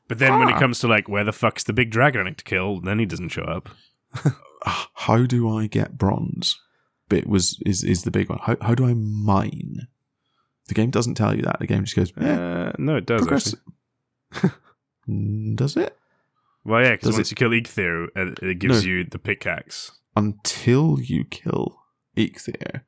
But 0.08 0.18
then 0.20 0.38
when 0.38 0.48
it 0.48 0.54
Ah. 0.54 0.58
comes 0.60 0.78
to 0.80 0.88
like, 0.88 1.08
where 1.08 1.24
the 1.24 1.32
fuck's 1.32 1.64
the 1.64 1.72
big 1.74 1.90
dragon 1.90 2.22
I 2.22 2.24
need 2.30 2.38
to 2.38 2.44
kill, 2.44 2.80
then 2.80 2.98
he 2.98 3.04
doesn't 3.04 3.28
show 3.30 3.42
up. 3.42 3.68
"Ah, 4.64 4.90
How 4.94 5.26
do 5.26 5.48
I 5.48 5.66
get 5.66 5.96
bronze? 5.98 6.58
Bit 7.08 7.26
was 7.28 7.58
is 7.64 7.84
is 7.84 8.02
the 8.02 8.10
big 8.10 8.28
one. 8.28 8.38
How 8.42 8.56
how 8.60 8.74
do 8.74 8.84
I 8.86 8.94
mine? 8.94 9.86
The 10.68 10.74
game 10.74 10.90
doesn't 10.90 11.14
tell 11.14 11.34
you 11.36 11.42
that. 11.42 11.60
The 11.60 11.66
game 11.68 11.84
just 11.84 11.94
goes, 11.94 12.12
eh, 12.20 12.34
Uh, 12.34 12.72
no, 12.78 12.96
it 12.96 13.06
does. 13.06 13.54
Does 15.54 15.76
it? 15.76 15.96
Well, 16.64 16.82
yeah, 16.82 16.92
because 16.92 17.14
once 17.14 17.28
it- 17.28 17.30
you 17.30 17.36
kill 17.36 17.54
uh, 18.16 18.32
it 18.42 18.58
gives 18.58 18.82
No. 18.82 18.88
you 18.90 19.04
the 19.04 19.18
pickaxe. 19.20 19.92
Until 20.16 20.98
you 21.00 21.24
kill 21.24 21.78
Eikthyr. 22.16 22.80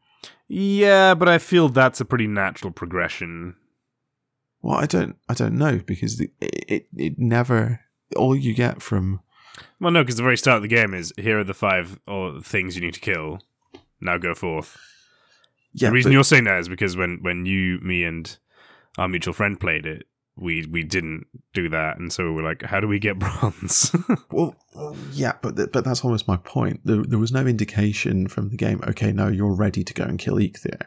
Yeah, 0.48 1.14
but 1.14 1.28
I 1.28 1.38
feel 1.38 1.68
that's 1.68 2.00
a 2.00 2.04
pretty 2.04 2.26
natural 2.26 2.72
progression. 2.72 3.54
Well, 4.62 4.78
I 4.78 4.86
don't 4.86 5.16
I 5.28 5.34
don't 5.34 5.56
know 5.56 5.78
because 5.86 6.16
the, 6.16 6.30
it 6.40 6.88
it 6.96 7.18
never 7.18 7.80
all 8.16 8.34
you 8.34 8.54
get 8.54 8.82
from 8.82 9.20
Well, 9.80 9.90
no, 9.92 10.02
because 10.02 10.16
the 10.16 10.22
very 10.22 10.36
start 10.38 10.56
of 10.56 10.62
the 10.62 10.68
game 10.68 10.94
is 10.94 11.12
here 11.16 11.38
are 11.40 11.44
the 11.44 11.54
five 11.54 11.98
or 12.06 12.40
things 12.40 12.74
you 12.76 12.80
need 12.82 12.94
to 12.94 13.00
kill. 13.00 13.40
Now 14.00 14.18
go 14.18 14.34
forth. 14.34 14.76
yeah 15.72 15.88
the 15.88 15.94
reason 15.94 16.10
but- 16.10 16.14
you're 16.14 16.24
saying 16.24 16.44
that 16.44 16.60
is 16.60 16.68
because 16.68 16.96
when 16.96 17.18
when 17.22 17.46
you, 17.46 17.78
me, 17.82 18.04
and 18.04 18.36
our 18.96 19.08
mutual 19.08 19.34
friend 19.34 19.58
played 19.58 19.86
it, 19.86 20.06
we 20.36 20.64
we 20.70 20.82
didn't 20.84 21.26
do 21.54 21.68
that, 21.68 21.98
and 21.98 22.12
so 22.12 22.32
we're 22.32 22.44
like, 22.44 22.62
how 22.62 22.80
do 22.80 22.86
we 22.88 22.98
get 22.98 23.18
bronze? 23.24 23.94
Well, 24.30 24.54
yeah, 25.12 25.32
but 25.42 25.56
th- 25.56 25.70
but 25.72 25.84
that's 25.84 26.04
almost 26.04 26.28
my 26.28 26.36
point. 26.36 26.80
There, 26.84 27.02
there 27.02 27.18
was 27.18 27.32
no 27.32 27.44
indication 27.46 28.28
from 28.28 28.50
the 28.50 28.56
game. 28.56 28.80
Okay, 28.88 29.10
now 29.10 29.26
you're 29.28 29.52
ready 29.54 29.82
to 29.82 29.94
go 29.94 30.04
and 30.04 30.18
kill 30.18 30.36
Eikthyr. 30.36 30.82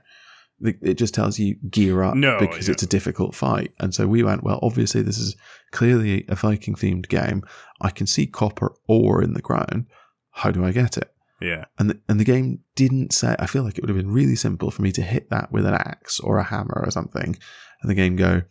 It 0.63 0.95
just 0.95 1.13
tells 1.13 1.39
you 1.39 1.55
gear 1.69 2.03
up 2.03 2.15
No, 2.15 2.37
because 2.39 2.67
yeah. 2.67 2.73
it's 2.73 2.83
a 2.83 2.87
difficult 2.87 3.33
fight. 3.35 3.73
And 3.79 3.93
so 3.93 4.07
we 4.07 4.23
went. 4.23 4.43
Well, 4.43 4.59
obviously 4.61 5.01
this 5.01 5.17
is 5.17 5.35
clearly 5.71 6.25
a 6.29 6.35
Viking 6.35 6.75
themed 6.75 7.07
game. 7.09 7.43
I 7.81 7.89
can 7.89 8.05
see 8.07 8.27
copper 8.27 8.73
ore 8.87 9.23
in 9.23 9.33
the 9.33 9.41
ground. 9.41 9.87
How 10.31 10.51
do 10.51 10.63
I 10.63 10.71
get 10.71 10.97
it? 10.97 11.11
yeah, 11.41 11.65
And 11.79 11.89
the, 11.89 11.99
and 12.07 12.19
the 12.19 12.23
game 12.23 12.59
didn't 12.75 13.13
say. 13.13 13.35
I 13.39 13.47
feel 13.47 13.63
like 13.63 13.77
it 13.77 13.81
would 13.81 13.89
have 13.89 13.97
been 13.97 14.13
really 14.13 14.35
simple 14.35 14.69
for 14.69 14.83
me 14.83 14.91
to 14.91 15.01
hit 15.01 15.29
that 15.31 15.51
with 15.51 15.65
an 15.65 15.73
axe 15.73 16.19
or 16.19 16.37
a 16.37 16.43
hammer 16.43 16.81
or 16.85 16.91
something, 16.91 17.35
and 17.81 17.89
the 17.89 17.95
game 17.95 18.15
go, 18.15 18.43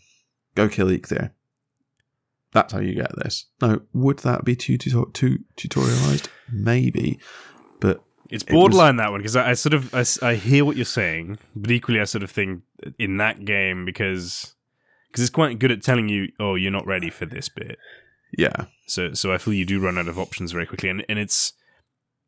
go 0.57 0.69
kill 0.69 0.89
Eikthyr. 0.89 1.31
That's 2.53 2.73
how 2.73 2.81
you 2.81 2.95
get 2.97 3.15
this. 3.17 3.47
Now, 3.63 3.79
would 3.93 4.19
that 4.21 4.45
be 4.45 4.57
too 4.57 4.77
too, 4.77 5.09
too 5.15 5.39
tutorialized? 5.57 6.27
Maybe, 6.53 7.21
but 7.79 8.03
it's 8.31 8.45
It 8.45 8.51
was- 8.53 8.55
borderline 8.61 8.97
that 8.97 9.11
one 9.11 9.21
because 9.21 9.37
I, 9.37 9.51
I 9.51 9.53
sort 9.55 9.75
of 9.75 9.95
I, 9.95 10.05
I 10.27 10.35
hear 10.35 10.65
what 10.65 10.77
you're 10.77 10.85
saying, 10.85 11.39
but 11.55 11.71
equally 11.71 12.01
I 12.01 12.05
sort 12.05 12.23
of 12.23 12.31
think 12.31 12.63
in 12.99 13.17
that 13.19 13.45
game 13.45 13.85
because 13.85 14.55
because 15.09 15.23
it's 15.23 15.31
quite 15.31 15.59
good 15.59 15.73
at 15.73 15.83
telling 15.83 16.09
you, 16.09 16.31
oh, 16.39 16.55
you're 16.55 16.71
not 16.71 16.87
ready 16.87 17.11
for 17.11 17.27
this 17.27 17.49
bit. 17.49 17.79
yeah, 18.39 18.67
So 18.87 19.13
so 19.15 19.33
I 19.33 19.39
feel 19.39 19.55
you 19.55 19.65
do 19.65 19.81
run 19.81 19.99
out 19.99 20.07
of 20.09 20.19
options 20.19 20.53
very 20.53 20.67
quickly, 20.67 20.89
and 20.89 21.05
and 21.09 21.19
it's 21.19 21.53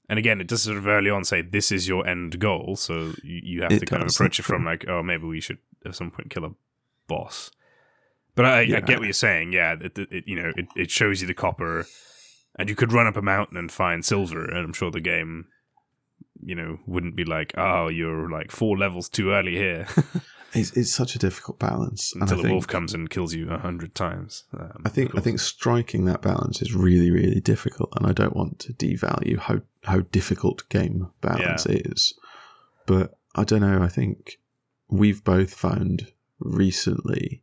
and 0.09 0.19
again 0.19 0.41
it 0.41 0.49
does 0.49 0.63
sort 0.63 0.77
of 0.77 0.87
early 0.87 1.09
on 1.11 1.25
say 1.25 1.43
this 1.43 1.71
is 1.71 1.87
your 1.87 2.07
end 2.07 2.39
goal, 2.41 2.75
so 2.77 3.13
you, 3.23 3.41
you 3.45 3.63
have 3.63 3.73
It 3.73 3.79
to 3.81 3.87
kind 3.87 4.03
of 4.03 4.09
approach 4.11 4.39
it 4.41 4.43
from 4.43 4.65
like 4.71 4.87
oh 4.89 5.03
maybe 5.03 5.25
we 5.27 5.41
should 5.41 5.59
at 5.87 5.95
some 5.95 6.11
point 6.11 6.31
kill 6.31 6.45
a 6.45 6.51
boss. 7.07 7.51
But 8.35 8.47
I, 8.47 8.61
I 8.61 8.65
get 8.81 8.99
what 8.99 9.05
you're 9.05 9.13
saying. 9.13 9.53
Yeah, 9.53 9.77
it, 9.81 9.97
it- 9.99 10.25
you 10.27 10.37
know 10.43 10.53
it, 10.57 10.67
it 10.75 10.91
shows 10.91 11.21
you 11.21 11.27
the 11.29 11.35
copper, 11.35 11.87
and 12.59 12.69
you 12.69 12.75
could 12.75 12.93
run 12.93 13.07
up 13.07 13.17
a 13.17 13.23
mountain 13.23 13.57
and 13.59 13.71
find 13.71 14.05
silver, 14.05 14.45
and 14.45 14.59
I'm 14.59 14.73
sure 14.73 14.91
the 14.91 15.01
game. 15.01 15.47
You 16.41 16.55
know, 16.55 16.79
wouldn't 16.87 17.17
be 17.17 17.25
like, 17.25 17.53
oh, 17.57 17.89
you're 17.89 18.31
like 18.31 18.51
four 18.51 18.77
levels 18.77 19.09
too 19.09 19.31
early 19.31 19.53
here 19.53 19.87
it's 20.55 20.73
it's 20.77 20.93
such 20.93 21.15
a 21.15 21.19
difficult 21.19 21.59
balance. 21.59 22.15
Until 22.15 22.37
the 22.37 22.43
think, 22.43 22.53
wolf 22.53 22.67
comes 22.67 22.95
and 22.95 23.09
kills 23.09 23.35
you 23.35 23.51
a 23.51 23.59
hundred 23.59 23.95
times. 23.95 24.45
Um, 24.59 24.83
I 24.85 24.89
think 24.89 25.17
I 25.17 25.21
think 25.21 25.41
striking 25.41 26.05
that 26.07 26.23
balance 26.23 26.61
is 26.61 26.75
really 26.75 27.11
really 27.11 27.41
difficult, 27.41 27.93
and 27.97 28.07
I 28.07 28.13
don't 28.13 28.37
want 28.37 28.59
to 28.61 28.73
devalue 28.73 29.39
how 29.39 29.61
how 29.85 30.01
difficult 30.01 30.69
game 30.69 31.11
balance 31.21 31.67
is. 31.67 32.15
But 32.87 33.19
I 33.35 33.45
don't 33.45 33.61
know. 33.61 33.83
I 33.83 33.89
think 33.89 34.39
we've 34.89 35.25
both 35.25 35.55
found 35.55 36.13
recently 36.39 37.43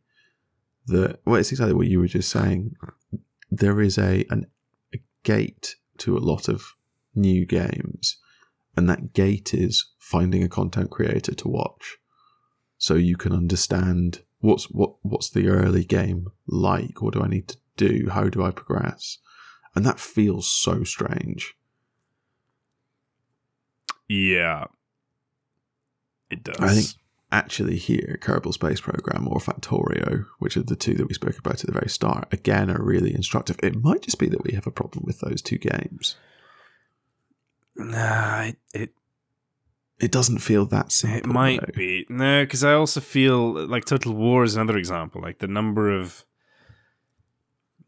that 0.86 1.20
well, 1.24 1.40
it's 1.40 1.50
exactly 1.50 1.74
what 1.74 1.88
you 1.88 1.98
were 1.98 2.06
just 2.06 2.30
saying. 2.30 2.76
There 3.50 3.80
is 3.80 3.98
a 3.98 4.24
an, 4.30 4.46
a 4.94 4.98
gate 5.24 5.76
to 5.98 6.16
a 6.16 6.20
lot 6.20 6.48
of 6.48 6.74
new 7.14 7.44
games, 7.44 8.18
and 8.76 8.88
that 8.88 9.12
gate 9.12 9.52
is 9.54 9.90
finding 9.98 10.42
a 10.42 10.48
content 10.48 10.90
creator 10.90 11.34
to 11.34 11.48
watch, 11.48 11.98
so 12.78 12.94
you 12.94 13.16
can 13.16 13.32
understand 13.32 14.22
what's 14.40 14.64
what 14.64 14.94
what's 15.02 15.30
the 15.30 15.48
early 15.48 15.84
game 15.84 16.28
like. 16.46 17.02
What 17.02 17.14
do 17.14 17.22
I 17.22 17.28
need 17.28 17.48
to 17.48 17.56
do? 17.76 18.08
How 18.10 18.28
do 18.28 18.42
I 18.42 18.50
progress? 18.50 19.18
And 19.74 19.86
that 19.86 20.00
feels 20.00 20.50
so 20.50 20.82
strange. 20.84 21.54
Yeah. 24.08 24.64
It 26.30 26.42
does. 26.42 26.56
I 26.58 26.68
think 26.74 26.86
actually 27.32 27.76
here, 27.76 28.18
Kerbal 28.20 28.52
Space 28.52 28.80
Program 28.80 29.28
or 29.28 29.38
Factorio, 29.38 30.26
which 30.38 30.56
are 30.56 30.62
the 30.62 30.76
two 30.76 30.94
that 30.94 31.06
we 31.06 31.14
spoke 31.14 31.38
about 31.38 31.60
at 31.60 31.66
the 31.66 31.72
very 31.72 31.88
start, 31.88 32.32
again 32.32 32.70
are 32.70 32.82
really 32.82 33.14
instructive. 33.14 33.56
It 33.62 33.82
might 33.82 34.02
just 34.02 34.18
be 34.18 34.28
that 34.28 34.42
we 34.42 34.52
have 34.54 34.66
a 34.66 34.72
problem 34.72 35.04
with 35.06 35.20
those 35.20 35.42
two 35.42 35.58
games. 35.58 36.16
Nah, 37.80 38.42
it 38.42 38.56
it, 38.74 38.90
It 40.00 40.12
doesn't 40.12 40.38
feel 40.38 40.66
that 40.66 40.92
simple. 40.92 41.18
it 41.18 41.26
might 41.26 41.60
though. 41.60 41.72
be. 41.74 42.06
No, 42.08 42.44
because 42.44 42.64
I 42.64 42.72
also 42.74 43.00
feel 43.00 43.66
like 43.66 43.84
Total 43.84 44.12
War 44.12 44.44
is 44.44 44.54
another 44.56 44.76
example. 44.78 45.20
Like 45.20 45.38
the 45.38 45.48
number 45.48 45.90
of 45.90 46.24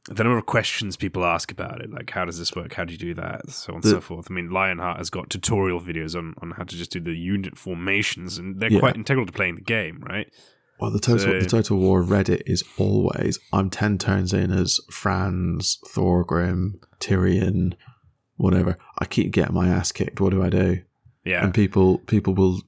the 0.08 0.24
number 0.24 0.36
of 0.36 0.46
questions 0.46 0.96
people 0.96 1.24
ask 1.24 1.52
about 1.52 1.80
it, 1.80 1.88
like 1.90 2.10
how 2.10 2.24
does 2.24 2.36
this 2.38 2.56
work? 2.56 2.74
How 2.74 2.84
do 2.84 2.92
you 2.92 2.98
do 2.98 3.14
that? 3.14 3.48
So 3.50 3.72
on 3.72 3.76
and 3.76 3.84
so 3.84 4.00
forth. 4.00 4.26
I 4.30 4.34
mean, 4.34 4.50
Lionheart 4.50 4.98
has 4.98 5.10
got 5.10 5.30
tutorial 5.30 5.80
videos 5.80 6.16
on, 6.16 6.34
on 6.42 6.50
how 6.52 6.64
to 6.64 6.76
just 6.76 6.90
do 6.90 6.98
the 7.00 7.12
unit 7.14 7.56
formations, 7.56 8.36
and 8.36 8.58
they're 8.58 8.72
Yeah. 8.72 8.80
quite 8.80 8.96
integral 8.96 9.26
to 9.26 9.32
playing 9.32 9.54
the 9.54 9.60
game, 9.60 10.02
right? 10.04 10.26
Well, 10.80 10.90
the 10.90 10.98
total 10.98 11.20
So- 11.20 11.38
the 11.38 11.46
Total 11.46 11.76
War 11.78 12.02
Reddit 12.02 12.42
is 12.46 12.64
always 12.78 13.38
I'm 13.52 13.70
ten 13.70 13.96
turns 13.96 14.32
in 14.32 14.50
as 14.50 14.80
Franz, 14.90 15.78
Thorgrim, 15.94 16.80
Tyrion, 16.98 17.74
whatever. 18.36 18.78
I 18.98 19.04
keep 19.06 19.32
getting 19.32 19.54
my 19.54 19.68
ass 19.68 19.92
kicked. 19.92 20.20
What 20.20 20.30
do 20.30 20.42
I 20.42 20.48
do? 20.50 20.82
Yeah, 21.24 21.44
and 21.44 21.54
people 21.54 21.98
people 21.98 22.34
will 22.34 22.62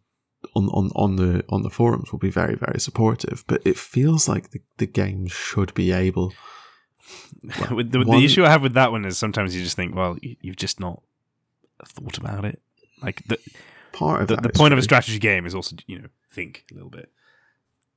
on, 0.54 0.68
on 0.68 0.90
on 0.94 1.16
the 1.16 1.44
on 1.48 1.62
the 1.62 1.70
forums 1.70 2.12
will 2.12 2.18
be 2.20 2.30
very 2.30 2.54
very 2.54 2.78
supportive 2.78 3.42
but 3.46 3.62
it 3.66 3.78
feels 3.78 4.28
like 4.28 4.50
the, 4.50 4.60
the 4.76 4.86
game 4.86 5.26
should 5.26 5.72
be 5.74 5.90
able 5.90 6.34
with 7.70 7.90
the, 7.92 7.98
one- 8.04 8.18
the 8.18 8.24
issue 8.24 8.44
I 8.44 8.50
have 8.50 8.62
with 8.62 8.74
that 8.74 8.92
one 8.92 9.04
is 9.04 9.18
sometimes 9.18 9.56
you 9.56 9.62
just 9.62 9.76
think, 9.76 9.94
well, 9.94 10.16
you- 10.22 10.36
you've 10.40 10.56
just 10.56 10.78
not 10.80 11.02
thought 11.86 12.18
about 12.18 12.44
it. 12.44 12.60
Like 13.02 13.24
the 13.26 13.38
part 13.92 14.22
of 14.22 14.28
the, 14.28 14.36
the 14.36 14.48
point 14.50 14.72
of 14.72 14.78
a 14.78 14.82
strategy 14.82 15.18
game 15.18 15.46
is 15.46 15.54
also 15.54 15.76
you 15.86 15.98
know 16.00 16.08
think 16.32 16.64
a 16.70 16.74
little 16.74 16.90
bit. 16.90 17.10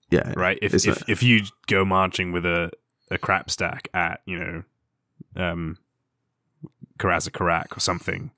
yeah 0.10 0.34
right? 0.36 0.58
If 0.62 0.74
if, 0.74 1.10
if 1.10 1.24
you 1.24 1.42
go 1.68 1.86
marching 1.86 2.32
with 2.32 2.46
a, 2.46 2.72
a 3.12 3.18
crap 3.18 3.50
stack 3.52 3.90
at 3.94 4.22
you 4.26 4.40
know, 4.40 4.64
um, 5.36 5.78
Karaz-a-Karak 6.98 7.76
or 7.76 7.80
something, 7.80 8.32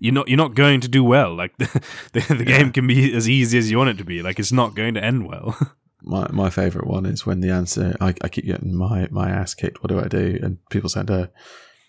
you're 0.00 0.14
not 0.14 0.28
you're 0.28 0.36
not 0.38 0.54
going 0.54 0.80
to 0.80 0.88
do 0.88 1.04
well. 1.04 1.34
Like 1.34 1.56
the 1.58 1.66
the, 2.12 2.20
the 2.34 2.44
Yeah. 2.48 2.58
game 2.58 2.72
can 2.72 2.86
be 2.86 3.14
as 3.14 3.28
easy 3.28 3.58
as 3.58 3.70
you 3.70 3.78
want 3.78 3.90
it 3.90 3.98
to 3.98 4.04
be. 4.04 4.22
Like 4.22 4.38
it's 4.38 4.52
not 4.52 4.74
going 4.74 4.94
to 4.94 5.04
end 5.04 5.26
well. 5.26 5.56
My 6.04 6.26
my 6.32 6.50
favorite 6.50 6.88
one 6.88 7.06
is 7.06 7.24
when 7.24 7.38
the 7.42 7.50
answer 7.50 7.96
I, 8.00 8.12
I 8.22 8.28
keep 8.28 8.44
getting 8.44 8.74
my, 8.74 9.06
my 9.12 9.30
ass 9.30 9.54
kicked. 9.54 9.84
What 9.84 9.88
do 9.90 10.00
I 10.00 10.08
do? 10.08 10.36
And 10.42 10.58
people 10.68 10.88
send 10.90 11.10
a, 11.10 11.30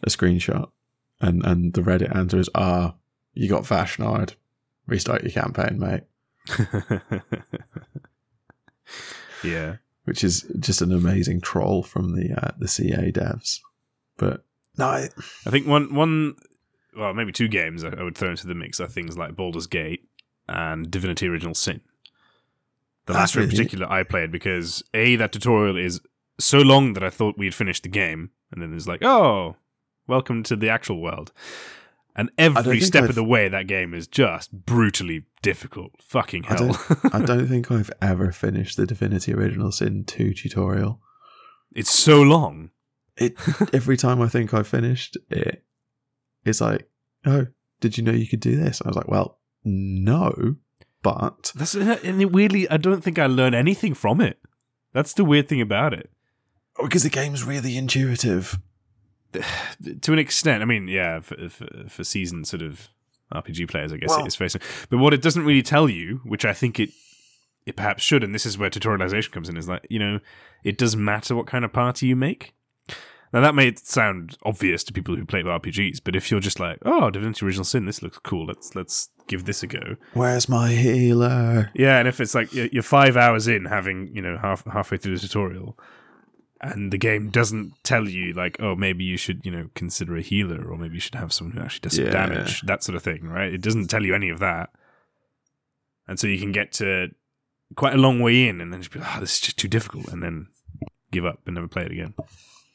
a 0.03 0.09
screenshot, 0.11 0.69
and 1.19 1.43
and 1.43 1.73
the 1.73 1.81
Reddit 1.81 2.15
answer 2.15 2.37
is 2.37 2.47
ah, 2.53 2.93
you 3.33 3.49
got 3.49 3.63
Vashnard. 3.63 4.35
Restart 4.85 5.23
your 5.23 5.31
campaign, 5.31 5.79
mate. 5.79 6.03
yeah. 9.43 9.77
Which 10.05 10.23
is 10.23 10.45
just 10.59 10.81
an 10.81 10.91
amazing 10.91 11.41
troll 11.41 11.81
from 11.81 12.15
the 12.15 12.33
uh, 12.39 12.51
the 12.59 12.67
CA 12.67 13.11
devs. 13.11 13.59
But 14.17 14.45
no, 14.77 14.87
I, 14.87 15.09
I 15.45 15.49
think 15.49 15.67
one 15.67 15.93
one 15.93 16.35
well 16.97 17.13
maybe 17.13 17.31
two 17.31 17.47
games 17.47 17.83
I, 17.83 17.89
I 17.89 18.03
would 18.03 18.17
throw 18.17 18.31
into 18.31 18.47
the 18.47 18.55
mix 18.55 18.79
are 18.79 18.87
things 18.87 19.17
like 19.17 19.35
Baldur's 19.35 19.67
Gate 19.67 20.07
and 20.47 20.89
Divinity 20.89 21.27
Original 21.27 21.55
Sin. 21.55 21.81
The 23.05 23.13
ah, 23.13 23.17
last 23.17 23.35
latter 23.35 23.45
in 23.45 23.49
particular 23.49 23.89
I 23.91 24.03
played 24.03 24.31
because 24.31 24.83
a 24.93 25.15
that 25.17 25.31
tutorial 25.31 25.77
is 25.77 26.01
so 26.39 26.59
long 26.59 26.93
that 26.93 27.03
I 27.03 27.09
thought 27.09 27.37
we'd 27.37 27.53
finished 27.55 27.83
the 27.83 27.89
game, 27.89 28.31
and 28.51 28.61
then 28.61 28.73
it's 28.73 28.87
like 28.87 29.03
oh, 29.03 29.55
welcome 30.07 30.43
to 30.43 30.55
the 30.55 30.69
actual 30.69 31.01
world. 31.01 31.31
And 32.15 32.29
every 32.37 32.79
step 32.79 33.03
I've- 33.03 33.09
of 33.09 33.15
the 33.15 33.23
way, 33.23 33.49
that 33.49 33.65
game 33.65 33.93
is 33.95 34.07
just 34.07 34.51
brutally 34.65 35.25
difficult. 35.41 35.93
Fucking 35.99 36.45
I 36.45 36.53
hell! 36.53 36.77
I 37.13 37.21
don't 37.25 37.47
think 37.47 37.71
I've 37.71 37.89
ever 38.01 38.31
finished 38.31 38.77
the 38.77 38.85
Divinity 38.85 39.33
Original 39.33 39.71
Sin 39.71 40.03
2 40.05 40.33
tutorial. 40.33 40.99
it's 41.75 41.91
so 41.91 42.21
long. 42.21 42.69
It 43.17 43.35
every 43.73 43.97
time 43.97 44.21
I 44.21 44.27
think 44.27 44.53
I've 44.53 44.67
finished 44.67 45.17
it, 45.29 45.63
it's 46.45 46.61
like, 46.61 46.89
oh, 47.25 47.47
did 47.79 47.97
you 47.97 48.03
know 48.03 48.11
you 48.11 48.27
could 48.27 48.39
do 48.39 48.55
this? 48.55 48.81
I 48.83 48.87
was 48.87 48.95
like, 48.95 49.07
well, 49.07 49.39
no, 49.63 50.55
but 51.01 51.51
That's 51.55 51.75
and 51.75 52.33
weirdly, 52.33 52.69
I 52.69 52.77
don't 52.77 53.03
think 53.03 53.19
I 53.19 53.27
learned 53.27 53.55
anything 53.55 53.93
from 53.93 54.21
it. 54.21 54.39
That's 54.93 55.13
the 55.13 55.25
weird 55.25 55.47
thing 55.49 55.61
about 55.61 55.93
it. 55.93 56.09
Oh, 56.79 56.85
because 56.85 57.03
the 57.03 57.09
game's 57.09 57.43
really 57.43 57.77
intuitive. 57.77 58.59
to 60.01 60.13
an 60.13 60.19
extent. 60.19 60.61
I 60.61 60.65
mean, 60.65 60.87
yeah, 60.87 61.19
for, 61.19 61.49
for, 61.49 61.67
for 61.89 62.03
seasoned 62.03 62.47
sort 62.47 62.61
of 62.61 62.89
RPG 63.33 63.69
players, 63.69 63.91
I 63.91 63.97
guess 63.97 64.09
Well- 64.09 64.21
it 64.21 64.27
is 64.27 64.35
facing. 64.35 64.61
But 64.89 64.99
what 64.99 65.13
it 65.13 65.21
doesn't 65.21 65.45
really 65.45 65.61
tell 65.63 65.89
you, 65.89 66.21
which 66.23 66.45
I 66.45 66.53
think 66.53 66.79
it 66.79 66.89
it 67.65 67.77
perhaps 67.77 68.03
should, 68.03 68.23
and 68.23 68.35
this 68.35 68.45
is 68.45 68.57
where 68.57 68.69
tutorialization 68.69 69.31
comes 69.31 69.47
in, 69.47 69.57
is 69.57 69.67
like 69.69 69.85
you 69.89 69.99
know, 69.99 70.19
it 70.63 70.77
doesn't 70.77 71.03
matter 71.03 71.35
what 71.35 71.47
kind 71.47 71.65
of 71.65 71.71
party 71.73 72.07
you 72.07 72.15
make. 72.15 72.53
Now 73.33 73.41
that 73.41 73.55
may 73.55 73.73
sound 73.75 74.37
obvious 74.43 74.83
to 74.83 74.93
people 74.93 75.15
who 75.15 75.25
play 75.25 75.41
with 75.41 75.51
RPGs, 75.51 76.01
but 76.03 76.15
if 76.15 76.29
you're 76.29 76.39
just 76.39 76.59
like, 76.59 76.77
oh, 76.85 77.09
Divinity 77.09 77.43
Original 77.45 77.65
Sin, 77.65 77.85
this 77.85 78.03
looks 78.03 78.19
cool. 78.19 78.45
Let's 78.45 78.75
let's 78.75 79.09
give 79.27 79.45
this 79.45 79.63
a 79.63 79.67
go. 79.67 79.95
Where's 80.13 80.47
my 80.47 80.69
healer? 80.69 81.71
Yeah, 81.73 81.97
and 81.97 82.07
if 82.07 82.21
it's 82.21 82.35
like 82.35 82.53
you're 82.53 82.67
you're 82.67 82.83
five 82.83 83.17
hours 83.17 83.47
in, 83.47 83.65
having 83.65 84.09
you 84.15 84.21
know 84.21 84.37
half 84.37 84.63
halfway 84.65 84.97
through 84.97 85.15
the 85.17 85.21
tutorial, 85.27 85.79
and 86.61 86.93
the 86.93 86.97
game 86.99 87.29
doesn't 87.29 87.73
tell 87.83 88.07
you 88.07 88.33
like, 88.33 88.57
oh, 88.59 88.75
maybe 88.75 89.03
you 89.03 89.17
should 89.17 89.43
you 89.43 89.51
know 89.51 89.67
consider 89.73 90.15
a 90.15 90.21
healer, 90.21 90.63
or 90.69 90.77
maybe 90.77 90.93
you 90.93 90.99
should 91.01 91.15
have 91.15 91.33
someone 91.33 91.57
who 91.57 91.63
actually 91.63 91.81
does 91.81 91.95
some 91.95 92.05
Yeah. 92.05 92.11
damage, 92.11 92.61
that 92.61 92.83
sort 92.83 92.95
of 92.95 93.01
thing, 93.01 93.23
right? 93.23 93.51
It 93.51 93.61
doesn't 93.61 93.87
tell 93.87 94.03
you 94.05 94.13
any 94.13 94.29
of 94.29 94.37
that, 94.39 94.69
and 96.07 96.19
so 96.19 96.27
you 96.27 96.37
can 96.39 96.51
get 96.51 96.71
to 96.73 97.07
quite 97.75 97.95
a 97.95 97.97
long 97.97 98.19
way 98.19 98.47
in, 98.47 98.61
and 98.61 98.71
then 98.71 98.81
just 98.81 98.91
be 98.93 98.99
like, 98.99 99.17
oh, 99.17 99.19
this 99.21 99.33
is 99.33 99.39
just 99.41 99.57
too 99.57 99.67
difficult, 99.67 100.09
and 100.09 100.21
then 100.21 100.49
give 101.11 101.25
up 101.25 101.39
and 101.47 101.55
never 101.55 101.67
play 101.67 101.83
it 101.85 101.91
again. 101.91 102.13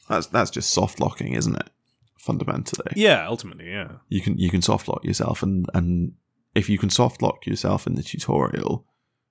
That's 0.08 0.26
that's 0.26 0.50
just 0.50 0.70
soft 0.70 1.00
locking, 1.00 1.34
isn't 1.34 1.56
it? 1.56 1.70
Fundamentally, 2.18 2.92
Yeah, 2.96 3.26
ultimately, 3.26 3.70
yeah, 3.70 3.92
you 4.08 4.20
can 4.20 4.36
you 4.36 4.50
can 4.50 4.60
soft 4.60 4.88
lock 4.88 5.04
yourself, 5.04 5.42
and 5.42 5.66
and 5.72 6.12
if 6.54 6.68
you 6.68 6.78
can 6.78 6.90
soft 6.90 7.22
lock 7.22 7.46
yourself 7.46 7.86
in 7.86 7.94
the 7.94 8.02
tutorial, 8.02 8.84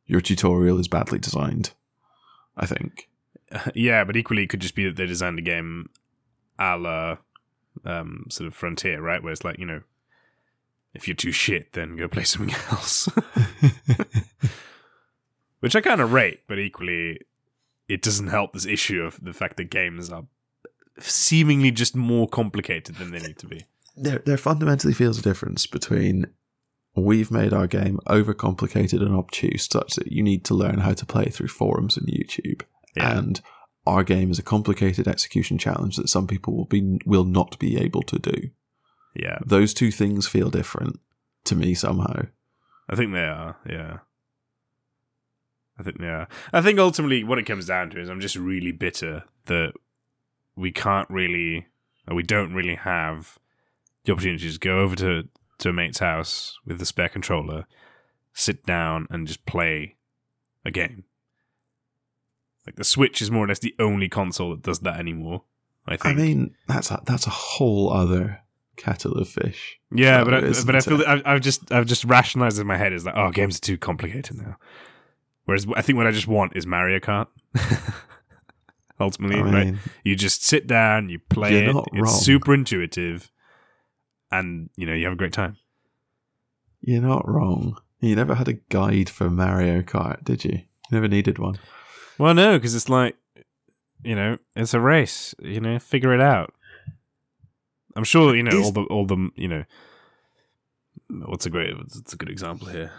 your 0.05 0.21
tutorial 0.21 0.79
is 0.79 0.87
badly 0.87 1.19
designed. 1.19 1.71
I 2.55 2.65
think. 2.65 3.09
yeah, 3.75 4.03
but 4.03 4.17
equally, 4.17 4.43
it 4.43 4.49
could 4.49 4.61
just 4.61 4.75
be 4.75 4.85
that 4.85 4.95
they 4.95 5.05
designed 5.05 5.37
a 5.37 5.43
game 5.43 5.89
a 6.59 6.77
la 6.77 7.17
um, 7.85 8.25
sort 8.29 8.47
of 8.47 8.55
Frontier, 8.55 9.01
right? 9.01 9.21
Where 9.21 9.31
it's 9.31 9.43
like, 9.43 9.59
you 9.59 9.65
know, 9.65 9.81
if 10.93 11.07
you're 11.07 11.15
too 11.15 11.31
shit, 11.31 11.73
then 11.73 11.95
go 11.95 12.07
play 12.07 12.23
something 12.25 12.55
else. 12.71 13.09
Which 15.59 15.75
I 15.75 15.81
kind 15.81 16.01
of 16.01 16.13
rate, 16.13 16.41
but 16.47 16.59
equally, 16.59 17.19
it 17.87 18.01
doesn't 18.01 18.27
help 18.27 18.53
this 18.53 18.65
issue 18.65 19.01
of 19.01 19.23
the 19.23 19.33
fact 19.33 19.57
that 19.57 19.65
games 19.65 20.09
are 20.09 20.25
seemingly 20.99 21.71
just 21.71 21.95
more 21.95 22.27
complicated 22.27 22.95
than 22.95 23.11
they 23.11 23.19
need 23.19 23.37
to 23.39 23.47
be. 23.47 23.65
there 23.95 24.19
there 24.25 24.37
fundamentally 24.37 24.93
feels 24.93 25.17
a 25.19 25.21
difference 25.21 25.65
between 25.67 26.25
we've 26.95 27.29
made 27.31 27.53
our 27.53 27.67
game 27.67 27.99
overcomplicated 28.07 29.01
and 29.01 29.15
obtuse 29.15 29.65
such 29.71 29.93
that 29.95 30.11
you 30.11 30.23
need 30.23 30.43
to 30.45 30.53
learn 30.55 30.79
how 30.79 30.93
to 30.93 31.05
play 31.05 31.25
through 31.25 31.47
forums 31.47 31.95
and 31.97 32.07
YouTube 32.07 32.61
Yeah. 32.95 33.17
and 33.17 33.41
our 33.85 34.03
game 34.03 34.31
is 34.31 34.39
a 34.39 34.43
complicated 34.43 35.07
execution 35.07 35.57
challenge 35.57 35.95
that 35.95 36.09
some 36.09 36.27
people 36.27 36.55
will 36.57 36.65
be 36.65 36.99
will 37.05 37.23
not 37.23 37.57
be 37.59 37.77
able 37.77 38.01
to 38.03 38.19
do. 38.19 38.49
Yeah, 39.15 39.39
Those 39.45 39.73
two 39.73 39.91
things 39.91 40.27
feel 40.27 40.49
different 40.49 40.99
to 41.45 41.55
me 41.55 41.73
somehow. 41.73 42.25
I 42.89 42.95
think 42.95 43.13
they 43.13 43.23
are. 43.25 43.57
Yeah. 43.67 43.99
I 45.79 45.83
think 45.83 45.97
yeah. 45.99 46.25
I 46.51 46.61
think 46.61 46.79
ultimately 46.79 47.23
what 47.23 47.37
it 47.39 47.45
comes 47.45 47.65
down 47.67 47.89
to 47.91 48.01
is 48.01 48.09
I'm 48.09 48.19
just 48.21 48.35
really 48.35 48.71
bitter 48.71 49.23
that 49.45 49.73
we 50.57 50.71
can't 50.71 51.09
really, 51.09 51.67
or 52.07 52.15
we 52.15 52.23
don't 52.23 52.53
really 52.53 52.75
have 52.75 53.37
the 54.03 54.11
opportunity 54.11 54.51
to 54.51 54.59
go 54.59 54.79
over 54.79 54.95
to, 54.95 55.27
to 55.59 55.69
a 55.69 55.73
mate's 55.73 55.99
house 55.99 56.57
with 56.65 56.79
the 56.79 56.85
spare 56.85 57.09
controller, 57.09 57.65
sit 58.33 58.65
down 58.65 59.07
and 59.09 59.27
just 59.27 59.45
play 59.45 59.95
a 60.65 60.71
game. 60.71 61.03
Like 62.65 62.75
the 62.75 62.83
Switch 62.83 63.21
is 63.21 63.31
more 63.31 63.45
or 63.45 63.47
less 63.47 63.59
the 63.59 63.75
only 63.79 64.09
console 64.09 64.51
that 64.51 64.63
does 64.63 64.79
that 64.79 64.99
anymore. 64.99 65.43
I 65.87 65.93
I 65.93 65.97
think. 65.97 66.17
mean, 66.17 66.55
that's 66.67 66.91
a, 66.91 67.01
that's 67.05 67.25
a 67.25 67.29
whole 67.31 67.91
other 67.93 68.41
kettle 68.75 69.13
of 69.13 69.29
fish. 69.29 69.79
Yeah, 69.91 70.23
but 70.25 70.33
I, 70.33 70.41
but 70.65 70.75
I 70.75 70.79
feel 70.81 70.97
that 70.97 71.07
I've, 71.07 71.21
I've 71.25 71.41
just 71.41 71.71
I've 71.71 71.85
just 71.85 72.03
rationalized 72.03 72.59
in 72.59 72.67
my 72.67 72.75
head 72.77 72.91
is 72.91 73.05
like 73.05 73.15
oh 73.15 73.31
games 73.31 73.57
are 73.57 73.61
too 73.61 73.77
complicated 73.77 74.37
now. 74.37 74.57
Whereas 75.45 75.65
I 75.75 75.81
think 75.81 75.95
what 75.95 76.07
I 76.07 76.11
just 76.11 76.27
want 76.27 76.57
is 76.57 76.67
Mario 76.67 76.99
Kart. 76.99 77.27
Ultimately, 78.99 79.37
I 79.37 79.41
right? 79.41 79.75
You 80.03 80.15
just 80.15 80.43
sit 80.43 80.65
down, 80.65 81.09
you 81.09 81.19
play 81.19 81.65
it. 81.65 81.75
It's 81.75 81.93
wrong. 81.93 82.07
super 82.07 82.53
intuitive, 82.53 83.31
and 84.31 84.69
you 84.75 84.87
know 84.87 84.93
you 84.93 85.03
have 85.05 85.13
a 85.13 85.17
great 85.17 85.33
time. 85.33 85.57
you're 86.81 87.01
not 87.01 87.27
wrong. 87.27 87.77
You 87.99 88.15
never 88.15 88.35
had 88.35 88.47
a 88.47 88.53
guide 88.53 89.09
for 89.09 89.29
Mario 89.29 89.81
Kart, 89.81 90.23
did 90.23 90.43
you? 90.45 90.51
You 90.51 90.91
never 90.91 91.07
needed 91.07 91.39
one. 91.39 91.57
Well, 92.17 92.33
no, 92.33 92.57
because 92.57 92.73
it's 92.75 92.89
like 92.89 93.15
you 94.03 94.15
know 94.15 94.37
it's 94.55 94.73
a 94.73 94.79
race. 94.79 95.35
You 95.39 95.59
know, 95.61 95.77
figure 95.79 96.13
it 96.13 96.21
out. 96.21 96.53
I'm 97.95 98.03
sure 98.03 98.35
you 98.35 98.43
know 98.43 98.57
Is- 98.57 98.65
all 98.65 98.71
the 98.71 98.83
all 98.83 99.05
the 99.05 99.29
you 99.35 99.47
know. 99.47 99.63
What's 101.09 101.45
a 101.45 101.49
great? 101.49 101.77
What's 101.77 102.13
a 102.13 102.17
good 102.17 102.29
example 102.29 102.67
here? 102.67 102.91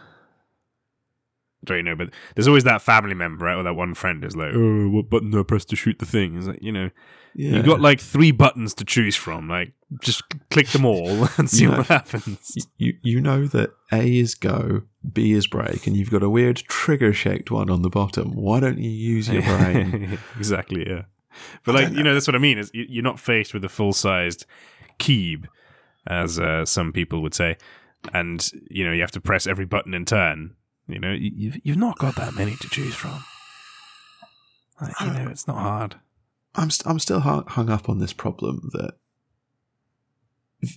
Don't 1.65 1.79
you 1.79 1.83
know, 1.83 1.97
but 1.97 2.11
there's 2.35 2.49
always 2.49 2.65
that 2.65 2.83
family 2.83 3.15
member, 3.15 3.45
right, 3.47 3.57
or 3.57 3.63
that 3.65 3.75
one 3.75 3.95
friend 3.95 4.25
is 4.25 4.37
like, 4.37 4.53
"Oh, 4.55 4.89
what 4.89 5.11
button 5.11 5.31
do 5.31 5.41
I 5.41 5.43
press 5.43 5.65
to 5.67 5.77
shoot 5.77 5.99
the 5.99 6.07
thing?" 6.07 6.37
It's 6.37 6.47
like, 6.47 6.63
you 6.63 6.73
know, 6.73 6.91
Yeah. 7.35 7.57
you 7.57 7.63
got 7.63 7.81
like 7.81 8.01
three 8.01 8.31
buttons 8.31 8.75
to 8.75 8.85
choose 8.85 9.17
from. 9.17 9.49
Like, 9.49 9.73
just 10.01 10.23
click 10.51 10.69
them 10.69 10.85
all 10.85 11.29
and 11.37 11.51
see 11.51 11.65
Yeah. 11.65 11.79
what 11.79 11.87
happens. 11.89 12.57
you 12.77 12.95
you 13.03 13.21
know 13.21 13.47
that 13.47 13.71
A 13.93 14.19
is 14.19 14.35
go, 14.35 14.83
B 15.13 15.33
is 15.33 15.47
break, 15.47 15.87
and 15.87 15.97
you've 15.97 16.11
got 16.11 16.23
a 16.23 16.31
weird 16.31 16.59
trigger 16.69 17.13
shaped 17.13 17.51
one 17.51 17.71
on 17.71 17.83
the 17.83 17.91
bottom. 17.91 18.33
Why 18.35 18.61
don't 18.61 18.79
you 18.79 18.91
use 18.91 19.29
your 19.29 19.43
brain? 19.43 20.19
exactly, 20.37 20.87
yeah. 20.89 21.03
But 21.65 21.75
like, 21.75 21.89
don't 21.89 21.97
you 21.99 22.03
know, 22.05 22.15
that's 22.15 22.27
what 22.29 22.35
I 22.37 22.39
mean. 22.41 22.59
Is 22.59 22.71
you- 22.73 22.87
you're 22.89 23.03
not 23.05 23.19
faced 23.21 23.53
with 23.53 23.65
a 23.65 23.69
full 23.69 23.93
sized 23.93 24.47
keeb, 24.99 25.47
as 26.07 26.39
uh, 26.39 26.65
some 26.65 26.93
people 26.93 27.21
would 27.23 27.35
say, 27.35 27.57
and 28.15 28.49
you 28.71 28.85
know 28.85 28.93
you 28.93 29.01
have 29.01 29.11
to 29.13 29.21
press 29.21 29.47
every 29.47 29.65
button 29.67 29.93
in 29.95 30.05
turn. 30.05 30.55
You 30.89 30.99
know, 30.99 31.12
you- 31.12 31.32
you've 31.34 31.59
you've 31.64 31.76
not 31.76 31.99
got 31.99 32.16
that 32.16 32.34
many 32.34 32.57
to 32.57 32.68
choose 32.68 32.95
from. 32.95 33.24
Like, 34.80 34.99
you 35.01 35.07
know, 35.07 35.22
um, 35.26 35.28
it's 35.28 35.47
not 35.47 35.59
hard. 35.59 35.97
I'm 36.55 36.70
st- 36.70 36.86
I'm 36.86 36.99
still 36.99 37.20
hung, 37.20 37.45
hung 37.47 37.68
up 37.68 37.89
on 37.89 37.99
this 37.99 38.12
problem 38.12 38.70
that 38.72 38.95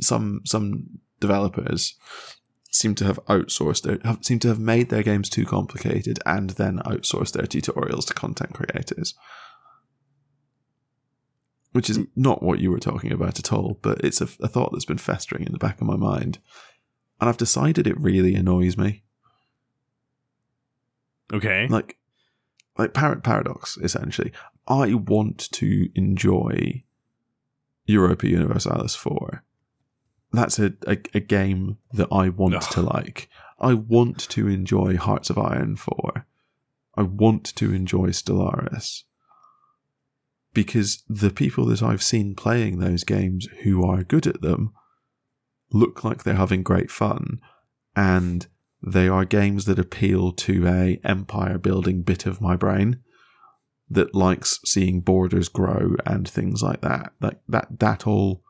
some 0.02 0.42
some 0.46 1.00
developers 1.20 1.96
seem 2.72 2.96
to 2.96 3.06
have 3.06 3.20
outsourced 3.26 3.84
their 3.84 4.00
have, 4.04 4.24
seem 4.24 4.40
to 4.40 4.48
have 4.48 4.60
made 4.60 4.90
their 4.90 5.04
games 5.04 5.30
too 5.30 5.46
complicated 5.46 6.20
and 6.26 6.52
then 6.52 6.80
outsourced 6.80 7.34
their 7.34 7.46
tutorials 7.46 8.06
to 8.08 8.14
content 8.14 8.54
creators. 8.54 9.14
Which 11.72 11.90
is 11.90 12.00
mm. 12.00 12.08
not 12.18 12.44
what 12.44 12.60
you 12.60 12.70
were 12.70 12.80
talking 12.80 13.14
about 13.14 13.40
at 13.40 13.54
all, 13.54 13.80
but 13.82 14.04
it's 14.04 14.20
a, 14.20 14.28
a 14.42 14.48
thought 14.48 14.72
that's 14.74 14.86
been 14.86 14.98
festering 14.98 15.46
in 15.46 15.54
the 15.54 15.58
back 15.58 15.80
of 15.80 15.88
my 15.88 15.96
mind, 15.96 16.40
and 17.20 17.30
I've 17.30 17.38
decided 17.38 17.88
it 17.88 18.00
really 18.00 18.36
annoys 18.36 18.78
me. 18.78 19.04
Okay. 21.32 21.68
like 21.70 21.98
like 22.78 22.94
parrot 22.94 23.24
paradox 23.24 23.78
essentially 23.78 24.32
i 24.68 24.94
want 24.94 25.52
to 25.52 25.90
enjoy 25.96 26.84
europa 27.86 28.28
universalis 28.28 28.96
4 28.96 29.44
that's 30.34 30.60
a, 30.60 30.74
a, 30.88 30.98
a 31.14 31.20
game 31.20 31.78
that 31.94 32.08
I 32.12 32.30
want 32.30 32.56
Ugh. 32.56 32.62
to 32.72 32.82
like. 32.82 33.30
I 33.60 33.74
want 33.74 34.18
to 34.30 34.48
enjoy 34.48 34.98
Hearts 34.98 35.30
of 35.30 35.38
Iron 35.38 35.76
4. 35.76 36.26
I 36.96 37.04
want 37.04 37.56
to 37.56 37.74
enjoy 37.74 38.08
Stellaris. 38.08 39.04
Because 40.54 41.04
the 41.08 41.30
people 41.30 41.66
that 41.66 41.84
I've 41.84 42.04
seen 42.04 42.36
playing 42.36 42.80
those 42.80 43.04
games 43.04 43.48
who 43.64 43.86
are 43.86 44.04
good 44.04 44.28
at 44.28 44.42
them 44.42 44.74
look 45.72 46.04
like 46.04 46.24
they're 46.24 46.36
having 46.36 46.64
great 46.64 46.92
fun 46.92 47.40
and 47.96 48.48
they 48.84 49.08
are 49.08 49.26
games 49.26 49.66
that 49.66 49.80
appeal 49.80 50.32
to 50.32 50.68
a 50.68 51.00
empire 51.04 51.58
building 51.58 52.02
bit 52.02 52.26
of 52.26 52.42
my 52.42 52.56
brain 52.56 53.00
that 53.90 54.16
likes 54.16 54.60
seeing 54.66 55.02
borders 55.02 55.50
grow 55.50 55.96
and 56.06 56.28
things 56.28 56.64
like 56.64 56.82
that. 56.82 57.14
Like 57.20 57.40
that 57.48 57.80
that 57.80 58.08
all 58.08 58.44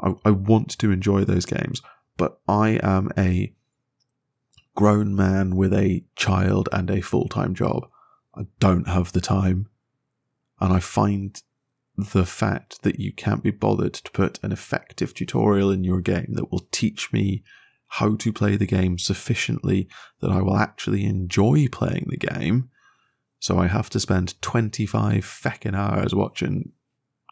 I, 0.00 0.14
I 0.24 0.30
want 0.30 0.78
to 0.78 0.90
enjoy 0.90 1.24
those 1.24 1.44
games, 1.44 1.82
but 2.16 2.40
I 2.48 2.80
am 2.82 3.10
a 3.18 3.52
grown 4.74 5.14
man 5.14 5.56
with 5.56 5.74
a 5.74 6.04
child 6.16 6.68
and 6.72 6.90
a 6.90 7.00
full 7.00 7.28
time 7.28 7.54
job. 7.54 7.86
I 8.34 8.46
don't 8.60 8.88
have 8.88 9.12
the 9.12 9.20
time. 9.20 9.68
And 10.60 10.72
I 10.72 10.80
find 10.80 11.40
the 11.96 12.24
fact 12.24 12.82
that 12.82 13.00
you 13.00 13.12
can't 13.12 13.42
be 13.42 13.50
bothered 13.50 13.94
to 13.94 14.10
put 14.12 14.38
an 14.42 14.52
effective 14.52 15.12
tutorial 15.12 15.70
in 15.70 15.84
your 15.84 16.00
game 16.00 16.34
that 16.34 16.50
will 16.50 16.66
teach 16.70 17.12
me 17.12 17.42
how 17.94 18.14
to 18.14 18.32
play 18.32 18.56
the 18.56 18.66
game 18.66 18.98
sufficiently 18.98 19.88
that 20.20 20.30
I 20.30 20.40
will 20.42 20.56
actually 20.56 21.04
enjoy 21.04 21.66
playing 21.70 22.06
the 22.08 22.16
game. 22.16 22.70
So 23.40 23.58
I 23.58 23.66
have 23.66 23.90
to 23.90 24.00
spend 24.00 24.40
25 24.42 25.24
feckin' 25.24 25.74
hours 25.74 26.14
watching 26.14 26.72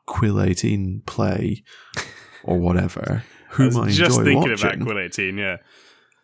Quill 0.07 0.43
18 0.43 1.03
play 1.07 1.63
or 2.43 2.59
whatever. 2.59 3.23
I 3.51 3.55
Whom 3.55 3.67
was 3.67 3.77
I, 3.77 3.91
just 3.91 4.19
enjoy 4.19 4.25
thinking 4.25 4.51
watching. 4.51 4.67
about 4.69 4.87
Quill 4.87 4.99
18, 4.99 5.39
yeah. 5.39 5.57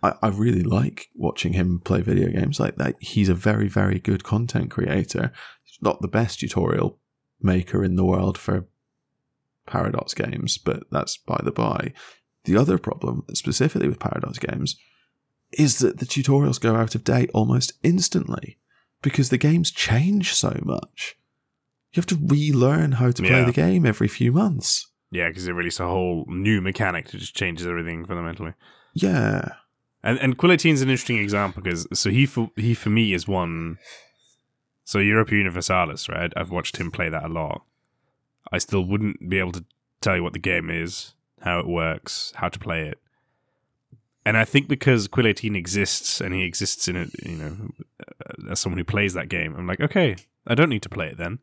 I, 0.03 0.15
I 0.21 0.29
really 0.29 0.63
like 0.63 1.09
watching 1.15 1.53
him 1.53 1.81
play 1.85 2.01
video 2.01 2.29
games 2.29 2.59
like 2.59 2.77
that. 2.77 2.97
He's 2.99 3.29
a 3.29 3.35
very, 3.35 3.69
very 3.69 4.01
good 4.01 4.25
content 4.25 4.71
creator. 4.71 5.33
He's 5.63 5.79
not 5.81 6.01
the 6.01 6.09
best 6.09 6.41
tutorial 6.41 6.99
maker 7.41 7.85
in 7.85 7.95
the 7.95 8.05
world 8.05 8.37
for 8.37 8.67
Paradox 9.67 10.13
games, 10.13 10.59
but 10.59 10.83
that's 10.91 11.17
by 11.17 11.41
the 11.45 11.53
by. 11.53 11.93
The 12.45 12.57
other 12.57 12.79
problem, 12.79 13.25
specifically 13.35 13.89
with 13.89 13.99
Paradox 13.99 14.39
games, 14.39 14.77
is 15.53 15.79
that 15.79 15.99
the 15.99 16.07
tutorials 16.07 16.61
go 16.61 16.75
out 16.77 16.95
of 16.95 17.05
date 17.05 17.31
almost 17.33 17.73
instantly 17.83 18.59
because 19.03 19.29
the 19.31 19.39
games 19.39 19.71
change 19.71 20.35
so 20.35 20.59
much. 20.65 21.17
You 21.93 22.01
have 22.01 22.07
to 22.07 22.19
relearn 22.27 22.93
how 22.93 23.11
to 23.13 23.23
play 23.23 23.31
Yeah. 23.31 23.45
the 23.45 23.53
game 23.53 23.87
every 23.87 24.09
few 24.09 24.33
months. 24.33 24.89
Yeah, 25.11 25.29
because 25.29 25.45
they 25.45 25.53
released 25.53 25.79
a 25.81 25.85
whole 25.87 26.25
new 26.29 26.61
mechanic 26.61 27.09
that 27.11 27.19
just 27.19 27.37
changes 27.37 27.67
everything 27.67 28.05
fundamentally. 28.05 28.55
Yeah. 28.95 29.49
And 30.03 30.19
and 30.19 30.37
Quill 30.37 30.53
18 30.53 30.75
is 30.75 30.83
an 30.83 30.91
interesting 30.91 31.19
example 31.19 31.63
because 31.63 31.87
so 31.99 32.11
he 32.11 32.27
for 32.27 32.51
he 32.57 32.75
for 32.75 32.91
me 32.91 33.15
is 33.15 33.29
one. 33.29 33.79
So 34.85 34.99
Europa 34.99 35.35
Universalis, 35.35 36.09
right? 36.09 36.33
I've 36.37 36.51
watched 36.51 36.77
him 36.77 36.91
play 36.91 37.09
that 37.09 37.25
a 37.25 37.29
lot. 37.29 37.63
I 38.53 38.59
still 38.59 38.85
wouldn't 38.85 39.31
be 39.31 39.39
able 39.39 39.53
to 39.53 39.65
tell 40.03 40.17
you 40.17 40.23
what 40.23 40.35
the 40.35 40.39
game 40.39 40.69
is, 40.69 41.15
how 41.45 41.61
it 41.61 41.67
works, 41.67 42.33
how 42.37 42.49
to 42.49 42.59
play 42.59 42.89
it. 42.89 42.99
And 44.25 44.39
I 44.39 44.47
think 44.47 44.67
because 44.67 45.07
Quill 45.09 45.27
18 45.27 45.55
exists 45.55 46.23
and 46.23 46.35
he 46.35 46.43
exists 46.43 46.89
in 46.89 46.97
it, 46.97 47.11
you 47.23 47.37
know, 47.37 47.71
as 48.51 48.59
someone 48.59 48.79
who 48.79 48.85
plays 48.85 49.13
that 49.13 49.29
game, 49.29 49.55
I'm 49.55 49.67
like, 49.67 49.83
okay, 49.83 50.17
I 50.47 50.55
don't 50.55 50.71
need 50.71 50.83
to 50.83 50.89
play 50.89 51.09
it 51.09 51.19
then. 51.19 51.41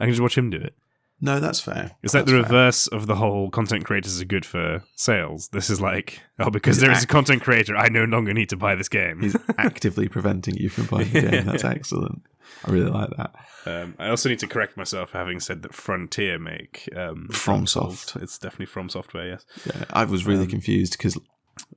I 0.00 0.04
can 0.04 0.12
just 0.12 0.20
watch 0.20 0.36
him 0.36 0.50
do 0.50 0.56
it. 0.56 0.74
No, 1.20 1.40
that's 1.40 1.60
fair. 1.60 1.92
It's 2.02 2.12
like 2.12 2.26
That's 2.26 2.32
the 2.32 2.42
fair. 2.42 2.42
reverse 2.42 2.86
of 2.88 3.06
the 3.06 3.14
whole 3.16 3.48
content 3.50 3.84
creators 3.86 4.20
are 4.20 4.24
good 4.26 4.44
for 4.44 4.82
sales. 4.96 5.48
This 5.48 5.70
is 5.70 5.80
like, 5.80 6.20
oh, 6.38 6.50
because 6.50 6.76
He's 6.76 6.82
there 6.82 6.90
is 6.92 7.04
a 7.04 7.06
content 7.06 7.42
creator, 7.42 7.74
I 7.76 7.88
no 7.88 8.04
longer 8.04 8.34
need 8.34 8.50
to 8.50 8.56
buy 8.56 8.74
this 8.74 8.88
game. 8.90 9.22
He's 9.22 9.36
actively 9.58 10.08
preventing 10.08 10.56
you 10.56 10.68
from 10.68 10.86
buying 10.86 11.10
the 11.12 11.22
game. 11.22 11.46
That's 11.46 11.64
excellent. 11.76 12.22
I 12.64 12.70
really 12.70 12.90
like 12.90 13.10
that. 13.16 13.34
Um, 13.64 13.94
I 13.98 14.08
also 14.08 14.28
need 14.28 14.38
to 14.40 14.46
correct 14.46 14.76
myself 14.76 15.10
for 15.10 15.18
having 15.18 15.40
said 15.40 15.62
that 15.62 15.74
Frontier 15.74 16.38
make 16.38 16.88
um, 16.94 17.28
FromSoft. 17.32 18.20
It's 18.22 18.38
definitely 18.38 18.66
From 18.66 18.88
Software, 18.88 19.26
yes. 19.26 19.44
Yeah, 19.64 19.84
I 19.90 20.04
was 20.04 20.26
really 20.26 20.44
Um, 20.44 20.50
confused 20.50 20.92
because 20.98 21.14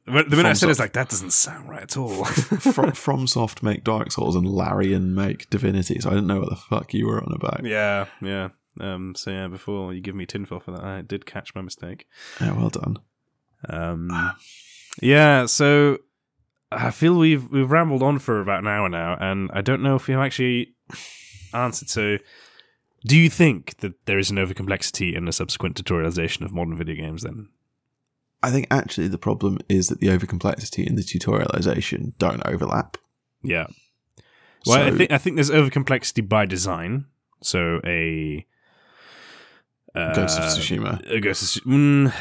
the 0.06 0.12
minute 0.12 0.46
I 0.46 0.54
said 0.54 0.70
it's 0.70 0.80
like, 0.80 0.94
that 0.94 1.10
doesn't 1.10 1.32
sound 1.32 1.70
right 1.70 1.84
at 1.84 1.96
all. 1.98 2.26
From 2.26 2.92
FromSoft 2.92 3.64
make 3.64 3.84
Dark 3.84 4.12
Souls 4.12 4.36
and 4.36 4.46
Larian 4.48 5.16
make 5.16 5.50
Divinity, 5.50 6.00
so 6.00 6.10
I 6.10 6.14
didn't 6.14 6.28
know 6.28 6.42
what 6.42 6.50
the 6.50 6.56
fuck 6.58 6.94
you 6.94 7.08
were 7.08 7.24
on 7.24 7.32
about. 7.34 7.66
yeah, 7.66 8.06
yeah. 8.22 8.50
Um, 8.80 9.16
so, 9.16 9.32
yeah, 9.32 9.48
before 9.48 9.94
you 9.94 10.02
give 10.02 10.16
me 10.16 10.26
tinfoil 10.26 10.60
for 10.60 10.72
that, 10.72 10.84
I 10.84 11.02
did 11.02 11.26
catch 11.26 11.54
my 11.56 11.62
mistake. 11.62 12.08
Yeah, 12.40 12.54
well 12.54 12.70
done. 12.70 12.98
Um, 13.68 14.34
yeah, 15.02 15.46
so 15.46 15.98
I 16.72 16.92
feel 16.92 17.18
we've 17.18 17.50
we've 17.50 17.70
rambled 17.70 18.04
on 18.04 18.20
for 18.20 18.40
about 18.42 18.60
an 18.60 18.68
hour 18.68 18.90
now, 18.90 19.18
and 19.20 19.50
I 19.54 19.62
don't 19.62 19.82
know 19.82 19.96
if 19.96 20.08
we've 20.08 20.18
actually 20.18 20.76
answered. 21.54 21.90
So, 21.90 22.18
do 23.06 23.18
you 23.18 23.30
think 23.30 23.78
that 23.78 24.06
there 24.06 24.20
is 24.20 24.30
an 24.30 24.38
overcomplexity 24.38 25.16
in 25.16 25.26
the 25.26 25.34
subsequent 25.34 25.82
tutorialization 25.82 26.44
of 26.44 26.54
modern 26.54 26.78
video 26.78 26.96
games? 26.96 27.24
Then, 27.24 27.50
I 28.44 28.52
think 28.52 28.68
actually 28.70 29.08
the 29.08 29.18
problem 29.18 29.60
is 29.68 29.88
that 29.88 30.00
the 30.00 30.08
overcomplexity 30.08 30.86
and 30.88 30.98
the 30.98 31.04
tutorialization 31.04 32.14
don't 32.18 32.46
overlap. 32.46 32.98
yeah. 33.44 33.68
Well, 34.66 34.82
I 34.82 34.92
think 34.92 35.12
I 35.12 35.18
think 35.18 35.38
there's 35.38 35.50
overcomplexity 35.50 36.28
by 36.28 36.46
design. 36.46 37.06
So 37.42 37.80
a 37.86 38.46
uh, 39.96 40.14
Ghost 40.14 40.38
of 40.40 40.46
Tsushima. 40.46 41.10
a 41.10 41.20
Ghost 41.20 41.58
of 41.58 41.64
mm, 41.64 42.14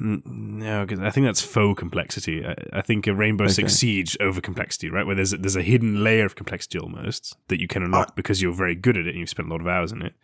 mm, 0.00 0.22
no, 0.26 0.86
'cause 0.86 1.00
I 1.00 1.10
think 1.10 1.26
that's 1.26 1.42
faux 1.42 1.78
complexity. 1.78 2.44
I, 2.46 2.54
I 2.72 2.82
think 2.82 3.06
a 3.06 3.14
Rainbow 3.14 3.44
Okay. 3.44 3.52
Six 3.54 3.74
Siege 3.74 4.16
over 4.20 4.40
complexity, 4.40 4.88
right? 4.90 5.04
Where 5.06 5.14
there's 5.16 5.32
a, 5.32 5.38
there's 5.38 5.56
a 5.56 5.62
hidden 5.62 6.04
layer 6.04 6.24
of 6.24 6.36
complexity 6.36 6.78
almost 6.78 7.36
that 7.48 7.60
you 7.60 7.66
can 7.68 7.82
unlock 7.82 8.14
because 8.16 8.40
you're 8.40 8.52
very 8.52 8.74
good 8.74 8.96
at 8.96 9.06
it 9.06 9.10
and 9.10 9.18
you've 9.18 9.28
spent 9.28 9.48
a 9.48 9.50
lot 9.50 9.60
of 9.60 9.66
hours 9.66 9.90
in 9.92 10.02
it. 10.02 10.14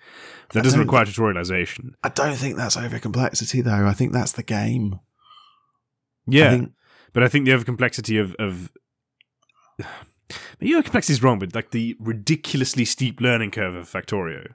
That 0.52 0.60
I 0.60 0.62
doesn't 0.62 0.80
require 0.80 1.04
tutorialization. 1.04 1.94
I 2.04 2.08
don't 2.10 2.36
think 2.36 2.56
that's 2.56 2.76
over 2.76 2.98
complexity 2.98 3.60
though. 3.60 3.86
I 3.86 3.92
think 3.92 4.12
that's 4.12 4.32
the 4.32 4.42
game. 4.42 5.00
Yeah, 6.26 6.46
I 6.46 6.50
think, 6.50 6.72
but 7.12 7.22
I 7.22 7.28
think 7.28 7.44
the 7.44 7.52
overcomplexity 7.52 8.20
of 8.20 8.34
of 8.38 8.70
maybe 10.60 10.72
overcomplexity 10.74 11.10
is 11.10 11.22
wrong, 11.22 11.38
but 11.38 11.54
like 11.54 11.70
the 11.70 11.96
ridiculously 11.98 12.84
steep 12.84 13.20
learning 13.20 13.50
curve 13.50 13.74
of 13.74 13.90
Factorio. 13.90 14.52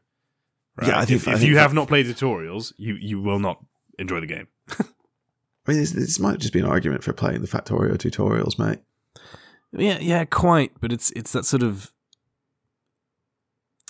Right? 0.80 0.88
Yeah, 0.90 1.00
I 1.00 1.06
think- 1.06 1.22
if, 1.22 1.28
I 1.28 1.34
if 1.34 1.40
think 1.40 1.50
you 1.50 1.56
that- 1.56 1.62
have 1.62 1.74
not 1.74 1.88
played 1.88 2.06
tutorials, 2.08 2.74
you 2.78 2.96
you 2.96 3.22
will 3.22 3.40
not 3.40 3.64
enjoy 3.98 4.20
the 4.22 4.28
game. 4.28 4.48
I 4.80 5.72
mean, 5.74 5.78
this, 5.82 5.92
this 5.92 6.20
might 6.20 6.40
just 6.40 6.54
be 6.54 6.60
an 6.60 6.66
argument 6.66 7.04
for 7.04 7.14
playing 7.14 7.42
the 7.42 7.48
Factorio 7.48 7.94
tutorials, 7.96 8.58
mate. 8.58 8.80
Yeah, 9.72 10.00
yeah, 10.00 10.26
quite. 10.26 10.72
But 10.82 10.92
it's 10.92 11.12
it's 11.12 11.32
that 11.34 11.46
sort 11.46 11.62
of 11.64 11.92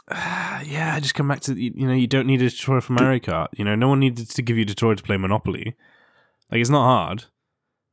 yeah. 0.12 0.94
I 0.96 1.00
just 1.00 1.16
come 1.16 1.28
back 1.28 1.42
to 1.42 1.54
you, 1.54 1.72
you 1.76 1.88
know 1.88 1.94
you 1.94 2.08
don't 2.08 2.28
need 2.28 2.42
a 2.42 2.50
tutorial 2.50 2.82
for 2.82 2.94
Mario 2.94 3.20
Kart. 3.20 3.48
You 3.56 3.66
know, 3.66 3.76
no 3.76 3.88
one 3.88 4.00
needed 4.00 4.30
to 4.30 4.42
give 4.42 4.58
you 4.58 4.64
a 4.64 4.66
tutorial 4.66 4.98
to 4.98 5.04
play 5.04 5.18
Monopoly. 5.18 5.76
Like 6.52 6.62
it's 6.62 6.70
not 6.70 6.84
hard, 6.84 7.26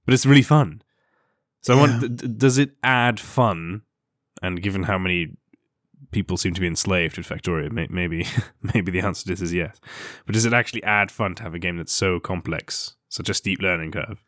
but 0.05 0.15
it's 0.15 0.27
really 0.27 0.43
fun. 0.43 0.83
So 1.61 1.77
I 1.77 1.81
want, 1.81 2.01
d- 2.01 2.09
d- 2.09 2.35
does 2.37 2.59
it 2.59 2.71
add 2.83 3.19
fun? 3.21 3.83
And 4.43 4.63
given 4.63 4.85
how 4.85 4.99
many 4.99 5.33
people 6.17 6.39
seem 6.39 6.55
to 6.55 6.63
be 6.63 6.67
enslaved 6.67 7.19
with 7.19 7.29
Factorio, 7.29 7.71
maybe 7.91 8.27
maybe 8.75 8.91
the 8.91 9.01
answer 9.01 9.25
to 9.25 9.29
this 9.29 9.43
is 9.43 9.53
yes. 9.53 9.79
But 10.25 10.33
does 10.33 10.47
it 10.47 10.55
actually 10.55 10.83
add 10.83 11.11
fun 11.11 11.35
to 11.35 11.43
have 11.43 11.53
a 11.53 11.59
game 11.59 11.77
that's 11.77 11.93
so 11.93 12.19
complex, 12.19 12.95
such 13.11 13.29
a 13.29 13.35
steep 13.35 13.61
learning 13.61 13.93
curve, 13.93 14.25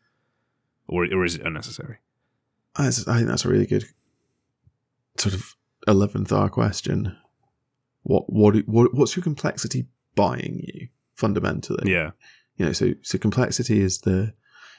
or 0.87 1.05
or 1.05 1.25
is 1.25 1.33
it 1.33 1.45
unnecessary? 1.47 1.97
I 2.75 2.91
think 2.91 3.27
that's 3.27 3.43
a 3.43 3.49
really 3.49 3.65
good 3.65 3.85
sort 5.17 5.33
of 5.33 5.55
eleventh 5.87 6.31
hour 6.31 6.47
question. 6.47 7.17
What 8.03 8.31
what 8.31 8.55
what 8.67 8.93
what's 8.93 9.15
your 9.15 9.23
complexity 9.23 9.87
buying 10.13 10.61
you 10.63 10.89
fundamentally? 11.15 11.91
Yeah. 11.91 12.11
You 12.57 12.67
know, 12.67 12.71
so 12.71 12.93
so 13.01 13.17
complexity 13.17 13.81
is 13.81 14.01
the 14.01 14.31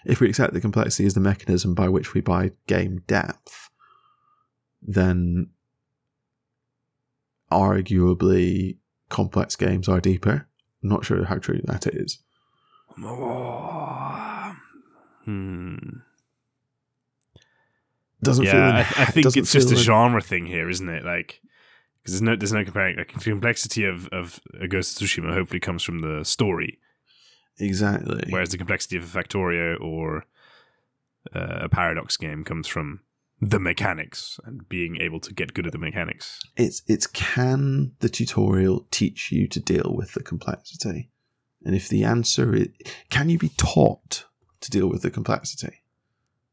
if 0.07 0.21
we 0.21 0.29
accept 0.29 0.55
that 0.55 0.61
complexity 0.61 1.07
is 1.07 1.15
the 1.15 1.21
mechanism 1.21 1.75
by 1.75 1.89
which 1.89 2.15
we 2.15 2.21
buy 2.21 2.53
game 2.69 3.03
depth, 3.09 3.69
then 4.81 5.51
arguably 7.51 8.77
complex 9.09 9.57
games 9.57 9.89
are 9.89 10.01
deeper. 10.01 10.47
I'm 10.83 10.89
not 10.89 11.05
sure 11.05 11.25
how 11.25 11.37
true 11.39 11.61
that 11.65 11.87
is. 11.87 12.19
Hmm. 15.25 15.77
Doesn't 18.23 18.45
feel 18.45 18.55
Yeah, 18.55 18.69
in- 18.71 18.77
I, 18.77 18.81
I 18.81 19.05
think 19.07 19.27
it's 19.37 19.53
just 19.53 19.69
a 19.69 19.71
feel 19.71 19.79
in- 19.79 19.85
genre 19.85 20.21
thing 20.21 20.47
here, 20.47 20.69
isn't 20.69 20.89
it? 20.89 21.05
Like, 21.05 21.41
because 22.03 22.15
there's 22.15 22.23
no 22.23 22.37
there's 22.37 22.53
no 22.53 22.65
comparing. 22.65 22.97
Like, 22.97 23.13
the 23.13 23.31
complexity 23.31 23.85
of 23.85 24.09
of 24.09 24.41
a 24.61 24.69
Ghost 24.69 25.01
of 25.01 25.07
Tsushima 25.09 25.33
hopefully 25.33 25.61
comes 25.61 25.83
from 25.83 26.01
the 26.01 26.25
story, 26.25 26.79
exactly. 27.59 28.25
whereas 28.31 28.51
the 28.51 28.59
complexity 28.59 28.97
of 28.97 29.05
a 29.05 29.19
Factorio 29.19 29.81
or 29.81 30.25
uh, 31.35 31.61
a 31.63 31.69
Paradox 31.69 32.17
game 32.17 32.45
comes 32.45 32.67
from 32.67 33.01
the 33.41 33.59
mechanics 33.59 34.39
and 34.45 34.69
being 34.69 35.01
able 35.01 35.19
to 35.21 35.33
get 35.33 35.55
good 35.55 35.67
at 35.67 35.73
the 35.73 35.79
mechanics. 35.79 36.41
it's 36.57 36.83
it's 36.87 37.07
can 37.07 37.93
the 38.01 38.09
tutorial 38.09 38.87
teach 38.91 39.33
you 39.33 39.49
to 39.49 39.61
deal 39.61 39.95
with 39.97 40.13
the 40.13 40.23
complexity 40.23 41.11
and 41.65 41.75
if 41.75 41.89
the 41.89 42.05
answer 42.05 42.55
is 42.55 42.69
can 43.09 43.29
you 43.29 43.39
be 43.39 43.51
taught 43.57 44.25
to 44.61 44.71
deal 44.71 44.89
with 44.89 45.03
the 45.03 45.11
complexity? 45.11 45.83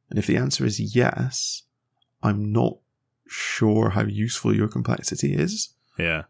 And 0.09 0.17
if 0.17 0.27
the 0.27 0.37
answer 0.37 0.65
is 0.65 0.95
yes, 0.95 1.63
I'm 2.23 2.51
not 2.51 2.77
sure 3.27 3.89
how 3.89 4.03
useful 4.03 4.55
your 4.55 4.69
complexity 4.69 5.33
is. 5.33 5.73
Yeah. 5.99 6.23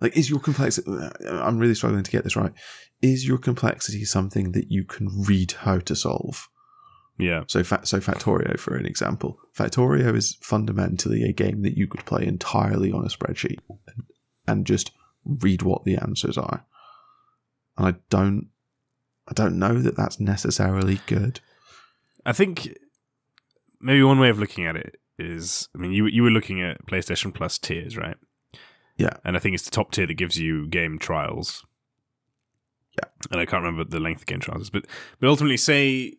Like, 0.00 0.16
is 0.16 0.28
your 0.28 0.40
complexity, 0.40 0.90
I'm 1.28 1.58
really 1.58 1.76
struggling 1.76 2.02
to 2.02 2.10
get 2.10 2.24
this 2.24 2.36
right. 2.36 2.52
Is 3.00 3.26
your 3.26 3.38
complexity 3.38 4.04
something 4.04 4.52
that 4.52 4.70
you 4.70 4.84
can 4.84 5.08
read 5.24 5.52
how 5.52 5.78
to 5.78 5.94
solve? 5.94 6.48
Yeah. 7.18 7.44
So, 7.46 7.62
fa- 7.62 7.84
so 7.84 8.00
Factorio, 8.00 8.58
for 8.58 8.76
an 8.76 8.86
example, 8.86 9.38
Factorio 9.56 10.14
is 10.16 10.36
fundamentally 10.40 11.22
a 11.22 11.32
game 11.32 11.62
that 11.62 11.76
you 11.76 11.86
could 11.86 12.04
play 12.04 12.26
entirely 12.26 12.90
on 12.90 13.04
a 13.04 13.08
spreadsheet 13.08 13.58
and, 13.68 14.04
and 14.46 14.66
just 14.66 14.90
read 15.24 15.62
what 15.62 15.84
the 15.84 15.96
answers 15.96 16.36
are. 16.36 16.64
And 17.78 17.86
I 17.88 17.94
don't, 18.10 18.48
I 19.28 19.32
don't 19.32 19.58
know 19.58 19.80
that 19.80 19.96
that's 19.96 20.20
necessarily 20.20 21.00
good. 21.06 21.40
I 22.26 22.32
think 22.32 22.76
maybe 23.80 24.02
one 24.02 24.18
way 24.18 24.28
of 24.28 24.38
looking 24.38 24.66
at 24.66 24.76
it 24.76 24.96
is, 25.18 25.68
I 25.74 25.78
mean, 25.78 25.92
you 25.92 26.06
you 26.06 26.22
were 26.22 26.30
looking 26.30 26.60
at 26.60 26.84
PlayStation 26.86 27.32
Plus 27.32 27.58
tiers, 27.58 27.96
right? 27.96 28.16
Yeah. 28.96 29.14
And 29.24 29.36
I 29.36 29.40
think 29.40 29.54
it's 29.54 29.64
the 29.64 29.70
top 29.70 29.92
tier 29.92 30.06
that 30.06 30.14
gives 30.14 30.38
you 30.38 30.66
game 30.68 30.98
trials. 30.98 31.64
Yeah. 32.96 33.10
And 33.30 33.40
I 33.40 33.46
can't 33.46 33.62
remember 33.62 33.84
the 33.84 34.00
length 34.00 34.22
of 34.22 34.26
game 34.26 34.40
trials, 34.40 34.70
but 34.70 34.86
but 35.20 35.28
ultimately, 35.28 35.56
say 35.56 36.14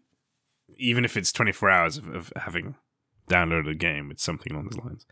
even 0.78 1.05
if 1.05 1.15
it's 1.17 1.32
twenty 1.32 1.51
four 1.51 1.69
hours 1.69 1.97
of, 1.97 2.07
of 2.09 2.34
having 2.36 2.76
downloaded 3.30 3.69
a 3.69 3.76
game, 3.76 4.11
it's 4.11 4.23
something 4.23 4.53
along 4.53 4.69
those 4.69 4.84
lines. 4.84 5.05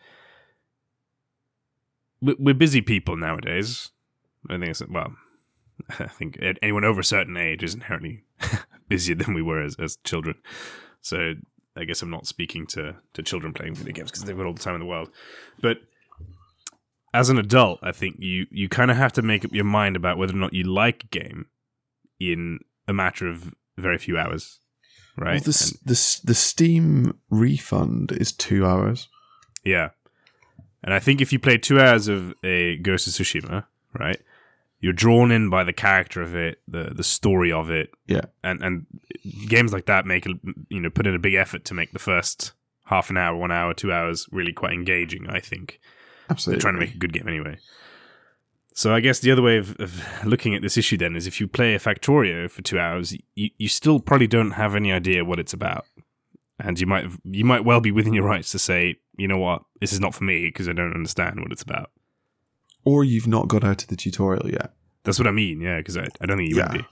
We- 2.22 2.36
We're 2.40 2.54
busy 2.54 2.82
people 2.82 3.18
nowadays. 3.18 3.92
I 4.50 4.58
think 4.58 4.70
it's 4.70 4.88
well. 4.88 5.16
I 6.00 6.08
think 6.08 6.38
anyone 6.62 6.84
over 6.86 7.02
a 7.02 7.04
certain 7.04 7.38
age 7.38 7.64
is 7.64 7.74
inherently 7.74 8.24
busier 8.88 9.16
than 9.16 9.34
we 9.34 9.42
were 9.42 9.62
as, 9.62 9.76
as 9.80 9.98
children. 10.04 10.36
So 11.02 11.34
I 11.76 11.86
guess 11.86 12.02
I'm 12.02 12.10
not 12.12 12.28
speaking 12.28 12.68
to, 12.68 12.96
to 13.14 13.24
children 13.24 13.54
playing 13.54 13.76
video 13.76 13.94
games 13.94 14.12
because 14.12 14.24
they've 14.24 14.38
got 14.38 14.46
all 14.46 14.54
the 14.54 14.60
time 14.62 14.76
in 14.76 14.80
the 14.82 14.86
world. 14.86 15.10
But 15.62 15.78
as 17.14 17.30
an 17.30 17.38
adult, 17.38 17.80
I 17.82 17.92
think 17.92 18.18
you, 18.20 18.46
you 18.52 18.70
kind 18.70 18.92
of 18.92 18.98
have 18.98 19.14
to 19.14 19.22
make 19.22 19.44
up 19.46 19.54
your 19.54 19.66
mind 19.66 19.96
about 19.96 20.18
whether 20.18 20.34
or 20.34 20.38
not 20.38 20.54
you 20.54 20.64
like 20.64 21.04
a 21.06 21.08
game 21.08 21.46
in 22.20 22.60
a 22.88 22.94
matter 22.94 23.28
of 23.28 23.54
very 23.78 23.98
few 23.98 24.18
hours, 24.18 24.60
right? 25.18 25.34
Well, 25.36 25.40
the, 25.42 25.78
the, 25.86 26.20
the 26.24 26.34
Steam 26.36 27.18
refund 27.30 28.12
is 28.12 28.32
two 28.32 28.66
hours. 28.66 29.08
Yeah. 29.64 29.90
And 30.84 30.94
I 30.94 31.00
think 31.00 31.22
if 31.22 31.32
you 31.32 31.40
play 31.40 31.58
two 31.58 31.80
hours 31.80 32.08
of 32.08 32.34
a 32.44 32.78
Ghost 32.78 33.08
of 33.08 33.14
Tsushima, 33.14 33.66
right, 33.98 34.20
you're 34.80 34.92
drawn 34.92 35.32
in 35.32 35.50
by 35.50 35.64
the 35.64 35.72
character 35.72 36.22
of 36.22 36.36
it, 36.36 36.60
the 36.68 36.92
the 36.94 37.04
story 37.06 37.52
of 37.54 37.70
it, 37.70 37.92
Yeah. 38.08 38.26
and 38.44 38.62
and 38.62 38.86
games 39.48 39.72
like 39.72 39.86
that 39.86 40.06
make 40.06 40.26
you 40.26 40.80
know 40.82 40.90
put 40.90 41.08
in 41.08 41.16
a 41.16 41.20
big 41.20 41.36
effort 41.36 41.64
to 41.66 41.74
make 41.74 41.94
the 41.94 42.00
first 42.00 42.52
half 42.86 43.10
an 43.10 43.16
hour, 43.16 43.38
one 43.38 43.52
hour, 43.52 43.74
two 43.74 43.94
hours 43.94 44.28
really 44.32 44.52
quite 44.52 44.74
engaging. 44.74 45.30
I 45.30 45.40
think 45.40 45.80
Absolutely. 46.30 46.58
they're 46.58 46.62
trying 46.62 46.74
to 46.74 46.86
make 46.86 46.96
a 46.96 46.98
good 46.98 47.14
game 47.14 47.30
anyway. 47.30 47.58
So 48.76 48.94
I 48.94 49.00
guess 49.02 49.20
the 49.20 49.32
other 49.32 49.42
way 49.44 49.58
of, 49.58 49.80
of 49.80 50.02
looking 50.26 50.56
at 50.56 50.62
this 50.64 50.78
issue 50.78 50.98
then 50.98 51.16
is 51.16 51.28
if 51.28 51.40
you 51.40 51.48
play 51.48 51.76
a 51.76 51.80
Factorio 51.80 52.50
for 52.50 52.62
two 52.64 52.80
hours, 52.80 53.16
you, 53.36 53.50
you 53.58 53.68
still 53.68 54.00
probably 54.00 54.26
don't 54.28 54.52
have 54.52 54.76
any 54.76 54.92
idea 54.92 55.24
what 55.24 55.40
it's 55.40 55.54
about, 55.54 55.86
and 56.60 56.80
you 56.80 56.88
might 56.88 57.06
you 57.24 57.46
might 57.46 57.64
well 57.66 57.80
be 57.82 57.92
within 57.92 58.14
your 58.14 58.26
rights 58.26 58.52
to 58.52 58.60
say, 58.60 58.96
you 59.16 59.28
know 59.28 59.38
what, 59.38 59.64
this 59.80 59.94
is 59.94 60.00
not 60.00 60.16
for 60.16 60.24
me 60.24 60.46
because 60.46 60.68
I 60.68 60.74
don't 60.74 60.94
understand 60.94 61.40
what 61.40 61.52
it's 61.52 61.62
about. 61.62 61.92
Or 62.84 63.04
you've 63.04 63.28
not 63.28 63.48
got 63.48 63.64
out 63.64 63.84
of 63.84 63.88
the 63.90 63.96
tutorial 63.96 64.50
yet. 64.50 64.74
That's 65.04 65.20
what 65.20 65.28
I 65.28 65.32
mean, 65.32 65.62
yeah, 65.62 65.78
because 65.78 65.98
I, 65.98 66.08
I 66.20 66.26
don't 66.26 66.38
think 66.38 66.50
you 66.50 66.58
Yeah. 66.58 66.72
would 66.72 66.82
be. 66.82 66.88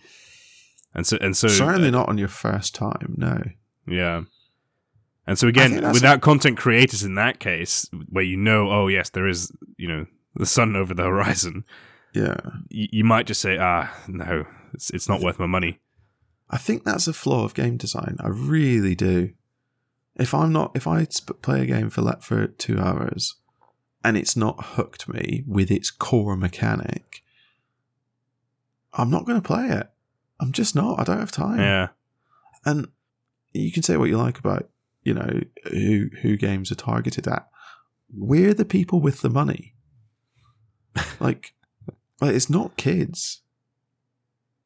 And 0.93 1.07
so 1.07 1.17
and 1.19 1.35
so 1.35 1.47
Certainly 1.47 1.87
uh, 1.87 1.91
not 1.91 2.09
on 2.09 2.17
your 2.17 2.27
first 2.27 2.75
time, 2.75 3.15
no. 3.17 3.41
Yeah. 3.87 4.23
And 5.25 5.37
so 5.37 5.47
again, 5.47 5.81
without 5.93 6.21
content 6.21 6.57
creators 6.57 7.03
in 7.03 7.15
that 7.15 7.39
case, 7.39 7.89
where 8.09 8.23
you 8.23 8.37
know, 8.37 8.69
oh 8.69 8.87
yes, 8.87 9.09
there 9.09 9.27
is, 9.27 9.51
you 9.77 9.87
know, 9.87 10.05
the 10.35 10.45
sun 10.45 10.75
over 10.75 10.93
the 10.93 11.03
horizon, 11.03 11.65
Yeah. 12.13 12.37
you, 12.69 12.87
you 12.91 13.03
might 13.03 13.27
just 13.27 13.41
say, 13.41 13.57
ah, 13.59 13.93
no, 14.07 14.45
it's 14.73 14.89
it's 14.91 15.09
not 15.09 15.21
worth 15.21 15.39
my 15.39 15.45
money. 15.47 15.79
I 16.49 16.57
think 16.57 16.83
that's 16.83 17.07
a 17.07 17.13
flaw 17.13 17.45
of 17.45 17.53
game 17.53 17.77
design. 17.77 18.17
I 18.19 18.27
really 18.27 18.95
do. 18.95 19.31
If 20.17 20.33
I'm 20.33 20.51
not, 20.51 20.71
if 20.75 20.85
I 20.87 21.05
sp- 21.07 21.39
play 21.41 21.61
a 21.61 21.65
game 21.65 21.89
for 21.89 22.01
let 22.01 22.23
for 22.23 22.47
two 22.47 22.77
hours, 22.79 23.35
and 24.03 24.17
it's 24.17 24.35
not 24.35 24.63
hooked 24.75 25.07
me 25.07 25.43
with 25.47 25.71
its 25.71 25.89
core 25.91 26.35
mechanic, 26.35 27.23
I'm 28.93 29.09
not 29.09 29.25
going 29.25 29.41
to 29.41 29.47
play 29.47 29.67
it. 29.69 29.89
I'm 30.39 30.51
just 30.51 30.75
not. 30.75 30.99
I 30.99 31.03
don't 31.03 31.19
have 31.19 31.31
time. 31.31 31.59
Yeah, 31.59 31.89
And 32.65 32.87
you 33.53 33.71
can 33.71 33.83
say 33.83 33.95
what 33.95 34.09
you 34.09 34.17
like 34.17 34.39
about, 34.39 34.69
you 35.03 35.13
know, 35.13 35.41
who 35.69 36.09
who 36.21 36.35
games 36.35 36.71
are 36.71 36.75
targeted 36.75 37.27
at. 37.27 37.47
We're 38.13 38.53
the 38.53 38.65
people 38.65 38.99
with 38.99 39.21
the 39.21 39.29
money. 39.29 39.75
Like, 41.19 41.53
like 42.19 42.35
it's 42.35 42.49
not 42.49 42.77
kids. 42.77 43.41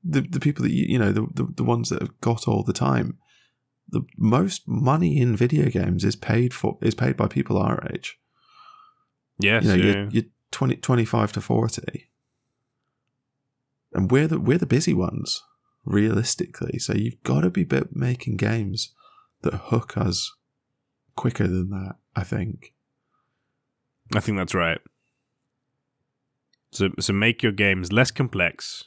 The 0.04 0.22
the 0.22 0.40
people 0.40 0.64
that 0.64 0.72
you 0.72 0.86
you 0.88 1.00
know 1.00 1.12
the, 1.12 1.28
the 1.34 1.44
the 1.44 1.64
ones 1.64 1.90
that 1.90 2.02
have 2.02 2.20
got 2.22 2.48
all 2.48 2.64
the 2.64 2.74
time. 2.74 3.18
The 3.88 4.02
most 4.18 4.68
money 4.68 5.20
in 5.20 5.36
video 5.36 5.70
games 5.70 6.04
is 6.04 6.16
paid 6.16 6.54
for 6.54 6.78
is 6.82 6.96
paid 6.96 7.16
by 7.16 7.28
people 7.28 7.58
our 7.58 7.88
age. 7.92 8.18
yes, 9.40 9.64
you 9.64 9.70
know, 9.70 9.76
yeah. 9.76 9.94
you're, 9.94 10.10
you're 10.10 10.24
20, 10.52 10.78
25 10.78 11.34
to 11.34 11.42
forty, 11.42 12.10
and 13.94 14.12
we're 14.12 14.28
the 14.28 14.40
we're 14.40 14.58
the 14.58 14.66
busy 14.66 14.94
ones 14.94 15.44
realistically. 15.86 16.80
So 16.80 16.94
you've 16.94 17.22
got 17.24 17.42
to 17.42 17.50
be 17.50 17.68
making 17.92 18.38
games 18.38 18.94
that 19.42 19.54
hook 19.54 19.98
us 19.98 20.34
quicker 21.16 21.48
than 21.48 21.70
that. 21.70 21.96
I 22.16 22.24
think. 22.24 22.74
I 24.14 24.20
think 24.20 24.38
that's 24.38 24.54
right. 24.54 24.80
So 26.76 26.90
so 27.00 27.14
make 27.14 27.42
your 27.42 27.52
games 27.52 27.92
less 27.92 28.12
complex. 28.12 28.86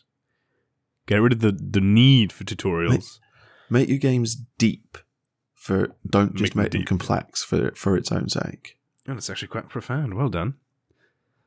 Get 1.07 1.17
rid 1.17 1.33
of 1.33 1.41
the, 1.41 1.53
the 1.53 1.81
need 1.81 2.33
for 2.33 2.45
tutorials. 2.45 3.19
Make 3.71 3.89
your 3.89 3.99
games 3.99 4.37
deep. 4.59 4.99
For 5.55 5.95
don't 6.09 6.35
just 6.35 6.55
them 6.55 6.63
make 6.63 6.73
them 6.73 6.81
deep. 6.83 6.89
complex 6.89 7.43
for 7.43 7.73
for 7.75 7.97
its 7.97 8.11
own 8.13 8.29
sake. 8.29 8.79
Oh, 9.09 9.15
that's 9.15 9.31
actually 9.31 9.49
quite 9.49 9.69
profound. 9.69 10.15
Well 10.15 10.29
done. 10.29 10.55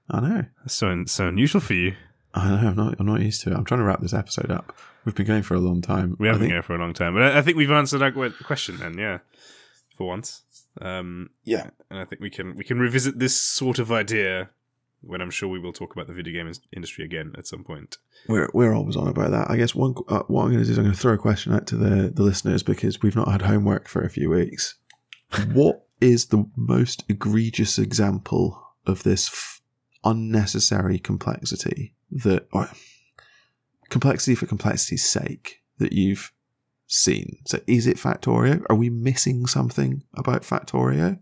I 0.10 0.20
know. 0.20 0.46
That's 0.64 0.74
so 0.76 1.04
so 1.06 1.28
unusual 1.28 1.62
for 1.62 1.74
you. 1.74 1.96
I 2.34 2.50
know. 2.50 2.68
I'm 2.70 2.76
not. 2.76 2.96
I'm 3.00 3.06
not 3.06 3.22
used 3.22 3.42
to 3.42 3.52
it. 3.52 3.56
I'm 3.56 3.66
trying 3.66 3.80
to 3.80 3.86
wrap 3.86 4.02
this 4.02 4.14
episode 4.14 4.52
up. 4.52 4.76
We've 5.06 5.16
been 5.16 5.26
going 5.26 5.44
for 5.44 5.56
a 5.56 5.60
long 5.60 5.82
time. 5.82 6.16
We 6.20 6.28
I 6.28 6.32
have 6.32 6.40
been 6.40 6.48
think- 6.50 6.54
going 6.54 6.64
for 6.64 6.76
a 6.76 6.80
long 6.80 6.94
time, 6.94 7.14
but 7.14 7.24
I, 7.24 7.40
I 7.40 7.42
think 7.42 7.58
we've 7.58 7.72
answered 7.72 8.02
our 8.02 8.12
question 8.44 8.78
then. 8.78 8.98
Yeah, 8.98 9.20
for 9.96 10.08
once. 10.08 10.44
Um, 10.80 11.32
Yeah. 11.44 11.72
and 11.90 12.00
I 12.00 12.06
think 12.06 12.22
we 12.22 12.30
can 12.30 12.56
we 12.56 12.64
can 12.64 12.80
revisit 12.80 13.20
this 13.20 13.36
sort 13.40 13.78
of 13.80 13.92
idea 13.92 14.50
when 15.02 15.22
I'm 15.22 15.32
sure 15.32 15.50
we 15.50 15.60
will 15.60 15.74
talk 15.74 15.94
about 15.94 16.08
the 16.08 16.14
video 16.14 16.34
game 16.34 16.48
in- 16.48 16.62
industry 16.76 17.04
again 17.04 17.34
at 17.38 17.48
some 17.48 17.64
point. 17.64 17.98
We're 18.28 18.50
we're 18.54 18.74
always 18.74 18.96
on 18.96 19.08
about 19.08 19.32
that. 19.32 19.50
I 19.50 19.58
guess 19.58 19.76
one 19.76 19.96
uh, 20.08 20.24
what 20.28 20.44
I'm 20.44 20.52
going 20.52 20.60
to 20.60 20.66
do 20.66 20.72
is 20.72 20.78
I'm 20.78 20.84
going 20.84 20.96
to 20.96 21.00
throw 21.00 21.14
a 21.14 21.18
question 21.18 21.54
out 21.54 21.68
to 21.68 21.76
the 21.76 22.10
the 22.10 22.24
listeners 22.24 22.64
because 22.64 23.02
we've 23.02 23.16
not 23.16 23.32
had 23.32 23.42
homework 23.42 23.88
for 23.88 24.02
a 24.04 24.10
few 24.10 24.30
weeks. 24.30 24.76
what 25.54 25.86
is 26.00 26.28
the 26.28 26.46
most 26.56 27.04
egregious 27.10 27.78
example 27.78 28.62
of 28.86 29.04
this 29.04 29.28
f- 29.28 29.62
unnecessary 30.04 31.00
complexity 31.00 31.94
that 32.12 32.48
or 32.52 32.70
complexity 33.90 34.36
for 34.36 34.46
complexity's 34.46 35.08
sake 35.08 35.62
that 35.78 35.94
you've 35.94 36.32
seen? 36.88 37.38
So 37.46 37.60
is 37.68 37.88
it 37.88 37.98
Factorio? 37.98 38.64
Are 38.70 38.76
we 38.76 38.90
missing 38.90 39.48
something 39.48 40.04
about 40.16 40.44
Factorio? 40.44 41.20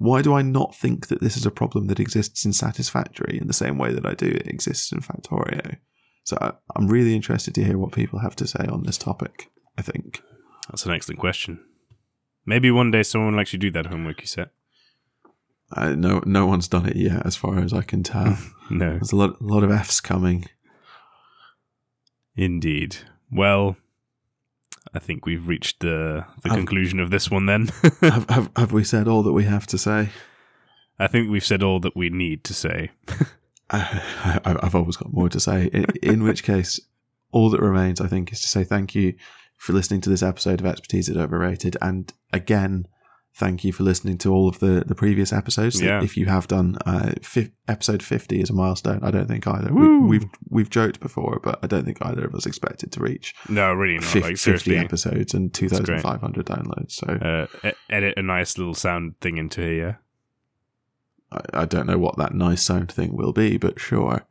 Why 0.00 0.22
do 0.22 0.32
I 0.32 0.40
not 0.40 0.74
think 0.74 1.08
that 1.08 1.20
this 1.20 1.36
is 1.36 1.44
a 1.44 1.50
problem 1.50 1.86
that 1.88 2.00
exists 2.00 2.46
in 2.46 2.54
Satisfactory 2.54 3.38
in 3.38 3.48
the 3.48 3.52
same 3.52 3.76
way 3.76 3.92
that 3.92 4.06
I 4.06 4.14
do 4.14 4.24
it 4.28 4.46
exists 4.46 4.92
in 4.92 5.00
Factorio? 5.00 5.76
So 6.24 6.38
I, 6.40 6.52
I'm 6.74 6.88
really 6.88 7.14
interested 7.14 7.54
to 7.56 7.62
hear 7.64 7.76
what 7.76 7.92
people 7.92 8.20
have 8.20 8.34
to 8.36 8.46
say 8.46 8.64
on 8.66 8.84
this 8.84 8.96
topic. 8.96 9.50
I 9.76 9.82
think. 9.82 10.22
That's 10.70 10.86
an 10.86 10.92
excellent 10.92 11.20
question. 11.20 11.60
Maybe 12.46 12.70
one 12.70 12.90
day 12.90 13.02
someone 13.02 13.34
will 13.34 13.40
actually 13.40 13.58
do 13.58 13.70
that 13.72 13.86
homework 13.86 14.22
you 14.22 14.26
set. 14.26 14.52
Uh, 15.76 15.90
no, 15.90 16.22
no 16.24 16.46
one's 16.46 16.66
done 16.66 16.86
it 16.88 16.96
yet, 16.96 17.26
as 17.26 17.36
far 17.36 17.58
as 17.58 17.74
I 17.74 17.82
can 17.82 18.02
tell. 18.02 18.38
No, 18.70 18.92
There's 18.92 19.12
a 19.12 19.16
lot, 19.16 19.38
a 19.38 19.44
lot 19.44 19.64
of 19.64 19.70
Fs 19.72 20.00
coming. 20.00 20.46
indeed. 22.36 22.96
Well, 23.30 23.76
I 24.94 24.98
think 24.98 25.24
we've 25.26 25.46
reached 25.46 25.80
the 25.80 26.24
the 26.42 26.50
I've- 26.50 26.56
conclusion 26.56 26.98
of 27.00 27.10
this 27.10 27.30
one. 27.30 27.46
Then 27.46 27.66
have, 28.00 28.28
have, 28.28 28.50
have 28.56 28.72
we 28.72 28.84
said 28.84 29.06
all 29.08 29.22
that 29.22 29.32
we 29.32 29.44
have 29.44 29.66
to 29.68 29.78
say? 29.78 30.10
I 30.98 31.06
think 31.06 31.30
we've 31.30 31.44
said 31.44 31.62
all 31.62 31.80
that 31.80 31.96
we 31.96 32.10
need 32.10 32.44
to 32.44 32.54
say. 32.54 32.90
I, 33.70 34.40
I- 34.44 34.56
I've 34.62 34.74
always 34.74 34.96
got 34.96 35.12
more 35.12 35.28
to 35.28 35.40
say. 35.40 35.66
In, 35.72 35.86
in 36.02 36.22
which 36.24 36.42
case, 36.42 36.80
all 37.32 37.50
that 37.50 37.60
remains, 37.60 38.00
I 38.00 38.08
think, 38.08 38.32
is 38.32 38.40
to 38.42 38.48
say 38.48 38.64
thank 38.64 38.94
you 38.94 39.14
for 39.56 39.72
listening 39.72 40.00
to 40.02 40.10
this 40.10 40.22
episode 40.22 40.60
of 40.60 40.66
Expertise 40.66 41.08
at 41.08 41.16
Overrated. 41.16 41.76
And 41.80 42.12
again, 42.32 42.86
thank 43.34 43.64
you 43.64 43.72
for 43.72 43.82
listening 43.82 44.18
to 44.18 44.32
all 44.32 44.48
of 44.48 44.58
the, 44.58 44.84
the 44.86 44.94
previous 44.94 45.32
episodes. 45.32 45.80
Yeah. 45.80 46.02
If 46.02 46.16
you 46.16 46.26
have 46.26 46.48
done, 46.48 46.76
uh, 46.84 47.12
fi- 47.22 47.52
episode 47.68 48.02
50 48.02 48.40
is 48.40 48.50
a 48.50 48.52
milestone. 48.52 49.00
I 49.02 49.10
don't 49.10 49.28
think 49.28 49.46
either. 49.46 49.72
Woo. 49.72 50.00
We, 50.02 50.18
we've 50.18 50.28
we've 50.48 50.70
joked 50.70 51.00
before, 51.00 51.40
but 51.42 51.58
I 51.62 51.66
don't 51.66 51.84
think 51.84 51.98
either 52.02 52.24
of 52.24 52.34
us 52.34 52.46
expected 52.46 52.92
to 52.92 53.00
reach 53.00 53.34
No, 53.48 53.72
really 53.72 53.94
not. 53.94 54.04
50, 54.04 54.20
like 54.20 54.36
50 54.36 54.76
episodes 54.76 55.34
and 55.34 55.52
great. 55.52 55.70
2,500 55.70 56.46
downloads. 56.46 56.92
So 56.92 57.06
uh, 57.64 57.72
edit 57.88 58.14
a 58.16 58.22
nice 58.22 58.58
little 58.58 58.74
sound 58.74 59.20
thing 59.20 59.38
into 59.38 59.62
here. 59.62 60.00
I, 61.32 61.62
I 61.62 61.64
don't 61.64 61.86
know 61.86 61.98
what 61.98 62.16
that 62.18 62.34
nice 62.34 62.62
sound 62.62 62.90
thing 62.90 63.16
will 63.16 63.32
be, 63.32 63.56
but 63.56 63.80
sure. 63.80 64.26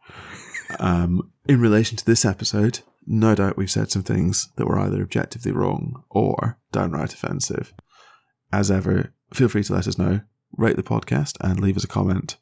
um, 0.80 1.32
in 1.48 1.60
relation 1.60 1.98
to 1.98 2.06
this 2.06 2.26
episode, 2.26 2.80
no 3.08 3.34
doubt 3.34 3.58
we've 3.58 3.72
said 3.72 3.90
some 3.90 4.04
things 4.04 4.50
that 4.58 4.68
were 4.68 4.80
either 4.80 5.02
objectively 5.02 5.52
wrong 5.52 6.04
or 6.10 6.60
downright 6.72 7.14
offensive. 7.14 7.74
As 8.52 8.72
ever, 8.72 9.14
feel 9.34 9.48
free 9.48 9.64
to 9.64 9.74
let 9.74 9.88
us 9.88 9.98
know, 9.98 10.20
rate 10.58 10.76
the 10.76 10.84
podcast 10.84 11.38
and 11.42 11.60
leave 11.60 11.78
us 11.78 11.84
a 11.84 11.88
comment, 11.88 12.38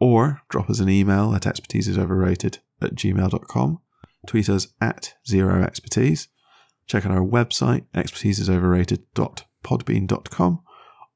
or 0.00 0.42
drop 0.48 0.68
us 0.68 0.80
an 0.80 0.88
email 0.88 1.32
at 1.34 1.42
expertiseisoverrated 1.42 2.58
at 2.80 2.94
gmail.com, 2.94 3.78
tweet 4.26 4.48
us 4.48 4.68
at 4.80 5.14
zero 5.26 5.62
expertise, 5.62 6.28
check 6.86 7.06
out 7.06 7.12
our 7.12 7.20
website, 7.20 7.84
expertiseisoverrated.podbean.com, 7.94 10.62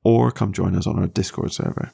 or 0.05 0.31
come 0.31 0.53
join 0.53 0.77
us 0.77 0.87
on 0.87 0.99
our 0.99 1.09
Discord 1.09 1.53
server. 1.53 1.91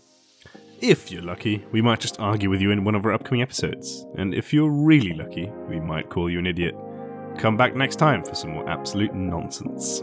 If 0.83 1.11
you're 1.11 1.23
lucky, 1.23 1.65
we 1.71 1.81
might 1.81 2.01
just 2.01 2.21
argue 2.21 2.51
with 2.51 2.61
you 2.61 2.73
in 2.73 2.85
one 2.85 2.97
of 2.97 3.07
our 3.07 3.13
upcoming 3.13 3.41
episodes. 3.41 4.05
And 4.17 4.35
if 4.35 4.53
you're 4.53 4.69
really 4.69 5.15
lucky, 5.15 5.51
we 5.69 5.79
might 5.79 6.11
call 6.11 6.29
you 6.29 6.41
an 6.41 6.47
idiot. 6.47 6.75
Come 7.39 7.57
back 7.57 7.77
next 7.77 7.97
time 7.97 8.25
for 8.25 8.35
some 8.35 8.51
more 8.51 8.69
absolute 8.69 9.15
nonsense. 9.15 10.03